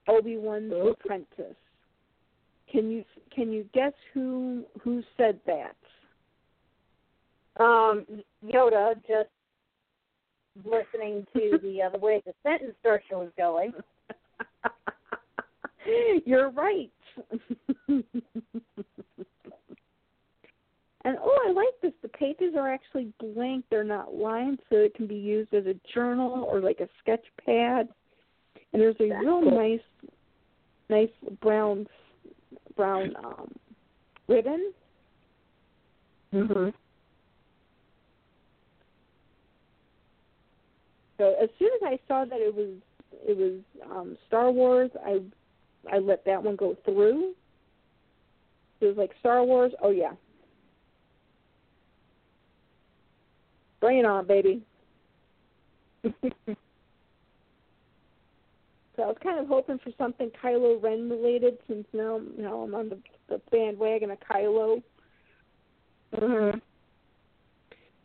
[0.09, 1.56] Obi Wan's apprentice.
[2.73, 3.05] Can you
[3.35, 5.77] can you guess who who said that?
[7.62, 8.06] Um,
[8.43, 9.28] Yoda just
[10.65, 13.74] listening to the uh, the way the sentence structure was going.
[16.27, 16.90] You're right.
[17.89, 18.05] and
[21.20, 21.93] oh, I like this.
[22.02, 25.74] The pages are actually blank; they're not lined, so it can be used as a
[25.94, 27.89] journal or like a sketch pad.
[28.73, 29.56] And there's a That's real cool.
[29.56, 29.81] nice,
[30.90, 31.10] nice
[31.40, 31.86] brown,
[32.77, 33.51] brown um,
[34.28, 34.73] ribbon.
[36.35, 36.74] Mhm.
[41.16, 42.74] So as soon as I saw that it was
[43.27, 43.60] it was
[43.90, 45.20] um Star Wars, I
[45.90, 47.34] I let that one go through.
[48.80, 49.72] It was like Star Wars.
[49.82, 50.12] Oh yeah,
[53.80, 54.62] bring it on, baby.
[56.05, 56.10] so
[58.98, 62.74] I was kind of hoping for something Kylo Ren related, since now you now I'm
[62.74, 62.98] on the,
[63.28, 64.82] the bandwagon of Kylo.
[66.14, 66.60] Mhm.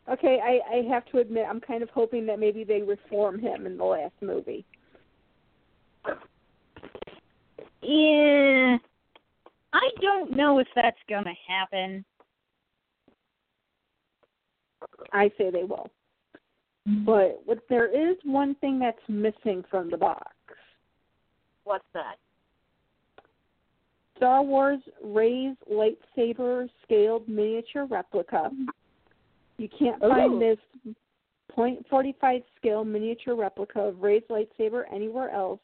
[0.06, 3.64] Okay, I, I have to admit I'm kind of hoping that maybe they reform him
[3.64, 4.66] in the last movie.
[7.84, 8.78] Yeah.
[9.72, 12.04] I don't know if that's gonna happen.
[15.12, 15.90] I say they will.
[16.88, 17.04] Mm-hmm.
[17.04, 20.32] But what there is one thing that's missing from the box.
[21.64, 22.16] What's that?
[24.16, 28.50] Star Wars Rey's lightsaber scaled miniature replica.
[29.56, 30.38] You can't find Ooh.
[30.38, 30.94] this
[31.56, 35.60] .45 scale miniature replica of Rey's lightsaber anywhere else.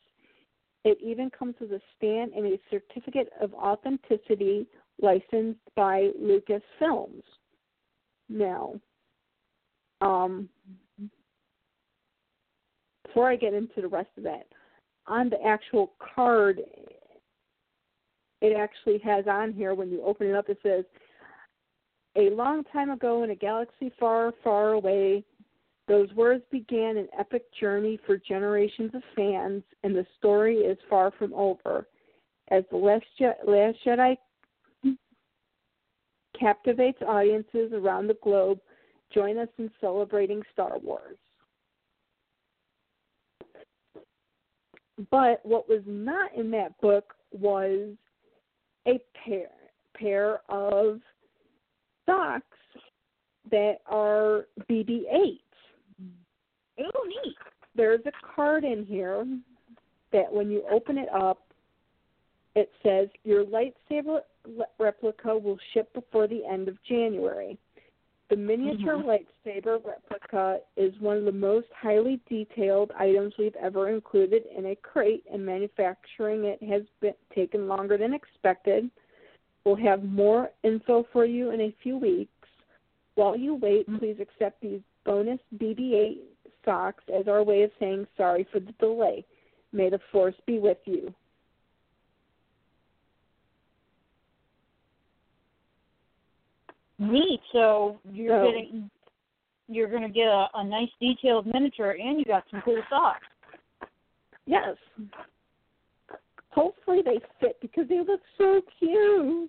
[0.84, 4.66] It even comes with a stand and a certificate of authenticity
[5.00, 7.22] licensed by Lucasfilms.
[8.28, 8.74] Now,
[10.00, 10.48] um,
[13.04, 14.46] before I get into the rest of that,
[15.06, 16.60] on the actual card,
[18.40, 20.84] it actually has on here when you open it up, it says,
[22.16, 25.24] A long time ago in a galaxy far, far away,
[25.90, 31.10] those words began an epic journey for generations of fans, and the story is far
[31.18, 31.88] from over.
[32.52, 34.16] As The Last, Je- Last Jedi
[36.38, 38.60] captivates audiences around the globe,
[39.12, 41.18] join us in celebrating Star Wars.
[45.10, 47.88] But what was not in that book was
[48.86, 49.48] a pair
[49.96, 51.00] pair of
[52.06, 52.44] socks
[53.50, 55.40] that are BB-8s.
[56.94, 57.36] Oh, neat.
[57.74, 59.26] There's a card in here
[60.12, 61.40] that when you open it up,
[62.56, 64.22] it says your lightsaber
[64.78, 67.56] replica will ship before the end of January.
[68.28, 69.26] The miniature Mhm.
[69.44, 74.76] lightsaber replica is one of the most highly detailed items we've ever included in a
[74.76, 78.90] crate, and manufacturing it has been taken longer than expected.
[79.64, 82.48] We'll have more info for you in a few weeks.
[83.16, 83.98] While you wait, Mhm.
[83.98, 86.29] please accept these bonus BB-8
[86.64, 89.24] socks as our way of saying sorry for the delay.
[89.72, 91.14] May the force be with you.
[96.98, 97.40] Neat.
[97.52, 98.90] So you're So- getting
[99.68, 103.26] you're gonna get a, a nice detailed miniature and you got some cool socks.
[104.44, 104.76] Yes.
[106.50, 109.48] Hopefully they fit because they look so cute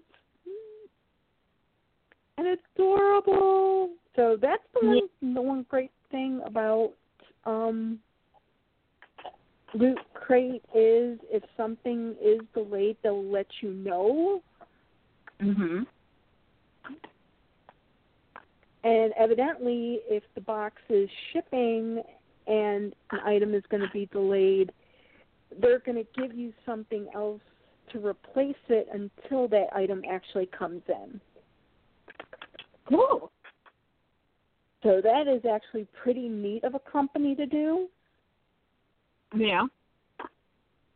[2.38, 3.90] and adorable.
[4.16, 6.92] So that's the one, the one great thing about
[7.46, 8.00] um,
[9.74, 14.42] Loot Crate is if something is delayed, they'll let you know.
[15.40, 15.86] Mhm.
[18.84, 22.04] And evidently, if the box is shipping
[22.48, 24.72] and an item is going to be delayed,
[25.60, 27.42] they're going to give you something else
[27.90, 31.22] to replace it until that item actually comes in.
[32.88, 33.32] Cool.
[34.84, 37.88] So that is actually pretty neat of a company to do.
[39.36, 39.66] Yeah.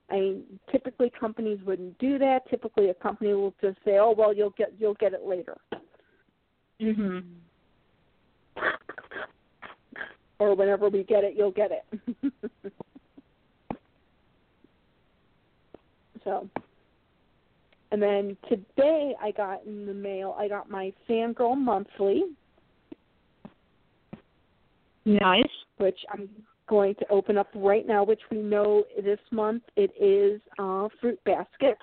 [0.09, 2.47] I mean, typically companies wouldn't do that.
[2.49, 5.57] Typically, a company will just say, "Oh, well, you'll get you'll get it later,"
[6.79, 7.23] Mhm.
[10.39, 11.85] or whenever we get it, you'll get it.
[16.23, 16.47] so,
[17.91, 20.35] and then today I got in the mail.
[20.37, 22.35] I got my Fangirl Monthly.
[25.05, 25.43] Nice.
[25.77, 26.29] which I'm
[26.67, 31.21] going to open up right now, which we know this month it is uh, Fruits
[31.25, 31.77] Basket.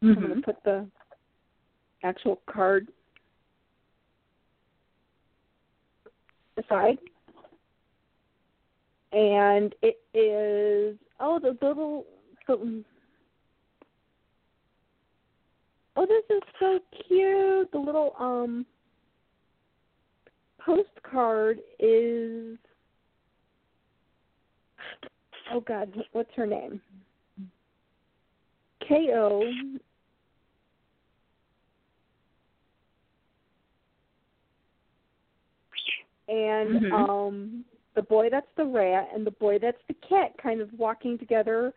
[0.00, 0.40] I'm going Mm-hmm.
[0.40, 0.86] to put the
[2.02, 2.88] actual card
[6.56, 6.98] aside.
[9.12, 12.06] And it is oh the little
[12.48, 12.84] the,
[15.96, 17.70] oh this is so cute.
[17.72, 18.64] The little um
[20.64, 22.56] postcard is
[25.52, 26.80] oh god what's her name?
[28.86, 29.42] K O
[36.28, 36.92] and Mhm.
[36.92, 37.64] um
[37.94, 41.74] the boy that's the rat and the boy that's the cat kind of walking together.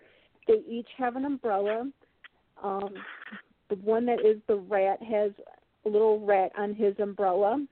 [0.48, 1.92] They each have an umbrella.
[2.64, 2.94] Um
[3.70, 5.32] the one that is the rat has
[5.86, 7.66] a little rat on his umbrella.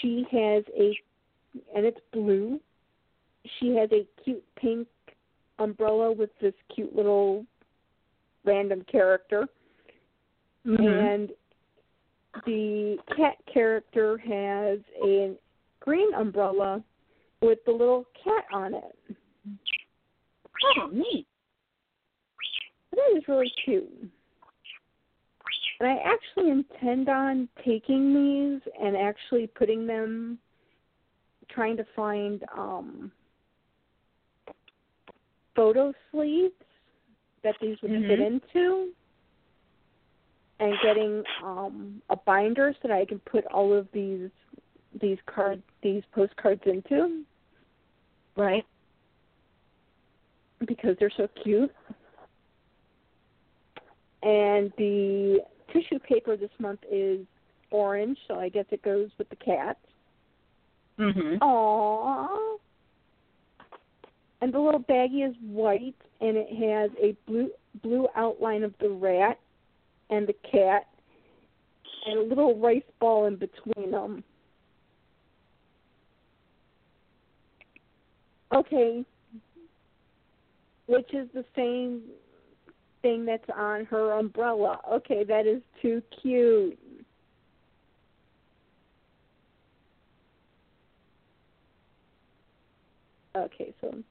[0.00, 0.92] She has a
[1.74, 2.60] and it's blue.
[3.58, 4.88] She has a cute pink
[5.58, 7.44] umbrella with this cute little
[8.44, 9.46] random character.
[10.66, 10.86] Mm-hmm.
[10.86, 11.30] And
[12.46, 15.34] the cat character has a
[15.80, 16.82] green umbrella
[17.40, 19.16] with the little cat on it.
[20.78, 21.26] Oh, neat.
[22.92, 23.90] That is really cute.
[25.80, 30.38] And I actually intend on taking these and actually putting them
[31.48, 33.10] trying to find um
[35.54, 36.54] photo sleeves
[37.42, 38.26] that these would fit Mhm.
[38.26, 38.94] into
[40.60, 44.30] and getting um a binder so that I can put all of these
[45.00, 47.24] these card these postcards into
[48.36, 48.64] Right.
[50.66, 51.74] because they're so cute.
[54.22, 55.40] And the
[55.72, 57.26] tissue paper this month is
[57.70, 59.78] orange, so I guess it goes with the cat.
[60.98, 61.42] Mm-hmm.
[61.42, 62.56] Aww.
[64.40, 67.50] And the little baggie is white, and it has a blue
[67.82, 69.38] blue outline of the rat
[70.10, 70.86] and the cat,
[72.06, 74.22] and a little rice ball in between them.
[78.54, 79.04] Okay,
[80.86, 82.02] which is the same
[83.02, 84.80] thing that's on her umbrella.
[84.90, 86.78] Okay, that is too cute.
[93.36, 94.04] Okay, so I'm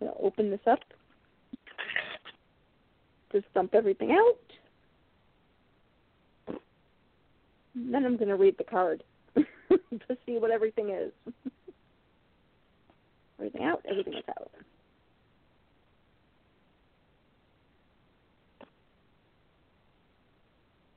[0.00, 0.80] gonna open this up.
[3.32, 4.38] Just dump everything out.
[7.74, 9.02] And then I'm gonna read the card
[9.34, 11.12] to see what everything is.
[13.38, 14.50] everything out, everything is out.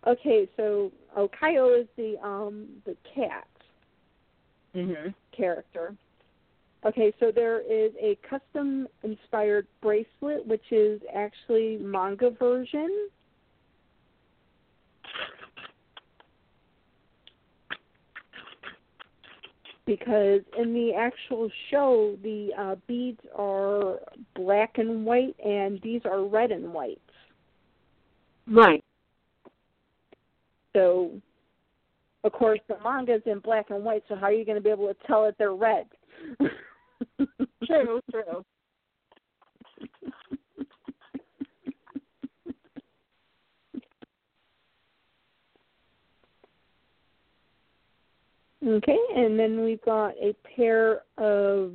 [0.07, 3.47] Okay, so oh Kyo is the um the cat
[4.75, 5.09] Mm-hmm.
[5.31, 5.95] character.
[6.85, 13.07] Okay, so there is a custom inspired bracelet, which is actually manga version.
[19.85, 23.99] Because in the actual show, the uh, beads are
[24.35, 27.01] black and white, and these are red and white.
[28.47, 28.83] Right.
[30.75, 31.09] So,
[32.25, 34.03] of course, the manga's in black and white.
[34.09, 35.85] So how are you going to be able to tell that they're red?
[37.65, 38.45] True, true.
[48.67, 51.73] Okay, and then we've got a pair of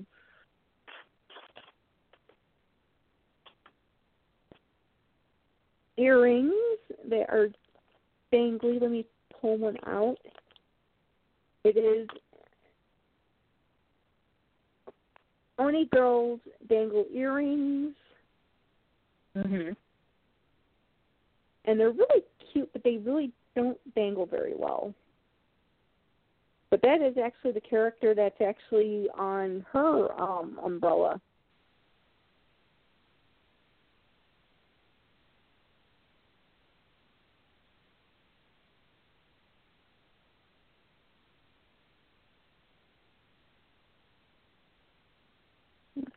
[5.96, 6.52] earrings
[7.08, 7.48] that are
[8.32, 8.80] dangly.
[8.80, 9.06] Let me
[9.40, 10.16] pull one out.
[11.64, 12.08] It is
[15.58, 17.94] Onigiri Dangle Earrings,
[19.36, 19.72] Mm-hmm.
[21.66, 24.92] and they're really cute, but they really don't dangle very well.
[26.70, 31.20] But that is actually the character that's actually on her um umbrella.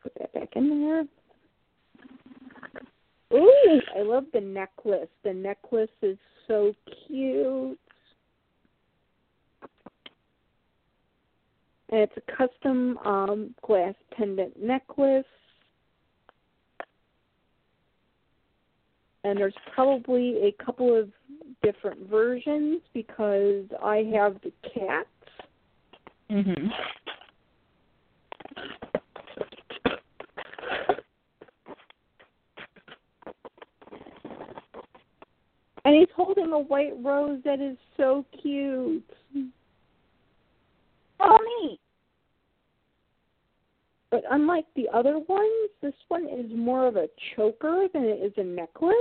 [0.02, 1.04] Put that back in there.
[3.38, 5.08] Ooh, I love the necklace.
[5.24, 6.74] The necklace is so
[7.06, 7.78] cute.
[11.90, 15.24] And it's a custom um glass pendant necklace.
[19.24, 21.08] and there's probably a couple of
[21.62, 25.08] different versions because I have the cats.
[26.30, 26.72] Mhm.
[35.84, 39.04] And he's holding a white rose that is so cute.
[41.20, 41.80] Oh, neat.
[44.10, 48.32] But unlike the other ones, this one is more of a choker than it is
[48.36, 48.94] a necklace.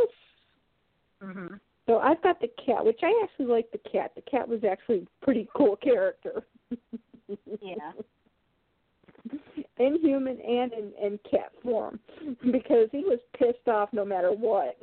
[1.22, 1.60] Mhm.
[1.86, 4.16] So I've got the cat, which I actually like the cat.
[4.16, 6.44] The cat was actually a pretty cool character.
[7.62, 7.92] Yeah.
[9.78, 12.00] in human and in, in cat form
[12.52, 14.78] because he was pissed off no matter what.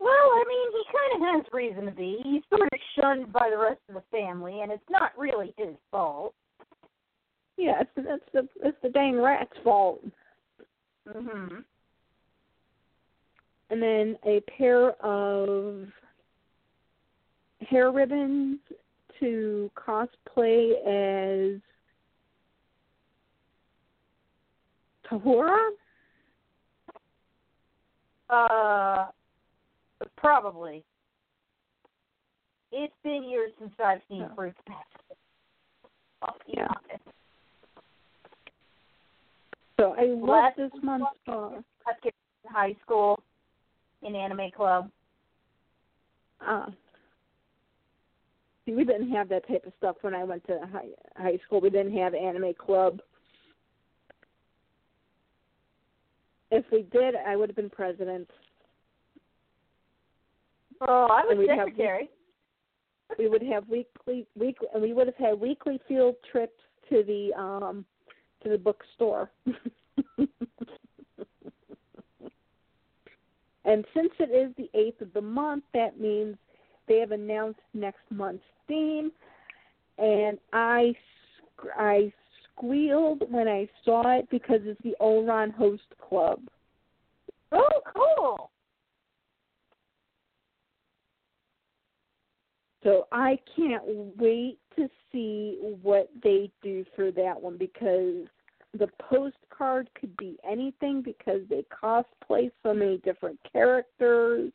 [0.00, 2.20] Well, I mean, he kind of has reason to be.
[2.22, 5.74] He's sort of shunned by the rest of the family, and it's not really his
[5.90, 6.34] fault.
[7.56, 10.00] yes, that's the that's the dang rat's fault.
[11.08, 11.64] Mhm.
[13.70, 15.88] And then a pair of
[17.68, 18.60] hair ribbons
[19.20, 21.60] to cosplay as
[25.10, 25.70] Tohru.
[28.30, 29.06] Uh,
[30.20, 30.84] probably.
[32.70, 34.34] It's been years since I've seen Yeah.
[34.34, 35.18] Fruits Basket.
[36.46, 36.66] Yeah.
[36.68, 37.04] honest.
[39.78, 42.12] So I love this month's in
[42.50, 43.22] high school
[44.02, 44.90] in anime club.
[46.40, 46.72] Ah.
[48.64, 51.60] See, we didn't have that type of stuff when I went to high high school.
[51.60, 53.00] We didn't have anime club.
[56.50, 58.28] If we did, I would have been president.
[60.80, 62.10] Oh, I was And we'd have secretary.
[63.18, 66.60] We would have weekly weekly, and we would have had weekly field trips
[66.90, 67.84] to the um
[68.42, 69.30] to the bookstore.
[73.64, 76.36] and since it is the eighth of the month, that means
[76.86, 79.10] they have announced next month's theme,
[79.98, 80.94] and I
[81.76, 82.12] I
[82.52, 86.40] squealed when I saw it because it's the Ouran Host Club.
[87.52, 88.50] Oh, cool.
[92.84, 93.82] So I can't
[94.16, 98.26] wait to see what they do for that one because
[98.78, 104.52] the postcard could be anything because they cosplay so many different characters.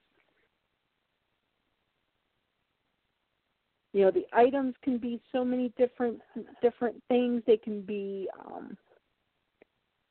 [3.91, 6.19] You know, the items can be so many different
[6.61, 7.43] different things.
[7.45, 8.77] They can be um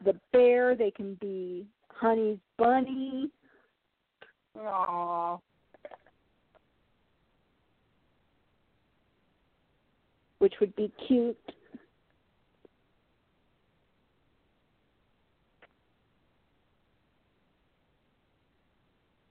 [0.05, 3.31] the bear, they can be Honey's bunny.
[4.57, 5.41] Aww.
[10.43, 11.39] Which would be cute.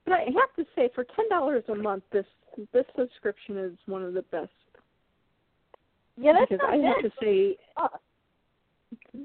[0.06, 2.24] But I have to say, for ten dollars a month, this
[2.72, 4.48] this subscription is one of the best.
[6.16, 7.88] Yeah, that's because I have to say, Oh,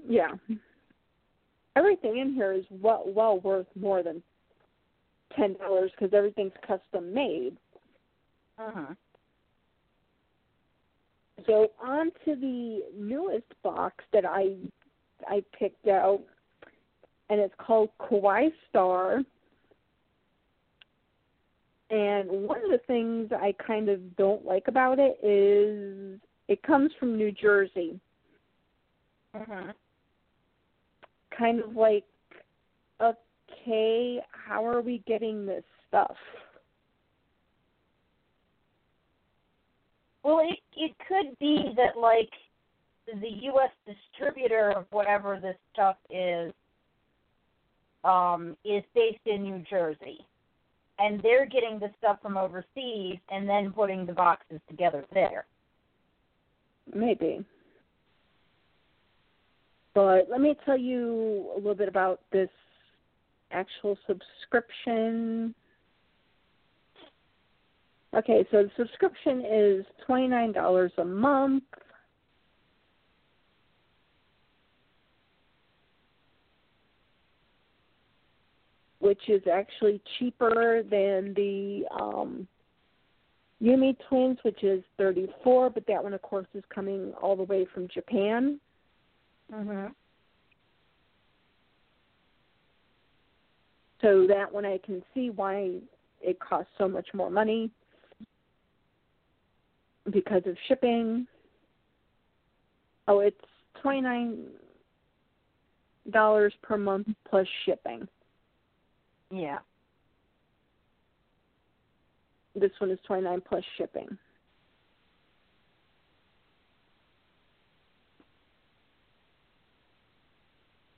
[0.10, 0.32] yeah,
[1.78, 4.22] everything in here is well well worth more than
[5.38, 7.56] ten dollars because everything's custom made.
[8.60, 8.94] uh-huh.
[11.48, 14.56] So on to the newest box that I
[15.28, 16.22] I picked out,
[17.30, 19.24] and it's called Kawaii Star.
[21.90, 26.20] And one of the things I kind of don't like about it is
[26.50, 28.00] it comes from New Jersey,
[29.34, 29.72] Uh-huh.
[31.38, 32.04] kind of like,
[33.00, 36.18] okay, how are we getting this stuff?
[40.28, 42.30] Well, it it could be that like
[43.08, 43.72] the U.S.
[43.86, 46.52] distributor of whatever this stuff is
[48.04, 50.20] um, is based in New Jersey,
[51.00, 55.46] and they're getting the stuff from overseas and then putting the boxes together there.
[56.94, 57.46] Maybe.
[59.94, 62.50] But let me tell you a little bit about this
[63.52, 65.56] actual subscription.
[68.16, 71.64] Okay, so the subscription is $29 a month.
[79.00, 82.48] Which is actually cheaper than the um
[83.62, 87.66] Yumi Twins, which is 34, but that one, of course, is coming all the way
[87.74, 88.60] from Japan.
[89.52, 89.94] Mhm.
[94.02, 95.82] So that one, I can see why
[96.22, 97.72] it costs so much more money
[100.12, 101.28] because of shipping.
[103.08, 103.38] Oh, it's
[103.82, 104.48] twenty nine
[106.12, 108.08] dollars per month plus shipping.
[109.32, 109.60] Yeah.
[112.60, 114.08] this one is 29 plus shipping.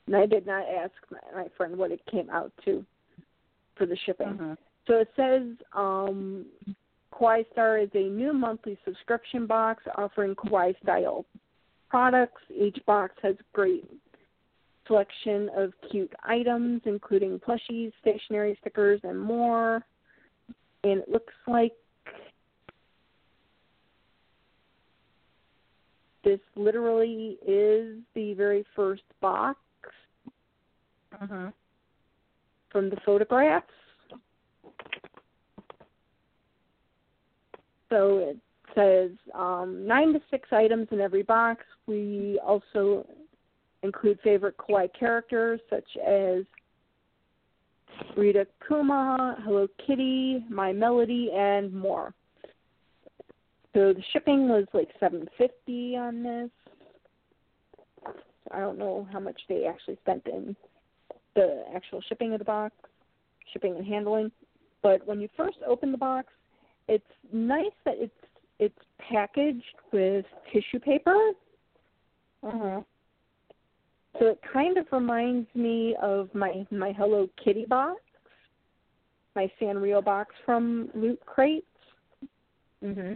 [0.07, 2.83] And I did not ask my, my friend what it came out to
[3.75, 4.27] for the shipping.
[4.27, 4.53] Mm-hmm.
[4.87, 6.45] So it says um,
[7.19, 11.25] Kawaii Star is a new monthly subscription box offering Kawaii style
[11.89, 12.41] products.
[12.49, 13.85] Each box has a great
[14.87, 19.83] selection of cute items, including plushies, stationery stickers, and more.
[20.83, 21.73] And it looks like
[26.23, 29.59] this literally is the very first box
[31.21, 31.47] Mm-hmm.
[32.71, 33.65] from the photographs.
[37.89, 38.37] So it
[38.75, 41.63] says um, nine to six items in every box.
[41.87, 43.05] We also
[43.81, 46.43] include favorite kawaii characters such as
[48.15, 52.13] Rita Kuma, Hello Kitty, My Melody, and more.
[53.73, 56.49] So the shipping was like seven fifty on this.
[58.51, 60.55] I don't know how much they actually spent in
[61.35, 62.75] the actual shipping of the box,
[63.53, 64.31] shipping and handling.
[64.81, 66.29] But when you first open the box,
[66.89, 68.13] it's nice that it's
[68.59, 68.77] it's
[69.09, 69.63] packaged
[69.93, 71.31] with tissue paper.
[72.43, 72.81] Mm-hmm.
[74.19, 78.01] So it kind of reminds me of my my Hello Kitty box,
[79.35, 81.65] my Sanrio box from Loot Crates
[82.83, 83.13] Mm-hmm.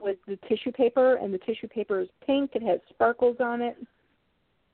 [0.00, 2.50] with the tissue paper, and the tissue paper is pink.
[2.54, 3.76] It has sparkles on it.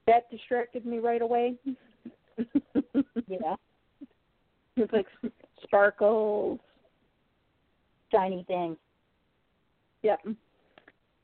[0.07, 1.55] That distracted me right away.
[3.29, 3.55] Yeah.
[4.77, 5.07] it's like
[5.63, 6.59] sparkles.
[8.13, 8.77] Shiny things.
[10.03, 10.21] Yep.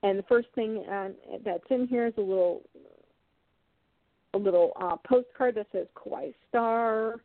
[0.03, 1.09] And the first thing uh,
[1.45, 2.63] that's in here is a little
[4.33, 7.17] a little uh, postcard that says Kawaii Star.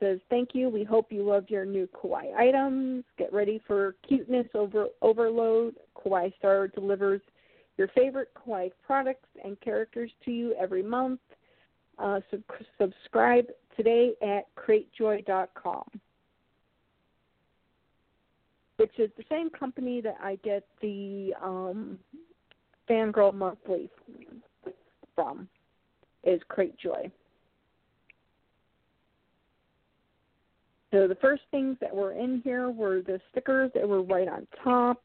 [0.00, 0.68] Says thank you.
[0.68, 3.04] We hope you loved your new Kawaii items.
[3.18, 5.76] Get ready for cuteness over overload.
[5.96, 7.20] Kawaii Star delivers
[7.76, 11.20] your favorite Kawaii products and characters to you every month.
[11.98, 12.42] Uh, sub-
[12.78, 15.84] subscribe today at cratejoy.com,
[18.76, 21.98] which is the same company that I get the um,
[22.88, 23.88] Fangirl Monthly
[25.14, 25.48] from,
[26.24, 27.10] is Cratejoy.
[30.90, 34.46] So the first things that were in here were the stickers that were right on
[34.62, 35.02] top.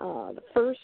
[0.00, 0.80] Uh, the first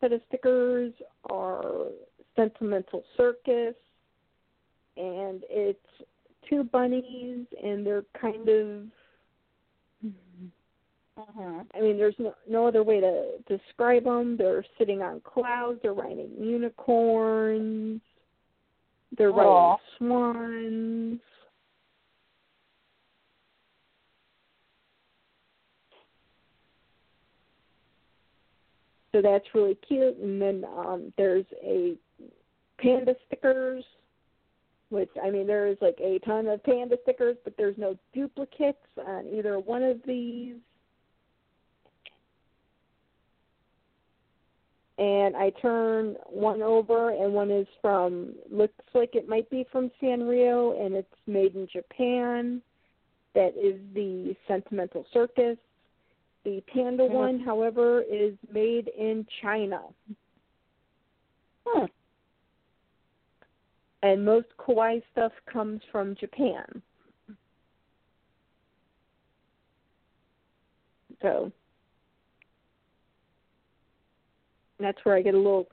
[0.00, 0.92] set of stickers
[1.30, 1.86] are
[2.34, 3.74] Sentimental Circus,
[4.96, 5.78] and it's
[6.48, 8.82] two bunnies, and they're kind of
[11.18, 11.60] Mm-hmm.
[11.76, 14.36] I mean, there's no, no other way to describe them.
[14.36, 15.78] They're sitting on clouds.
[15.82, 18.00] They're riding unicorns.
[19.16, 19.70] They're Aw.
[19.70, 21.20] riding swans.
[29.12, 30.16] So that's really cute.
[30.16, 31.94] And then um, there's a
[32.80, 33.84] panda stickers,
[34.88, 38.78] which I mean, there is like a ton of panda stickers, but there's no duplicates
[39.06, 40.56] on either one of these.
[44.98, 49.90] And I turn one over, and one is from looks like it might be from
[50.00, 52.62] Sanrio, and it's made in Japan.
[53.34, 55.58] That is the Sentimental Circus.
[56.44, 57.10] The panda Mhm.
[57.10, 59.82] one, however, is made in China.
[61.66, 61.86] Hmm.
[64.02, 66.82] And most kawaii stuff comes from Japan.
[71.22, 71.50] So
[74.78, 75.66] that's where I get a little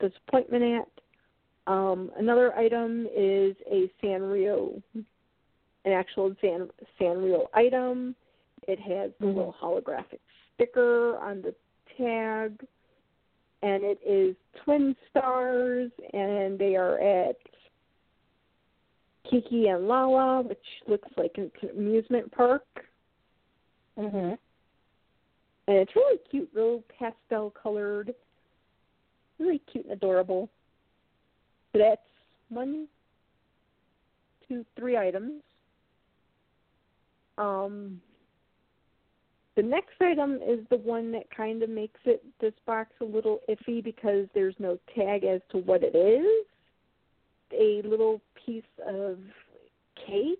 [0.00, 1.72] disappointment at.
[1.72, 6.68] Um, another item is a Sanrio, an actual San,
[7.00, 8.14] Sanrio item.
[8.68, 9.34] It has the Mhm.
[9.34, 10.20] little holographic
[10.54, 11.54] sticker on the
[11.96, 12.66] tag,
[13.62, 17.36] and it is twin stars, and they are at
[19.24, 22.64] Kiki and Lala, which looks like an amusement park.
[23.96, 24.34] Mm-hmm.
[25.68, 28.14] And it's really cute, real pastel colored,
[29.38, 30.48] really cute and adorable.
[31.72, 32.00] So that's
[32.48, 32.88] one,
[34.48, 35.42] two, three items.
[37.38, 38.00] Um,
[39.54, 43.40] the next item is the one that kind of makes it this box a little
[43.48, 46.46] iffy because there's no tag as to what it is.
[47.52, 49.18] A little piece of
[50.06, 50.38] cake.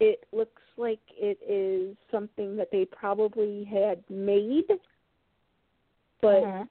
[0.00, 4.68] It looks like it is something that they probably had made,
[6.20, 6.68] but Mhm.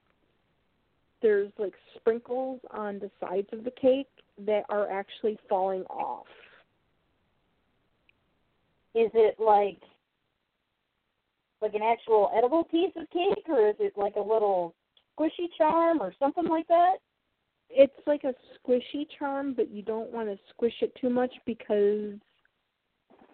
[1.22, 4.10] there's like sprinkles on the sides of the cake
[4.40, 6.28] that are actually falling off.
[8.96, 9.82] is it like
[11.62, 14.76] like an actual edible piece of cake, or is it like a little
[15.18, 16.98] squishy charm or something like that?
[17.70, 22.16] It's like a squishy charm, but you don't want to squish it too much because,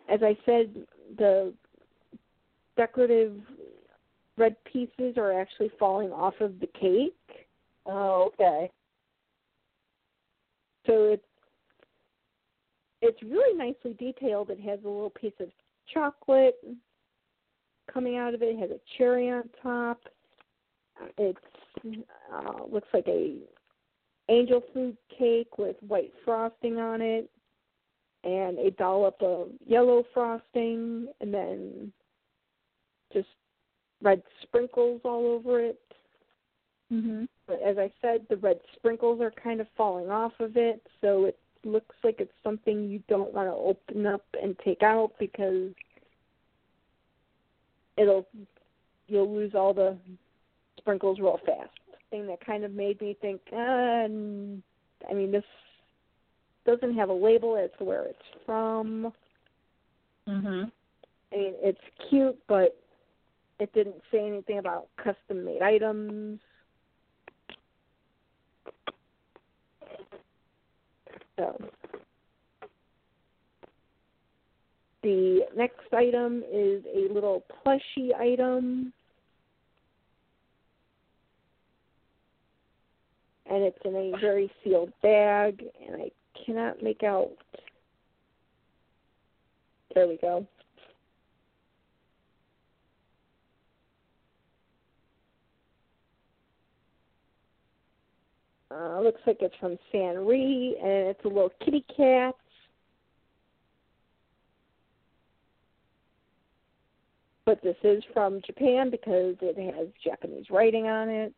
[0.09, 0.73] as I said,
[1.17, 1.53] the
[2.77, 3.35] decorative
[4.37, 7.47] red pieces are actually falling off of the cake.
[7.85, 8.71] Oh, okay.
[10.87, 11.23] So it's
[13.01, 14.49] it's really nicely detailed.
[14.49, 15.47] It has a little piece of
[15.93, 16.55] chocolate
[17.91, 18.55] coming out of it.
[18.55, 20.01] It has a cherry on top.
[21.17, 21.37] It
[22.33, 23.37] uh, looks like a
[24.29, 27.29] angel food cake with white frosting on it,
[28.23, 31.91] and a dollop of yellow frosting, and then
[33.13, 33.29] just
[34.01, 35.81] red sprinkles all over it.
[36.91, 37.27] Mhm.
[37.47, 41.25] But as I said, the red sprinkles are kind of falling off of it, so
[41.25, 45.73] it looks like it's something you don't want to open up and take out because
[47.97, 48.25] it'll
[49.07, 49.97] you'll lose all the
[50.77, 51.71] sprinkles real fast.
[52.09, 55.43] Thing that kind of made me think, uh, I mean, this
[56.69, 59.11] doesn't have a label as to where it's from.
[60.27, 60.71] Mhm.
[61.31, 62.77] I mean, it's cute, but
[63.59, 66.39] it didn't say anything about custom made items.
[71.37, 71.71] So
[75.01, 78.93] the next item is a little plushy item.
[83.47, 86.11] And it's in a very sealed bag, and I
[86.49, 87.29] cannot make out.
[89.93, 90.45] There we go.
[98.71, 102.35] Uh, looks like it's from San Sanri, and it's a little kitty cat.
[107.45, 111.33] But this is from Japan because it has Japanese writing on it.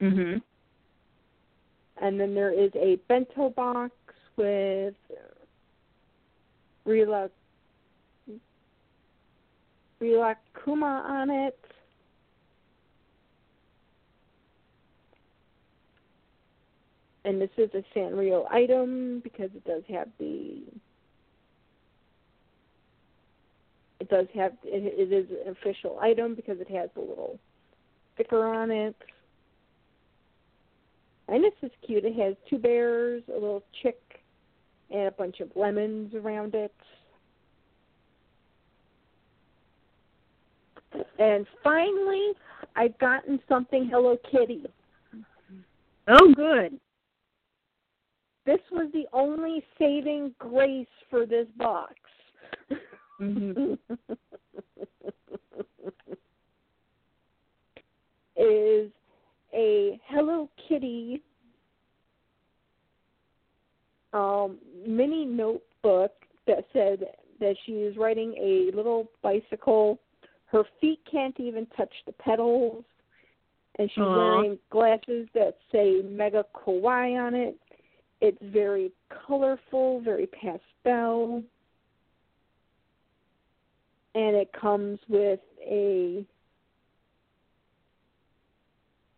[0.00, 0.42] Mhm.
[2.00, 3.92] And then there is a bento box
[4.36, 4.94] with
[6.86, 7.30] Rila
[10.00, 11.58] Rilakkuma on it.
[17.24, 20.62] And this is a Sanrio item because it does have the
[24.00, 27.38] it does have it, it is an official item because it has a little
[28.14, 28.96] sticker on it.
[31.28, 32.04] And this is cute.
[32.04, 34.00] It has two bears, a little chick,
[34.90, 36.74] and a bunch of lemons around it.
[41.18, 42.32] And finally,
[42.76, 44.64] I've gotten something Hello Kitty.
[46.08, 46.80] Oh, good.
[48.46, 51.94] This was the only saving grace for this box.
[53.20, 53.78] Mhm.
[58.36, 58.90] is
[59.58, 61.20] a Hello Kitty
[64.12, 66.12] um, mini notebook
[66.46, 67.00] that said
[67.40, 69.98] that she is riding a little bicycle.
[70.46, 72.84] Her feet can't even touch the pedals,
[73.78, 74.16] and she's Aw.
[74.16, 77.56] wearing glasses that say Mega Kawaii on it.
[78.20, 78.92] It's very
[79.26, 81.42] colorful, very pastel,
[84.14, 86.24] and it comes with a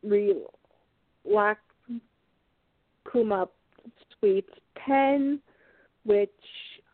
[0.02, 1.60] Relax
[3.10, 3.48] Kuma
[4.18, 5.40] Sweets pen,
[6.04, 6.30] which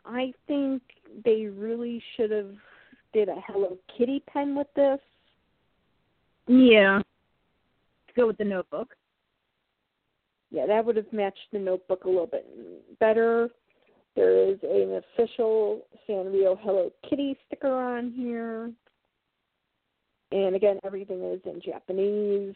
[0.04, 0.82] I think
[1.24, 2.54] they really should have
[3.12, 5.00] did a Hello Kitty pen with this.
[6.46, 7.00] Yeah.
[8.16, 8.94] Go with the notebook.
[10.50, 12.46] Yeah, that would have matched the notebook a little bit
[12.98, 13.48] better.
[14.14, 18.70] There is an official Sanrio Hello Kitty sticker on here.
[20.32, 22.54] And again, everything is in Japanese.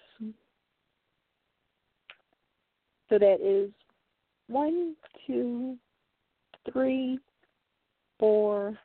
[3.10, 3.70] So that is
[4.46, 4.94] one,
[5.26, 5.76] two,
[6.72, 7.18] three,
[8.20, 8.78] four,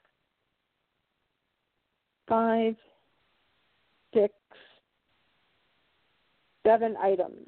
[2.28, 2.76] five,
[4.14, 4.34] six,
[6.66, 7.48] seven items.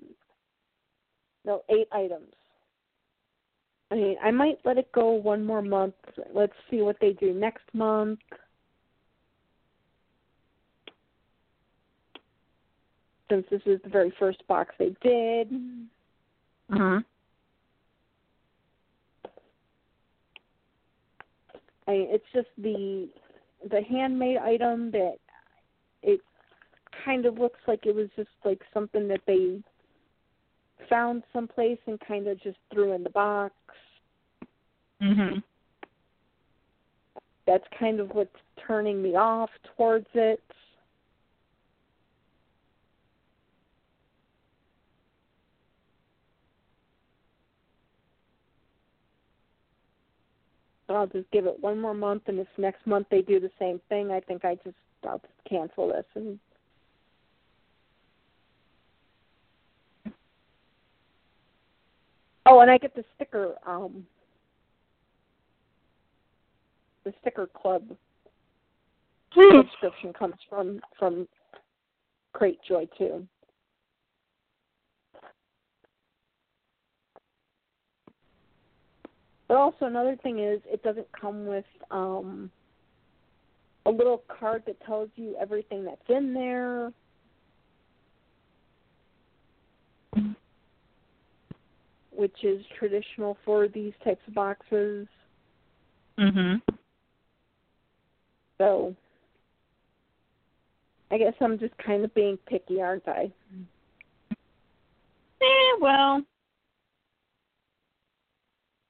[1.43, 2.33] No, eight items.
[3.89, 5.95] I mean, I might let it go one more month.
[6.33, 8.19] Let's see what they do next month.
[13.29, 15.51] Since this is the very first box they did.
[16.69, 17.01] Huh.
[21.87, 23.09] I mean, it's just the
[23.69, 25.15] the handmade item that
[26.03, 26.19] it
[27.05, 29.61] kind of looks like it was just like something that they
[30.89, 33.53] found someplace and kind of just threw in the box.
[35.01, 35.43] Mhm.
[37.45, 38.35] that's kind of what's
[38.67, 40.43] turning me off towards it.
[50.89, 53.81] I'll just give it one more month, and if next month they do the same
[53.89, 54.75] thing, I think I just
[55.07, 56.39] I'll just cancel this and.
[62.49, 63.55] Oh, and I get the sticker.
[63.65, 64.05] Um,
[67.03, 67.83] the sticker club
[69.33, 71.27] subscription comes from from
[72.35, 73.27] Cratejoy too.
[79.47, 82.51] But also another thing is it doesn't come with um
[83.85, 86.91] a little card that tells you everything that's in there.
[92.11, 95.07] Which is traditional for these types of boxes.
[96.17, 96.61] Mhm.
[98.57, 98.95] So
[101.09, 103.31] I guess I'm just kind of being picky, aren't I?
[105.41, 106.23] Eh, well,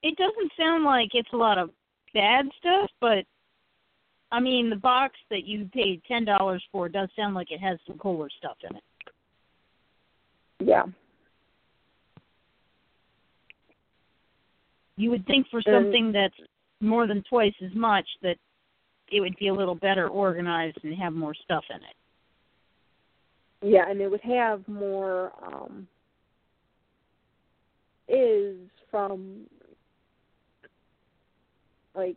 [0.03, 1.69] it doesn't sound like it's a lot of
[2.14, 3.26] bad stuff, but
[4.32, 7.80] I mean, the box that you paid ten dollars for does sound like it has
[7.88, 8.84] some cooler stuff in it.
[10.60, 10.84] Yeah.
[14.97, 16.36] You would think for something that's
[16.81, 18.36] more than twice as much that
[19.12, 23.73] it would be a little better organized and have more stuff in it.
[23.73, 25.88] Yeah, and it would have more um
[28.07, 28.55] is
[28.89, 29.46] from
[31.98, 32.16] like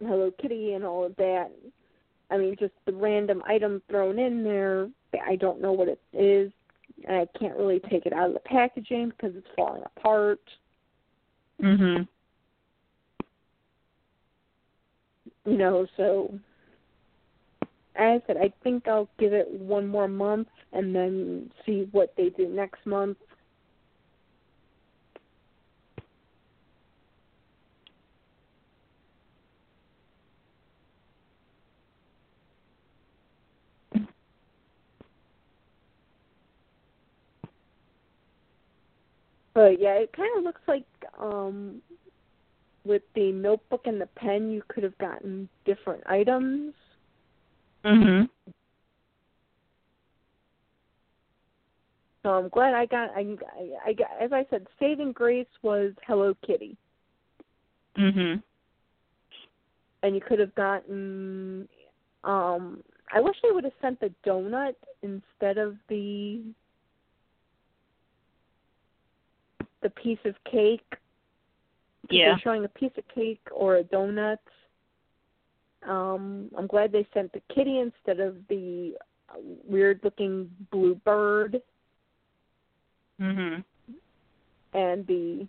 [0.00, 1.50] Hello Kitty and all of that.
[2.30, 4.88] I mean, just the random item thrown in there.
[5.26, 6.52] I don't know what it is,
[7.06, 10.40] and I can't really take it out of the packaging because it's falling apart.
[11.60, 12.08] Mhm.
[15.44, 16.38] You know, so
[17.94, 22.14] as I said, I think I'll give it one more month and then see what
[22.16, 23.18] they do next month.
[39.56, 40.84] But yeah, it kind of looks like
[41.18, 41.80] um
[42.84, 46.74] with the notebook and the pen, you could have gotten different items.
[47.82, 48.28] Mhm.
[52.22, 53.10] So I'm glad I got.
[53.16, 53.20] I,
[53.58, 54.10] I, I got.
[54.20, 56.76] As I said, saving grace was Hello Kitty,
[57.96, 58.42] Mhm.
[60.02, 61.66] and you could have gotten.
[62.24, 66.42] Um, I wish they would have sent the donut instead of the
[69.82, 70.94] the piece of cake.
[72.10, 72.30] Yeah.
[72.30, 74.38] They're showing a piece of cake or a donut.
[75.86, 78.96] Um, I'm glad they sent the kitty instead of the
[79.68, 81.60] weird looking blue bird
[83.20, 83.64] Mhm.
[84.72, 85.46] and the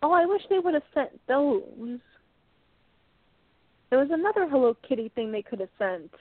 [0.00, 1.98] Oh, I wish they would have sent those.
[3.90, 6.12] There was another Hello Kitty thing they could have sent.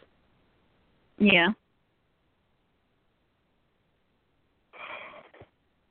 [1.19, 1.49] Yeah.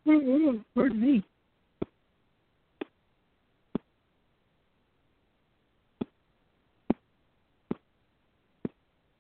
[0.07, 1.25] Pardon me.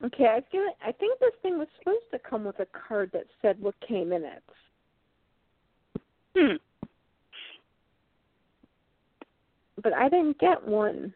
[0.05, 3.24] Okay, I feel I think this thing was supposed to come with a card that
[3.42, 4.42] said what came in it.
[6.36, 6.56] Hmm.
[9.82, 11.12] But I didn't get one.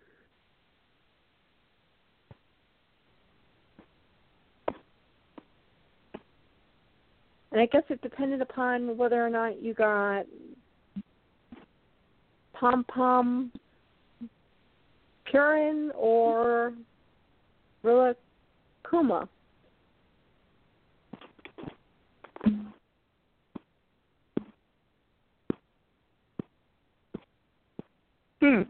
[7.52, 10.24] And I guess it depended upon whether or not you got
[12.52, 13.50] Pom Pom
[15.32, 16.74] Purin or
[17.82, 18.14] Rilla
[18.88, 19.28] Kuma.
[28.40, 28.62] Hmm.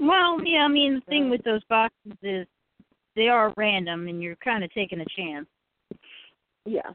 [0.00, 2.46] Well, yeah, I mean the thing with those boxes is
[3.18, 5.46] they are random and you're kind of taking a chance.
[6.64, 6.92] Yeah.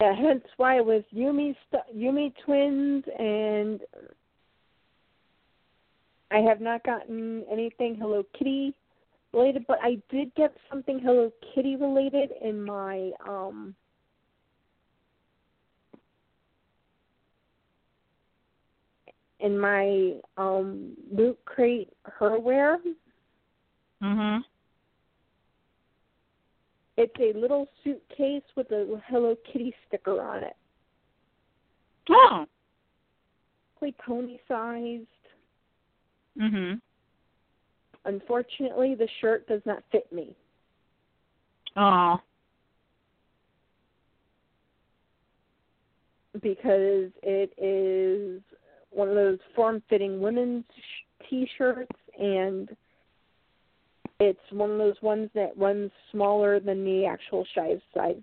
[0.00, 1.54] Yeah, hence why it was Yume
[1.94, 3.80] Yumi twins and
[6.30, 8.74] I have not gotten anything Hello Kitty
[9.32, 13.74] related, but I did get something Hello Kitty related in my um
[19.40, 22.78] in my um loot crate herware.
[24.02, 24.44] Mhm.
[26.96, 30.56] It's a little suitcase with a Hello Kitty sticker on it.
[32.08, 32.46] Oh.
[33.82, 35.06] Like pony sized.
[36.38, 36.80] Mhm.
[38.04, 40.34] Unfortunately, the shirt does not fit me.
[41.76, 42.20] Oh.
[46.42, 48.42] because it is
[48.96, 52.70] one of those form-fitting women's sh- t-shirts and
[54.18, 58.16] it's one of those ones that runs smaller than the actual size size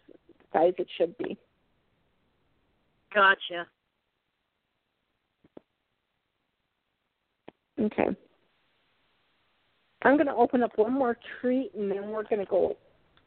[0.51, 1.37] size it should be.
[3.13, 3.67] Gotcha.
[7.79, 8.07] Okay.
[10.03, 12.75] I'm going to open up one more treat and then we're going to go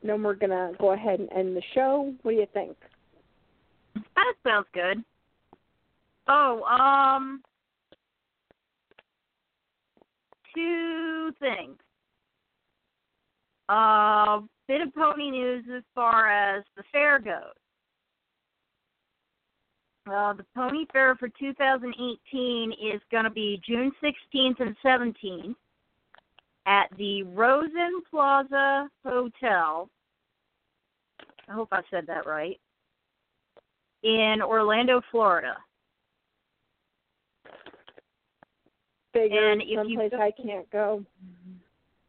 [0.03, 2.13] then we're going to go ahead and end the show.
[2.23, 2.77] What do you think?
[3.95, 5.03] That sounds good.
[6.29, 7.43] Oh, um,
[10.55, 11.77] two things.
[13.69, 17.55] Uh, bit of pony news as far as the fair goes.
[20.09, 25.57] Uh, the pony fair for 2018 is going to be June 16th and 17th
[26.67, 29.89] at the Rosen Plaza Hotel.
[31.49, 32.59] I hope I said that right
[34.03, 35.57] in Orlando, Florida.
[39.17, 41.05] Figure And if you someplace I can't go.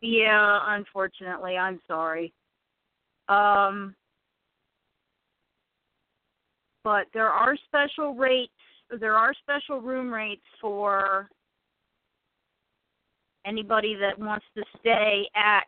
[0.01, 2.33] Yeah, unfortunately, I'm sorry.
[3.29, 3.95] Um,
[6.83, 8.51] but there are special rates.
[8.99, 11.29] There are special room rates for
[13.45, 15.65] anybody that wants to stay at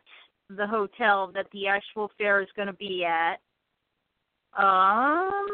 [0.56, 3.38] the hotel that the actual fair is going to be at.
[4.58, 5.46] Um,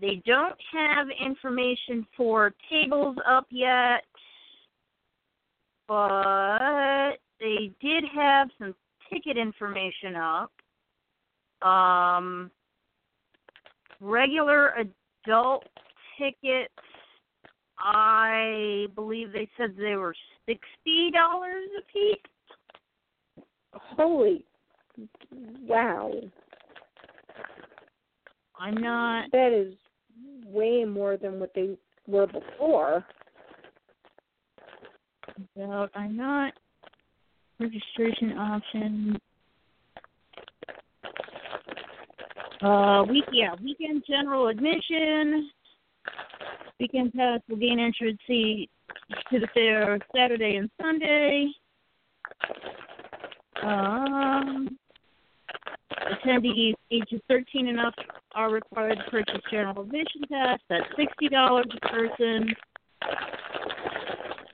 [0.00, 4.04] they don't have information for tables up yet,
[5.86, 8.74] but they did have some
[9.12, 10.52] ticket information up.
[11.68, 12.50] Um,
[14.00, 14.74] regular
[15.26, 15.64] adult
[16.18, 16.72] tickets,
[17.78, 20.14] I believe they said they were
[20.46, 22.16] sixty dollars a piece.
[23.72, 24.44] Holy
[25.66, 26.12] wow.
[28.58, 29.74] I'm not That is
[30.44, 31.76] way more than what they
[32.06, 33.04] were before.
[35.56, 35.90] about.
[35.94, 36.52] I'm not
[37.58, 39.20] registration option.
[42.62, 45.50] Uh, week yeah, weekend general admission.
[46.78, 51.48] Weekend pass will gain entrance to the fair Saturday and Sunday.
[53.62, 54.78] Um,
[56.00, 57.94] attendees ages 13 and up
[58.34, 60.58] are required to purchase general admission pass.
[60.68, 62.54] That's sixty dollars a person.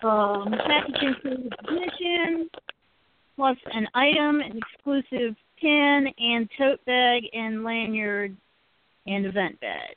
[0.03, 2.49] Um, package includes admission
[3.37, 8.37] plus an item, an exclusive pin and tote bag and lanyard
[9.07, 9.97] and event badge.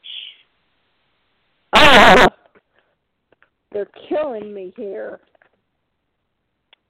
[1.74, 2.28] Ah!
[3.72, 5.20] They're killing me here.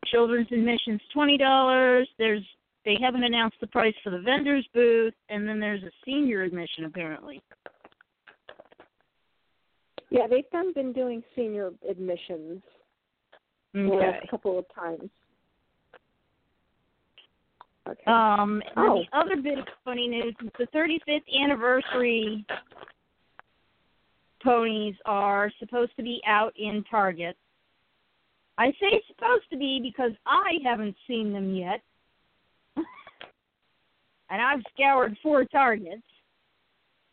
[0.05, 2.07] Children's admission's twenty dollars.
[2.17, 2.43] There's
[2.89, 6.85] they haven't announced the price for the vendors booth, and then there's a senior admission
[6.85, 7.39] apparently.
[10.09, 12.63] Yeah, they've done been doing senior admissions
[13.75, 15.07] the last couple of times.
[17.87, 18.03] Okay.
[18.07, 19.03] Um, Oh.
[19.03, 22.43] the other bit of funny news is the 35th anniversary
[24.43, 27.37] ponies are supposed to be out in Target.
[28.57, 31.81] I say supposed to be because I haven't seen them yet.
[34.29, 36.03] And I've scoured four Targets.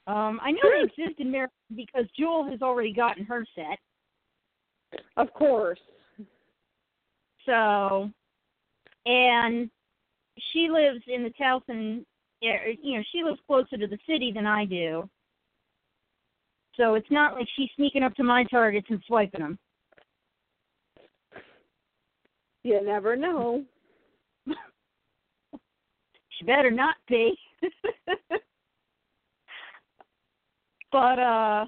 [0.06, 5.00] Um, I know they exist in Maryland because Jewel has already gotten her set.
[5.16, 5.80] of course.
[7.44, 8.10] So,
[9.04, 9.70] and
[10.52, 12.04] she lives in the Towson,
[12.40, 15.08] you know, she lives closer to the city than I do.
[16.76, 19.58] So it's not like she's sneaking up to my targets and swiping them.
[22.62, 23.64] You never know.
[26.38, 27.36] She better not be.
[30.92, 31.64] but uh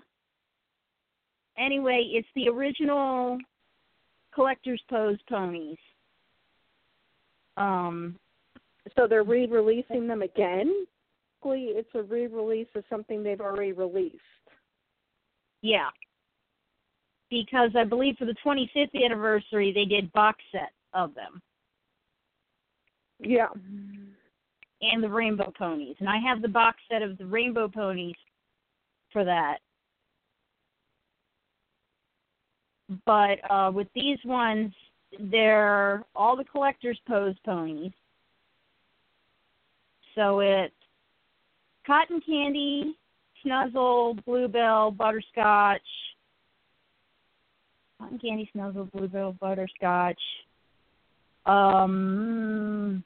[1.56, 3.38] anyway, it's the original
[4.34, 5.78] collector's pose ponies.
[7.56, 8.16] Um
[8.96, 10.86] So they're re-releasing them again.
[11.44, 14.16] It's a re-release of something they've already released.
[15.62, 15.88] Yeah.
[17.30, 21.40] Because I believe for the 25th anniversary, they did box set of them
[23.20, 23.48] Yeah.
[24.80, 25.96] And the rainbow ponies.
[26.00, 28.16] And I have the box set of the rainbow ponies
[29.12, 29.58] for that.
[33.04, 34.72] But uh, with these ones,
[35.18, 37.92] they're all the collector's pose ponies.
[40.14, 40.74] So it's
[41.86, 42.96] cotton candy,
[43.44, 45.80] snuzzle, bluebell, butterscotch,
[48.00, 50.20] cotton candy, snuzzle, bluebell, butterscotch,
[51.46, 53.04] um,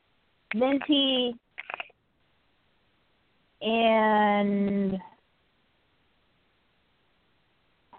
[0.54, 1.34] minty,
[3.62, 4.98] and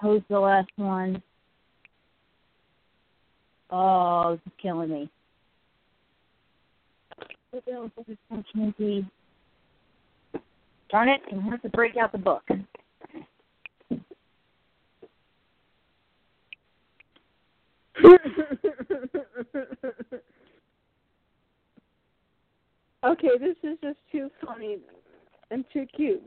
[0.02, 1.24] who's the last one?
[3.70, 5.10] Oh, this is killing me.
[10.90, 12.44] Darn it, I have to break out the book.
[23.06, 24.78] okay, this is just too funny
[25.54, 26.24] and too cute.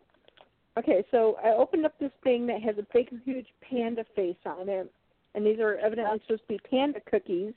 [0.78, 4.68] Okay, so I opened up this thing that has a big, huge panda face on
[4.68, 4.90] it,
[5.34, 7.54] and these are evidently supposed to be panda cookies,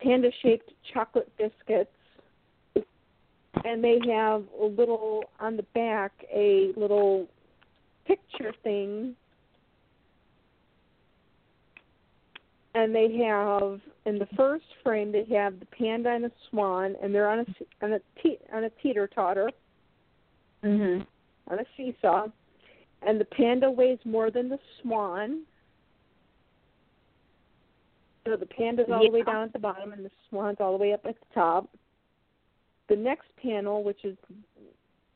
[0.00, 1.90] panda-shaped chocolate biscuits,
[3.64, 7.26] and they have a little on the back a little
[8.06, 9.16] picture thing
[12.74, 17.14] and they have in the first frame they have the panda and a swan and
[17.14, 19.50] they're on a on a te- on a teeter totter
[20.62, 21.06] Mhm.
[21.48, 22.28] on a seesaw.
[23.02, 25.46] And the panda weighs more than the swan.
[28.26, 30.78] So the panda's all the way down at the bottom and the swan's all the
[30.78, 31.68] way up at the top.
[32.88, 34.16] The next panel which is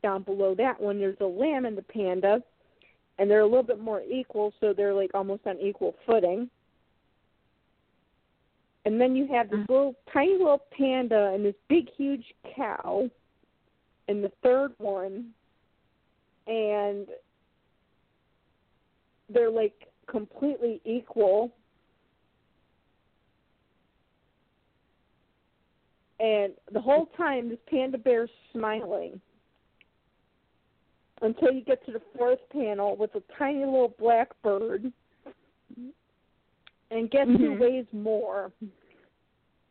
[0.01, 2.43] down below that one there's a lamb and the panda
[3.17, 6.49] and they're a little bit more equal so they're like almost on equal footing
[8.85, 9.69] and then you have this Mhm.
[9.69, 13.09] little tiny little panda and this big huge cow
[14.07, 15.33] in the third one.
[16.47, 17.09] And
[19.29, 21.51] they're like completely equal.
[26.19, 29.19] And the whole time this panda bear's smiling
[31.21, 34.93] until you get to the fourth panel with a tiny little black bird
[36.91, 37.59] and guess who Mhm.
[37.59, 38.51] weighs more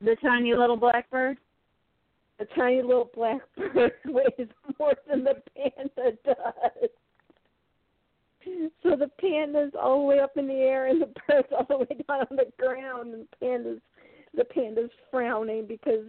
[0.01, 1.39] The tiny little blackbird.
[2.39, 6.91] The tiny little blackbird weighs more than the panda does.
[8.83, 11.79] So the panda's all the way up in the air and the bird's all the
[11.79, 13.81] way down on the ground and the panda's
[14.35, 16.05] the panda's frowning because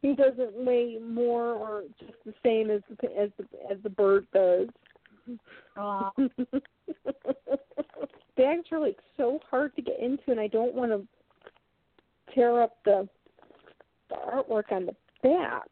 [0.00, 4.26] he doesn't weigh more or just the same as the as the as the bird
[4.32, 4.68] does.
[8.36, 11.06] Bags are like so hard to get into and I don't want to
[12.34, 13.08] tear up the
[14.08, 15.68] the artwork on the back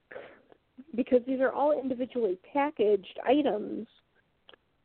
[0.94, 3.86] because these are all individually packaged items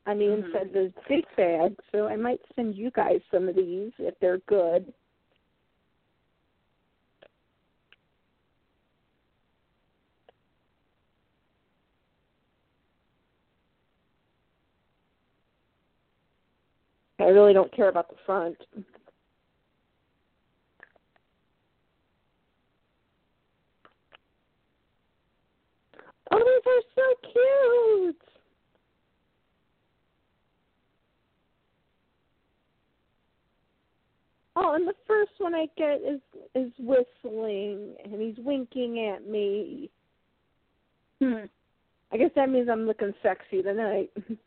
[0.06, 0.44] on the Mhm.
[0.44, 1.74] inside of this big bag.
[1.92, 4.92] So I might send you guys some of these if they're good.
[17.26, 18.56] I really don't care about the front.
[26.30, 28.16] Oh, these are so cute.
[34.54, 36.20] Oh, and the first one I get is
[36.54, 39.90] is whistling and he's winking at me.
[41.20, 41.46] Hmm.
[42.12, 44.12] I guess that means I'm looking sexy tonight.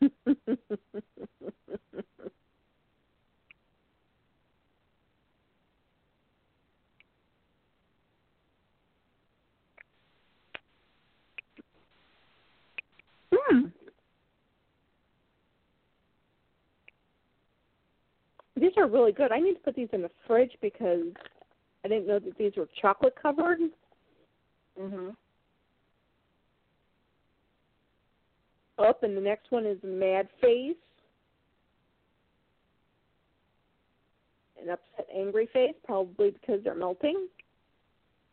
[13.48, 13.66] Hmm.
[18.60, 19.32] these are really good.
[19.32, 21.06] I need to put these in the fridge because
[21.84, 23.60] I didn't know that these were chocolate covered.
[24.78, 25.16] Mhm.
[28.78, 30.76] Up, and the next one is Mad Face.
[34.60, 37.28] An upset, angry face, probably because they're melting.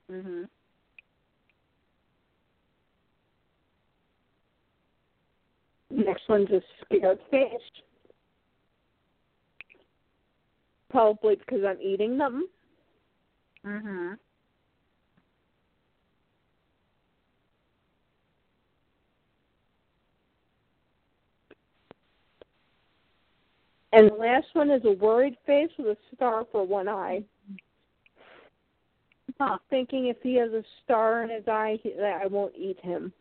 [0.09, 0.49] Mhm.
[5.89, 7.49] Next one's a scared face.
[10.89, 12.47] Probably because I'm eating them.
[13.65, 14.19] Mhm.
[23.93, 27.23] And the last one is a worried face with a star for one eye.
[29.39, 29.57] Huh.
[29.69, 33.13] Thinking if he has a star in his eye, he, that I won't eat him.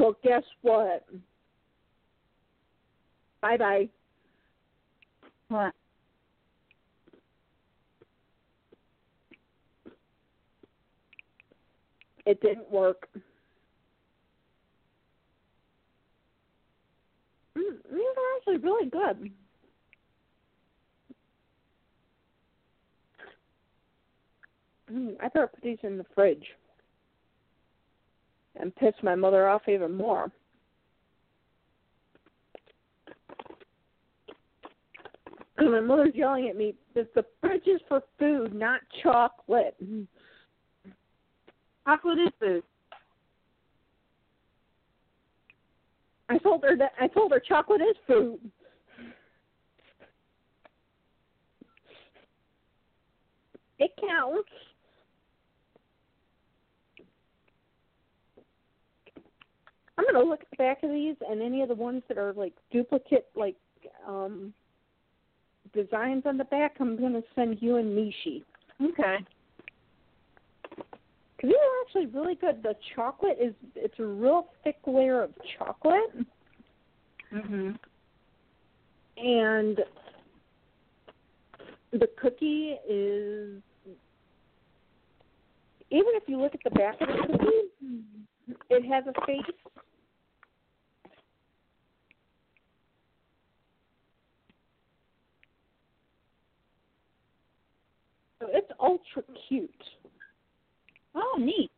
[0.00, 1.04] Well, guess what?
[3.42, 3.88] Bye bye.
[5.48, 5.74] What?
[12.26, 13.08] It didn't work.
[17.58, 19.30] Mm, these are actually really good.
[24.92, 26.44] Mm, I better put these in the fridge
[28.56, 30.30] and piss my mother off even more.
[35.56, 39.76] Because my mother's yelling at me that the fridge is for food, not chocolate.
[41.86, 42.62] Chocolate is food.
[46.30, 48.38] I told her that I told her chocolate is food.
[53.80, 54.48] It counts.
[60.00, 62.32] I'm gonna look at the back of these and any of the ones that are
[62.32, 63.56] like duplicate like
[64.08, 64.54] um
[65.74, 68.42] designs on the back I'm gonna send you and Mishi.
[68.82, 69.18] Okay.
[71.40, 72.62] Cause these are actually really good.
[72.62, 76.26] The chocolate is it's a real thick layer of chocolate.
[77.32, 77.78] Mhm.
[79.18, 79.84] and
[81.92, 83.62] the cookie is
[85.90, 87.96] even if you look at the back of the cookie,
[88.70, 89.42] it has a face.
[98.40, 99.70] So it's ultra cute.
[101.14, 101.70] Oh, neat.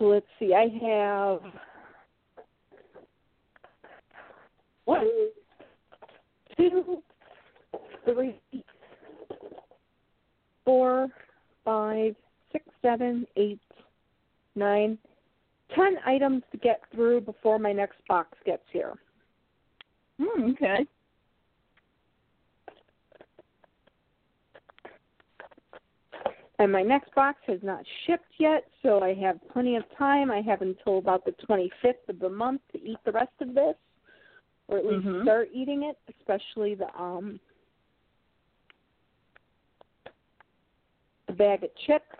[0.00, 1.40] Let's see, I have
[4.84, 5.08] one,
[6.56, 7.02] two,
[8.04, 8.40] three,
[10.64, 11.08] four,
[11.64, 12.14] five,
[12.52, 13.58] six, seven, eight,
[14.54, 14.98] nine,
[15.74, 18.94] ten items to get through before my next box gets here.
[20.20, 20.86] Mm, okay.
[26.60, 30.30] And my next box has not shipped yet, so I have plenty of time.
[30.30, 33.76] I have until about the 25th of the month to eat the rest of this,
[34.66, 35.22] or at least Mhm.
[35.22, 37.38] start eating it, especially the um
[41.26, 42.16] the bag of chips.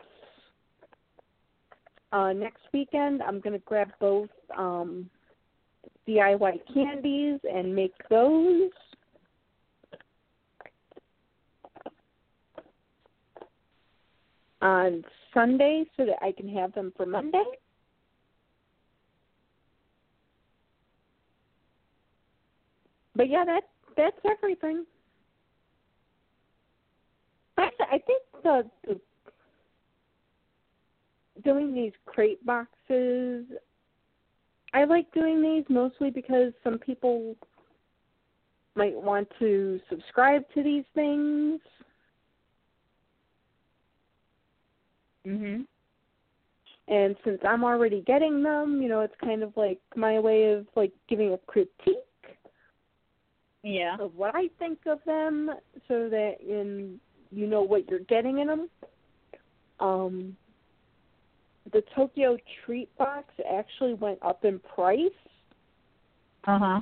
[2.12, 5.10] Uh, next weekend, I'm going to grab both um,
[6.06, 8.70] DIY candies and make those.
[14.60, 17.44] On Sunday so that I can have them for Monday.
[23.14, 23.62] But yeah, that
[23.96, 24.84] that's everything.
[27.58, 29.00] Actually, I think the, the
[31.42, 33.44] doing these crate boxes.
[34.74, 37.34] I like doing these mostly because some people
[38.76, 41.60] might want to subscribe to these things.
[45.28, 45.66] Mhm.
[46.88, 50.66] And since I'm already getting them, you know, it's kind of like my way of
[50.74, 52.38] like giving a critique
[53.62, 53.96] Yeah.
[53.98, 55.50] of what I think of them,
[55.86, 56.98] so that in
[57.30, 58.70] you know what you're getting in them.
[59.80, 60.36] Um,
[61.72, 65.10] the Tokyo Treat Box actually went up in price,
[66.44, 66.80] Uh huh.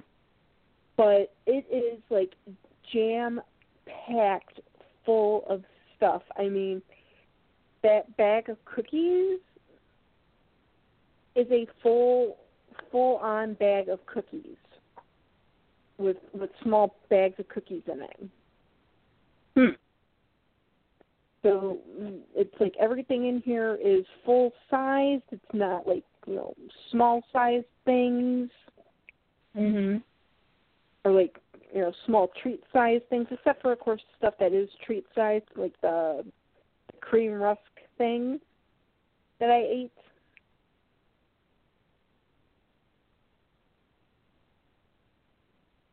[0.97, 2.34] but it is like
[2.92, 3.41] jam
[3.86, 4.60] packed
[5.05, 5.65] full of
[5.97, 6.23] stuff.
[6.39, 6.81] I mean,
[7.86, 9.39] that bag of cookies
[11.36, 12.39] is a full
[12.90, 14.56] full on bag of cookies
[15.98, 18.31] with with small bags of cookies in it.
[19.55, 19.74] Hmm.
[21.42, 21.78] So
[22.34, 25.23] it's like everything in here is full sized.
[25.31, 26.55] It's not like you know
[26.90, 28.50] small sized things
[29.56, 30.02] Mhm.
[31.05, 31.39] or like
[31.73, 35.47] you know small treat sized things, except for of course stuff that is treat sized,
[35.55, 36.24] like the
[37.00, 37.60] cream rusk
[37.99, 38.41] thing
[39.41, 39.92] that I ate.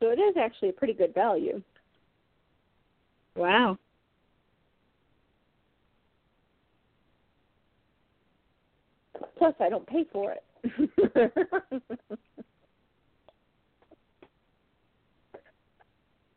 [0.01, 1.61] So it is actually a pretty good value.
[3.35, 3.77] Wow.
[9.37, 10.43] Plus, I don't pay for it.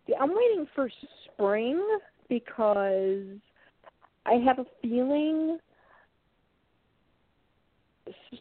[0.06, 0.88] Yeah, I'm waiting for
[1.24, 1.84] spring
[2.28, 3.24] because
[4.26, 5.58] I have a feeling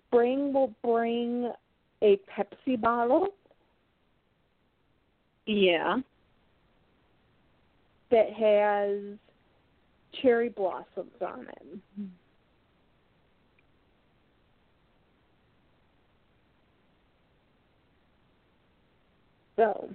[0.07, 1.51] spring will bring
[2.01, 3.29] a Pepsi bottle
[5.45, 5.99] Yeah.
[8.09, 9.17] that has
[10.21, 11.79] cherry blossoms on it.
[19.55, 19.89] So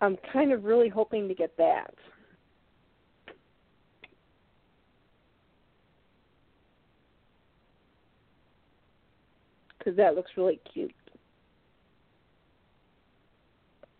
[0.00, 1.94] I'm kind of really hoping to get that.
[9.80, 10.94] Because that looks really cute.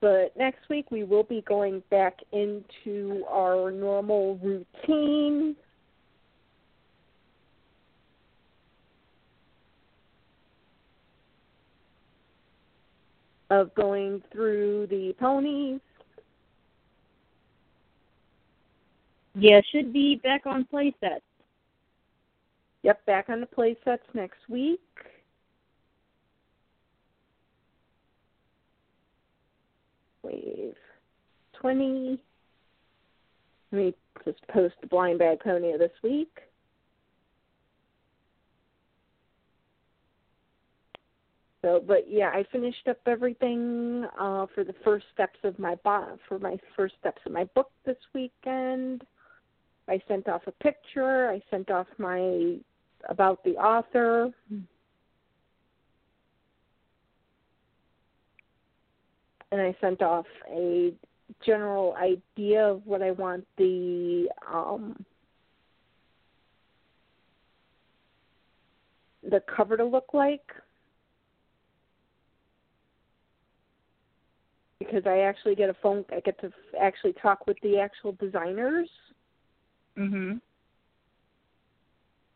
[0.00, 5.56] But next week we will be going back into our normal routine.
[13.50, 15.80] Of going through the ponies.
[19.34, 21.22] Yeah, should be back on playsets.
[22.82, 24.80] Yep, back on the playsets next week.
[30.30, 30.74] Wave
[31.60, 32.20] 20.
[33.72, 33.94] Let me
[34.24, 36.38] just post the blind bag pony this week.
[41.62, 46.18] So, but yeah, I finished up everything uh, for the first steps of my bo-
[46.26, 49.04] for my first steps of my book this weekend.
[49.86, 51.28] I sent off a picture.
[51.28, 52.56] I sent off my
[53.08, 54.30] about the author.
[59.52, 60.92] And I sent off a
[61.44, 65.04] general idea of what I want the um,
[69.28, 70.52] the cover to look like.
[74.78, 78.88] Because I actually get a phone, I get to actually talk with the actual designers.
[79.96, 80.40] Mhm.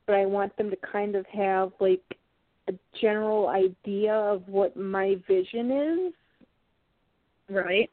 [0.06, 2.18] but I want them to kind of have like
[2.68, 6.12] a general idea of what my vision is
[7.48, 7.90] Right.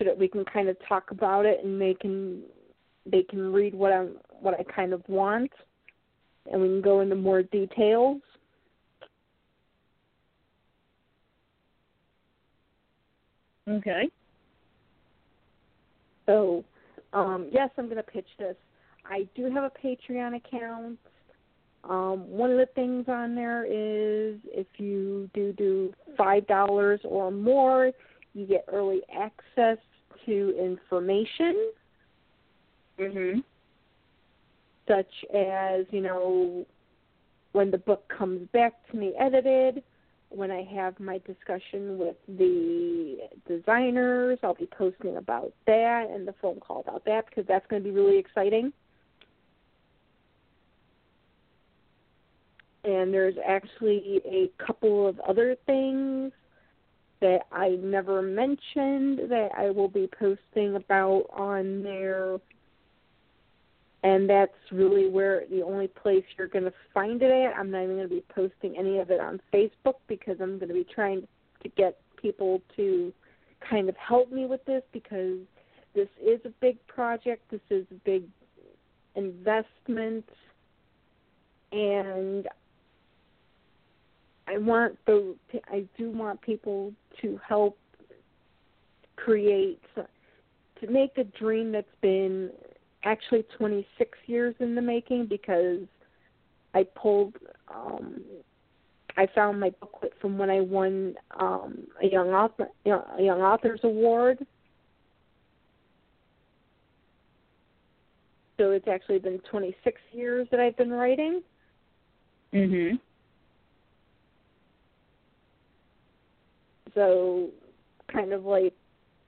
[0.00, 2.42] so that we can kind of talk about it and they can
[3.06, 5.50] they can read what I'm what I kind of want
[6.50, 8.20] and we can go into more details.
[13.68, 14.08] Okay.
[16.26, 16.64] So,
[17.12, 18.56] um, yes, I'm going to pitch this.
[19.04, 20.98] I do have a Patreon account.
[21.84, 27.30] Um, one of the things on there is if you do do five dollars or
[27.30, 27.90] more,
[28.34, 29.78] you get early access
[30.26, 31.72] to information,
[32.98, 33.44] Mhm.
[34.86, 36.66] such as you know
[37.52, 39.82] when the book comes back to me edited,
[40.28, 46.34] when I have my discussion with the designers, I'll be posting about that and the
[46.34, 48.72] phone call about that because that's going to be really exciting.
[52.90, 56.32] And there's actually a couple of other things
[57.20, 62.38] that I never mentioned that I will be posting about on there.
[64.02, 67.56] And that's really where the only place you're going to find it at.
[67.56, 70.68] I'm not even going to be posting any of it on Facebook because I'm going
[70.68, 71.28] to be trying
[71.62, 73.12] to get people to
[73.68, 75.38] kind of help me with this because
[75.94, 77.42] this is a big project.
[77.50, 78.24] This is a big
[79.14, 80.24] investment.
[81.72, 82.48] And
[84.50, 85.34] I want the
[85.68, 87.78] I do want people to help
[89.16, 92.50] create to make a dream that's been
[93.04, 95.80] actually 26 years in the making because
[96.74, 97.36] I pulled
[97.72, 98.20] um
[99.16, 103.80] I found my booklet from when I won um a young author a young authors
[103.84, 104.44] award.
[108.58, 111.42] So it's actually been 26 years that I've been writing.
[112.52, 112.98] Mhm.
[116.94, 117.48] So
[118.12, 118.74] kind of like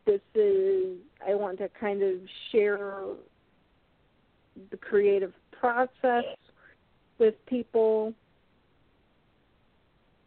[0.06, 2.14] this is I want to kind of
[2.50, 3.04] share
[4.70, 6.24] the creative process
[7.18, 8.14] with people.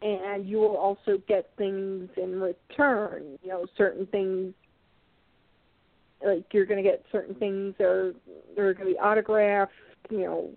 [0.02, 4.52] And you will also get things in return you know certain things
[6.24, 8.14] like you're going to get certain things that are
[8.54, 9.72] they're going to be autographed
[10.10, 10.50] you know.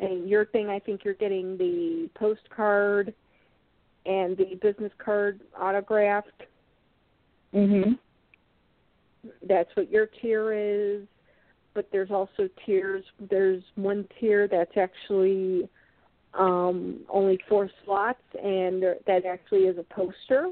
[0.00, 3.12] And your thing i think you're getting the postcard
[4.06, 6.42] and the business card autographed.
[7.54, 7.98] Mhm.
[9.42, 11.06] That's what your tier is.
[11.74, 13.04] But there's also tiers.
[13.20, 15.68] There's one tier that's actually
[16.34, 20.50] um, only four slots, and there, that actually is a poster.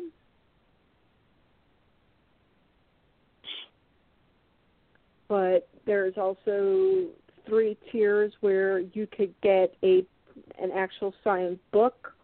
[5.28, 7.06] But there's also
[7.46, 10.04] three tiers where you could get a
[10.60, 12.14] an actual signed book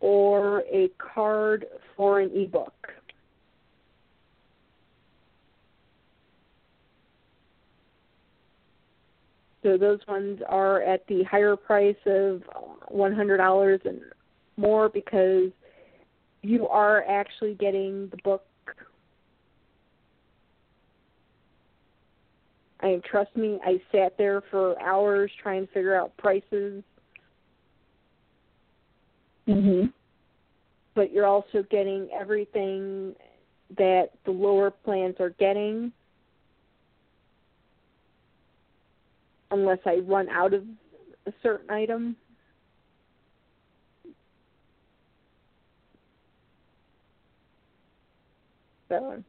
[0.00, 2.72] or a card for an ebook.
[9.62, 12.42] So those ones are at the higher price of
[12.92, 14.00] $100 and
[14.56, 15.50] more because
[16.42, 18.44] you are actually getting the book.
[22.80, 26.82] I trust me, I sat there for hours trying to figure out prices
[29.50, 29.92] Mhm.
[30.94, 33.14] but you're also getting everything
[33.76, 35.92] that the lower plans are getting
[39.50, 40.64] unless I run out of
[41.26, 42.16] a certain item.
[48.88, 49.22] So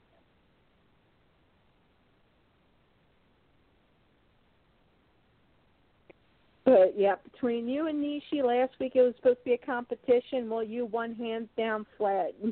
[6.64, 10.48] But yeah, between you and Nishi last week it was supposed to be a competition.
[10.50, 12.36] Well, you won hands down flat.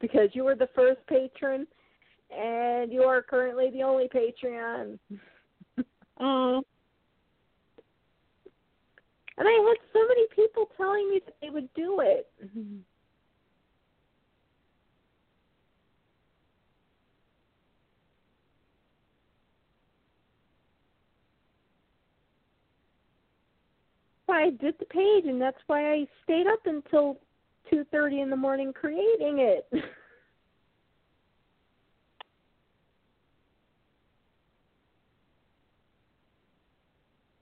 [0.00, 1.66] because you were the first patron
[2.30, 4.98] and you are currently the only Patreon.
[6.20, 6.62] Oh.
[9.36, 12.30] And I had so many people telling me that they would do it.
[24.28, 27.18] I did the page, and that's why I stayed up until
[27.70, 29.66] two thirty in the morning creating it.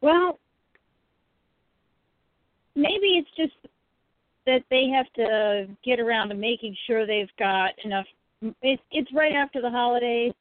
[0.03, 0.41] Well,
[2.75, 3.53] maybe it's just
[4.47, 8.07] that they have to get around to making sure they've got enough.
[8.63, 10.33] It's it's right after the holidays,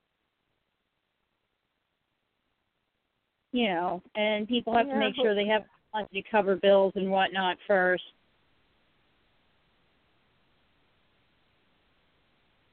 [3.52, 5.64] you know, and people have Yeah, to make sure they have
[5.94, 8.03] money to cover bills and whatnot first.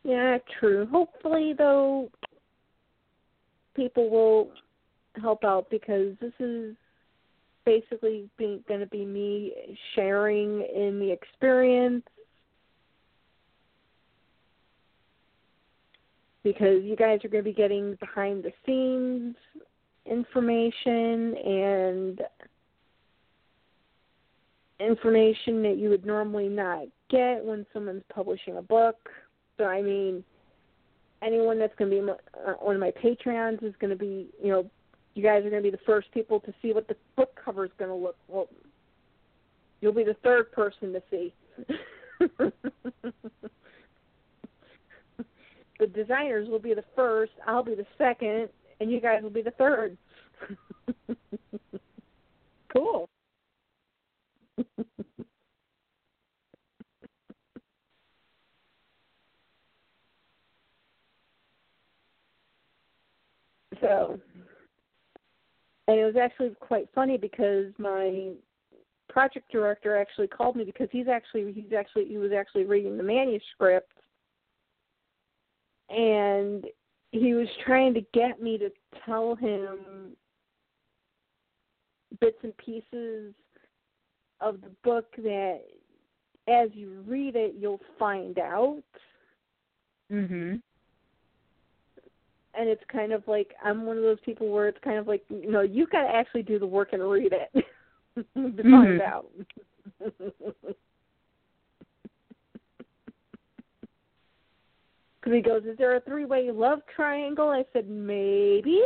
[0.05, 0.87] Yeah, true.
[0.91, 2.11] Hopefully, though,
[3.75, 4.51] people will
[5.21, 6.75] help out because this is
[7.67, 9.53] basically going to be me
[9.95, 12.05] sharing in the experience.
[16.43, 19.37] Because you guys are going to be getting behind the scenes
[20.07, 22.21] information and
[24.81, 29.09] information that you would normally not get when someone's publishing a book.
[29.57, 30.25] So I mean,
[31.23, 34.29] anyone that's going to be my, uh, one of my Patreons is going to be,
[34.43, 34.71] you know,
[35.15, 37.65] you guys are going to be the first people to see what the book cover
[37.65, 38.17] is going to look.
[38.29, 38.49] Well,
[39.81, 41.35] you'll be the third person to see.
[45.79, 47.33] the designers will be the first.
[47.47, 48.49] I'll be the second,
[48.81, 49.97] and you guys will be the third.
[52.73, 53.09] Cool.
[63.81, 64.19] So,
[65.87, 68.31] and it was actually quite funny because my
[69.09, 73.03] project director actually called me because he's actually he's actually he was actually reading the
[73.03, 73.93] manuscript.
[75.91, 76.67] And
[77.13, 78.69] he was trying to get me to
[79.07, 80.17] tell him
[82.21, 83.33] bits and pieces
[84.41, 85.61] of the book that
[86.47, 88.83] as you read it you'll find out
[90.11, 90.63] Mhm.
[92.55, 95.25] and it's kind of like I'm one of those people where it's kind of like
[95.29, 97.51] you know you've got to actually do the work and read it
[98.15, 99.01] to find Mhm.
[99.01, 99.31] out.
[105.21, 108.85] Because he goes, "Is there a three-way love triangle?" I said, "Maybe."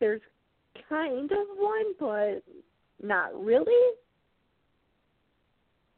[0.00, 0.20] There's
[0.88, 2.42] kind of one, but
[3.00, 3.94] not really.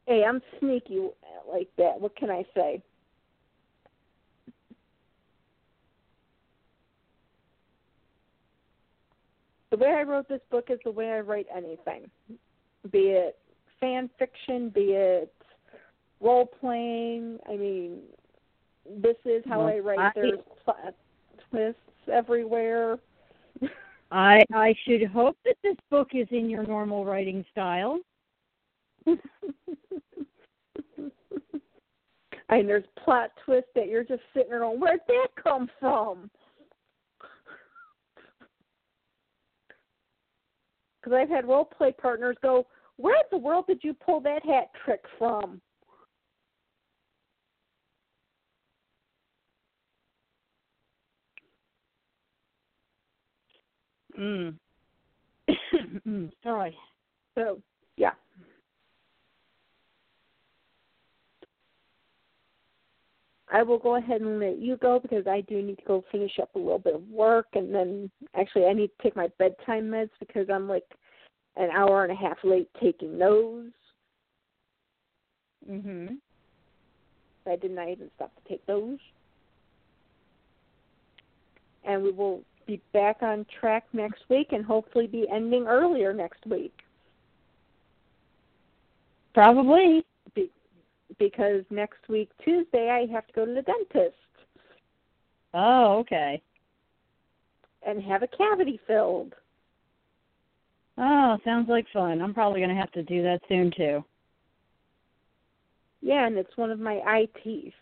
[0.07, 1.09] Hey, I'm sneaky
[1.51, 1.99] like that.
[1.99, 2.81] What can I say?
[9.69, 12.09] the way I wrote this book is the way I write anything,
[12.91, 13.37] be it
[13.79, 15.33] fan fiction, be it
[16.21, 17.37] role playing.
[17.49, 17.99] I mean,
[19.01, 19.99] this is how Well, I write.
[19.99, 20.95] I- There's plot
[21.49, 22.97] twists everywhere.
[24.11, 27.99] I I should hope that this book is in your normal writing style.
[32.49, 36.29] and there's plot twists that you're just sitting there going, "Where'd that come from?"
[41.01, 44.43] Because I've had role play partners go, "Where in the world did you pull that
[44.43, 45.61] hat trick from?"
[54.19, 54.55] Mm.
[56.05, 56.75] Mm, Sorry.
[57.35, 57.61] So,
[57.97, 58.11] yeah.
[63.49, 66.37] I will go ahead and let you go because I do need to go finish
[66.41, 69.85] up a little bit of work and then actually I need to take my bedtime
[69.85, 70.83] meds because I'm like
[71.55, 73.71] an hour and a half late taking those.
[75.69, 76.19] Mhm.
[77.45, 78.99] I did not even stop to take those.
[81.85, 86.45] And we will be back on track next week and hopefully be ending earlier next
[86.45, 86.83] week.
[89.33, 90.06] Probably.
[91.19, 94.15] Be- because next week, Tuesday, I have to go to the dentist.
[95.53, 96.41] Oh, okay.
[97.85, 99.33] And have a cavity filled.
[100.97, 102.21] Oh, sounds like fun.
[102.21, 104.03] I'm probably going to have to do that soon, too.
[106.01, 107.73] Yeah, and it's one of my eye teeth.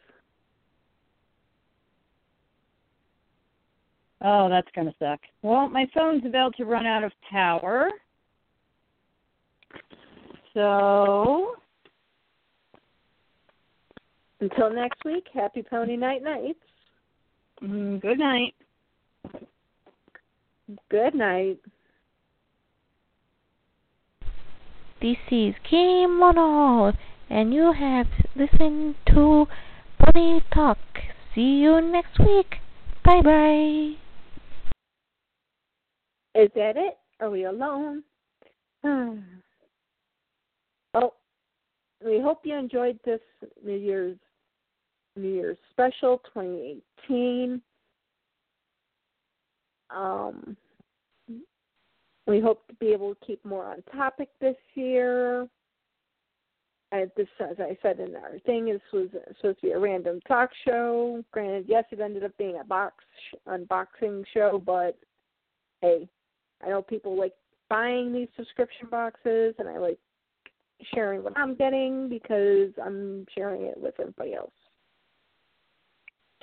[4.21, 5.19] Oh, that's going to suck.
[5.41, 7.89] Well, my phone's about to run out of power.
[10.53, 11.55] So.
[14.41, 16.59] Until next week, happy Pony Night Nights.
[17.63, 18.53] Mm, good night.
[20.89, 21.59] Good night.
[25.01, 26.91] This is Kim Mono,
[27.29, 29.45] and you have listened to
[29.99, 30.79] Pony Talk.
[31.33, 32.55] See you next week.
[33.03, 33.91] Bye bye.
[36.33, 36.97] Is that it?
[37.21, 38.03] Are we alone?
[38.83, 39.21] oh,
[42.03, 43.21] we hope you enjoyed this
[43.63, 44.17] New Year's
[45.15, 47.61] New Year's special 2018.
[49.95, 50.57] Um,
[52.27, 55.47] we hope to be able to keep more on topic this year.
[56.91, 60.19] And this, as I said in our thing, this was supposed to be a random
[60.27, 61.23] talk show.
[61.31, 63.03] Granted, yes, it ended up being a box
[63.47, 64.97] unboxing show, but
[65.81, 66.07] hey,
[66.63, 67.33] I know people like
[67.69, 69.99] buying these subscription boxes, and I like
[70.93, 74.51] sharing what I'm getting because I'm sharing it with everybody else.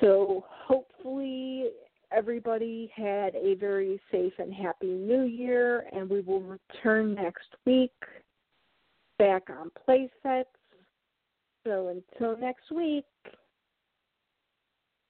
[0.03, 1.69] So hopefully
[2.11, 7.93] everybody had a very safe and happy new year, and we will return next week
[9.19, 10.49] back on play sets.
[11.65, 13.05] So until next week,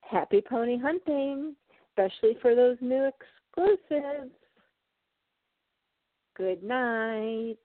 [0.03, 1.57] happy pony hunting,
[1.89, 3.11] especially for those new
[3.57, 4.31] exclusives.
[6.37, 7.57] Good night.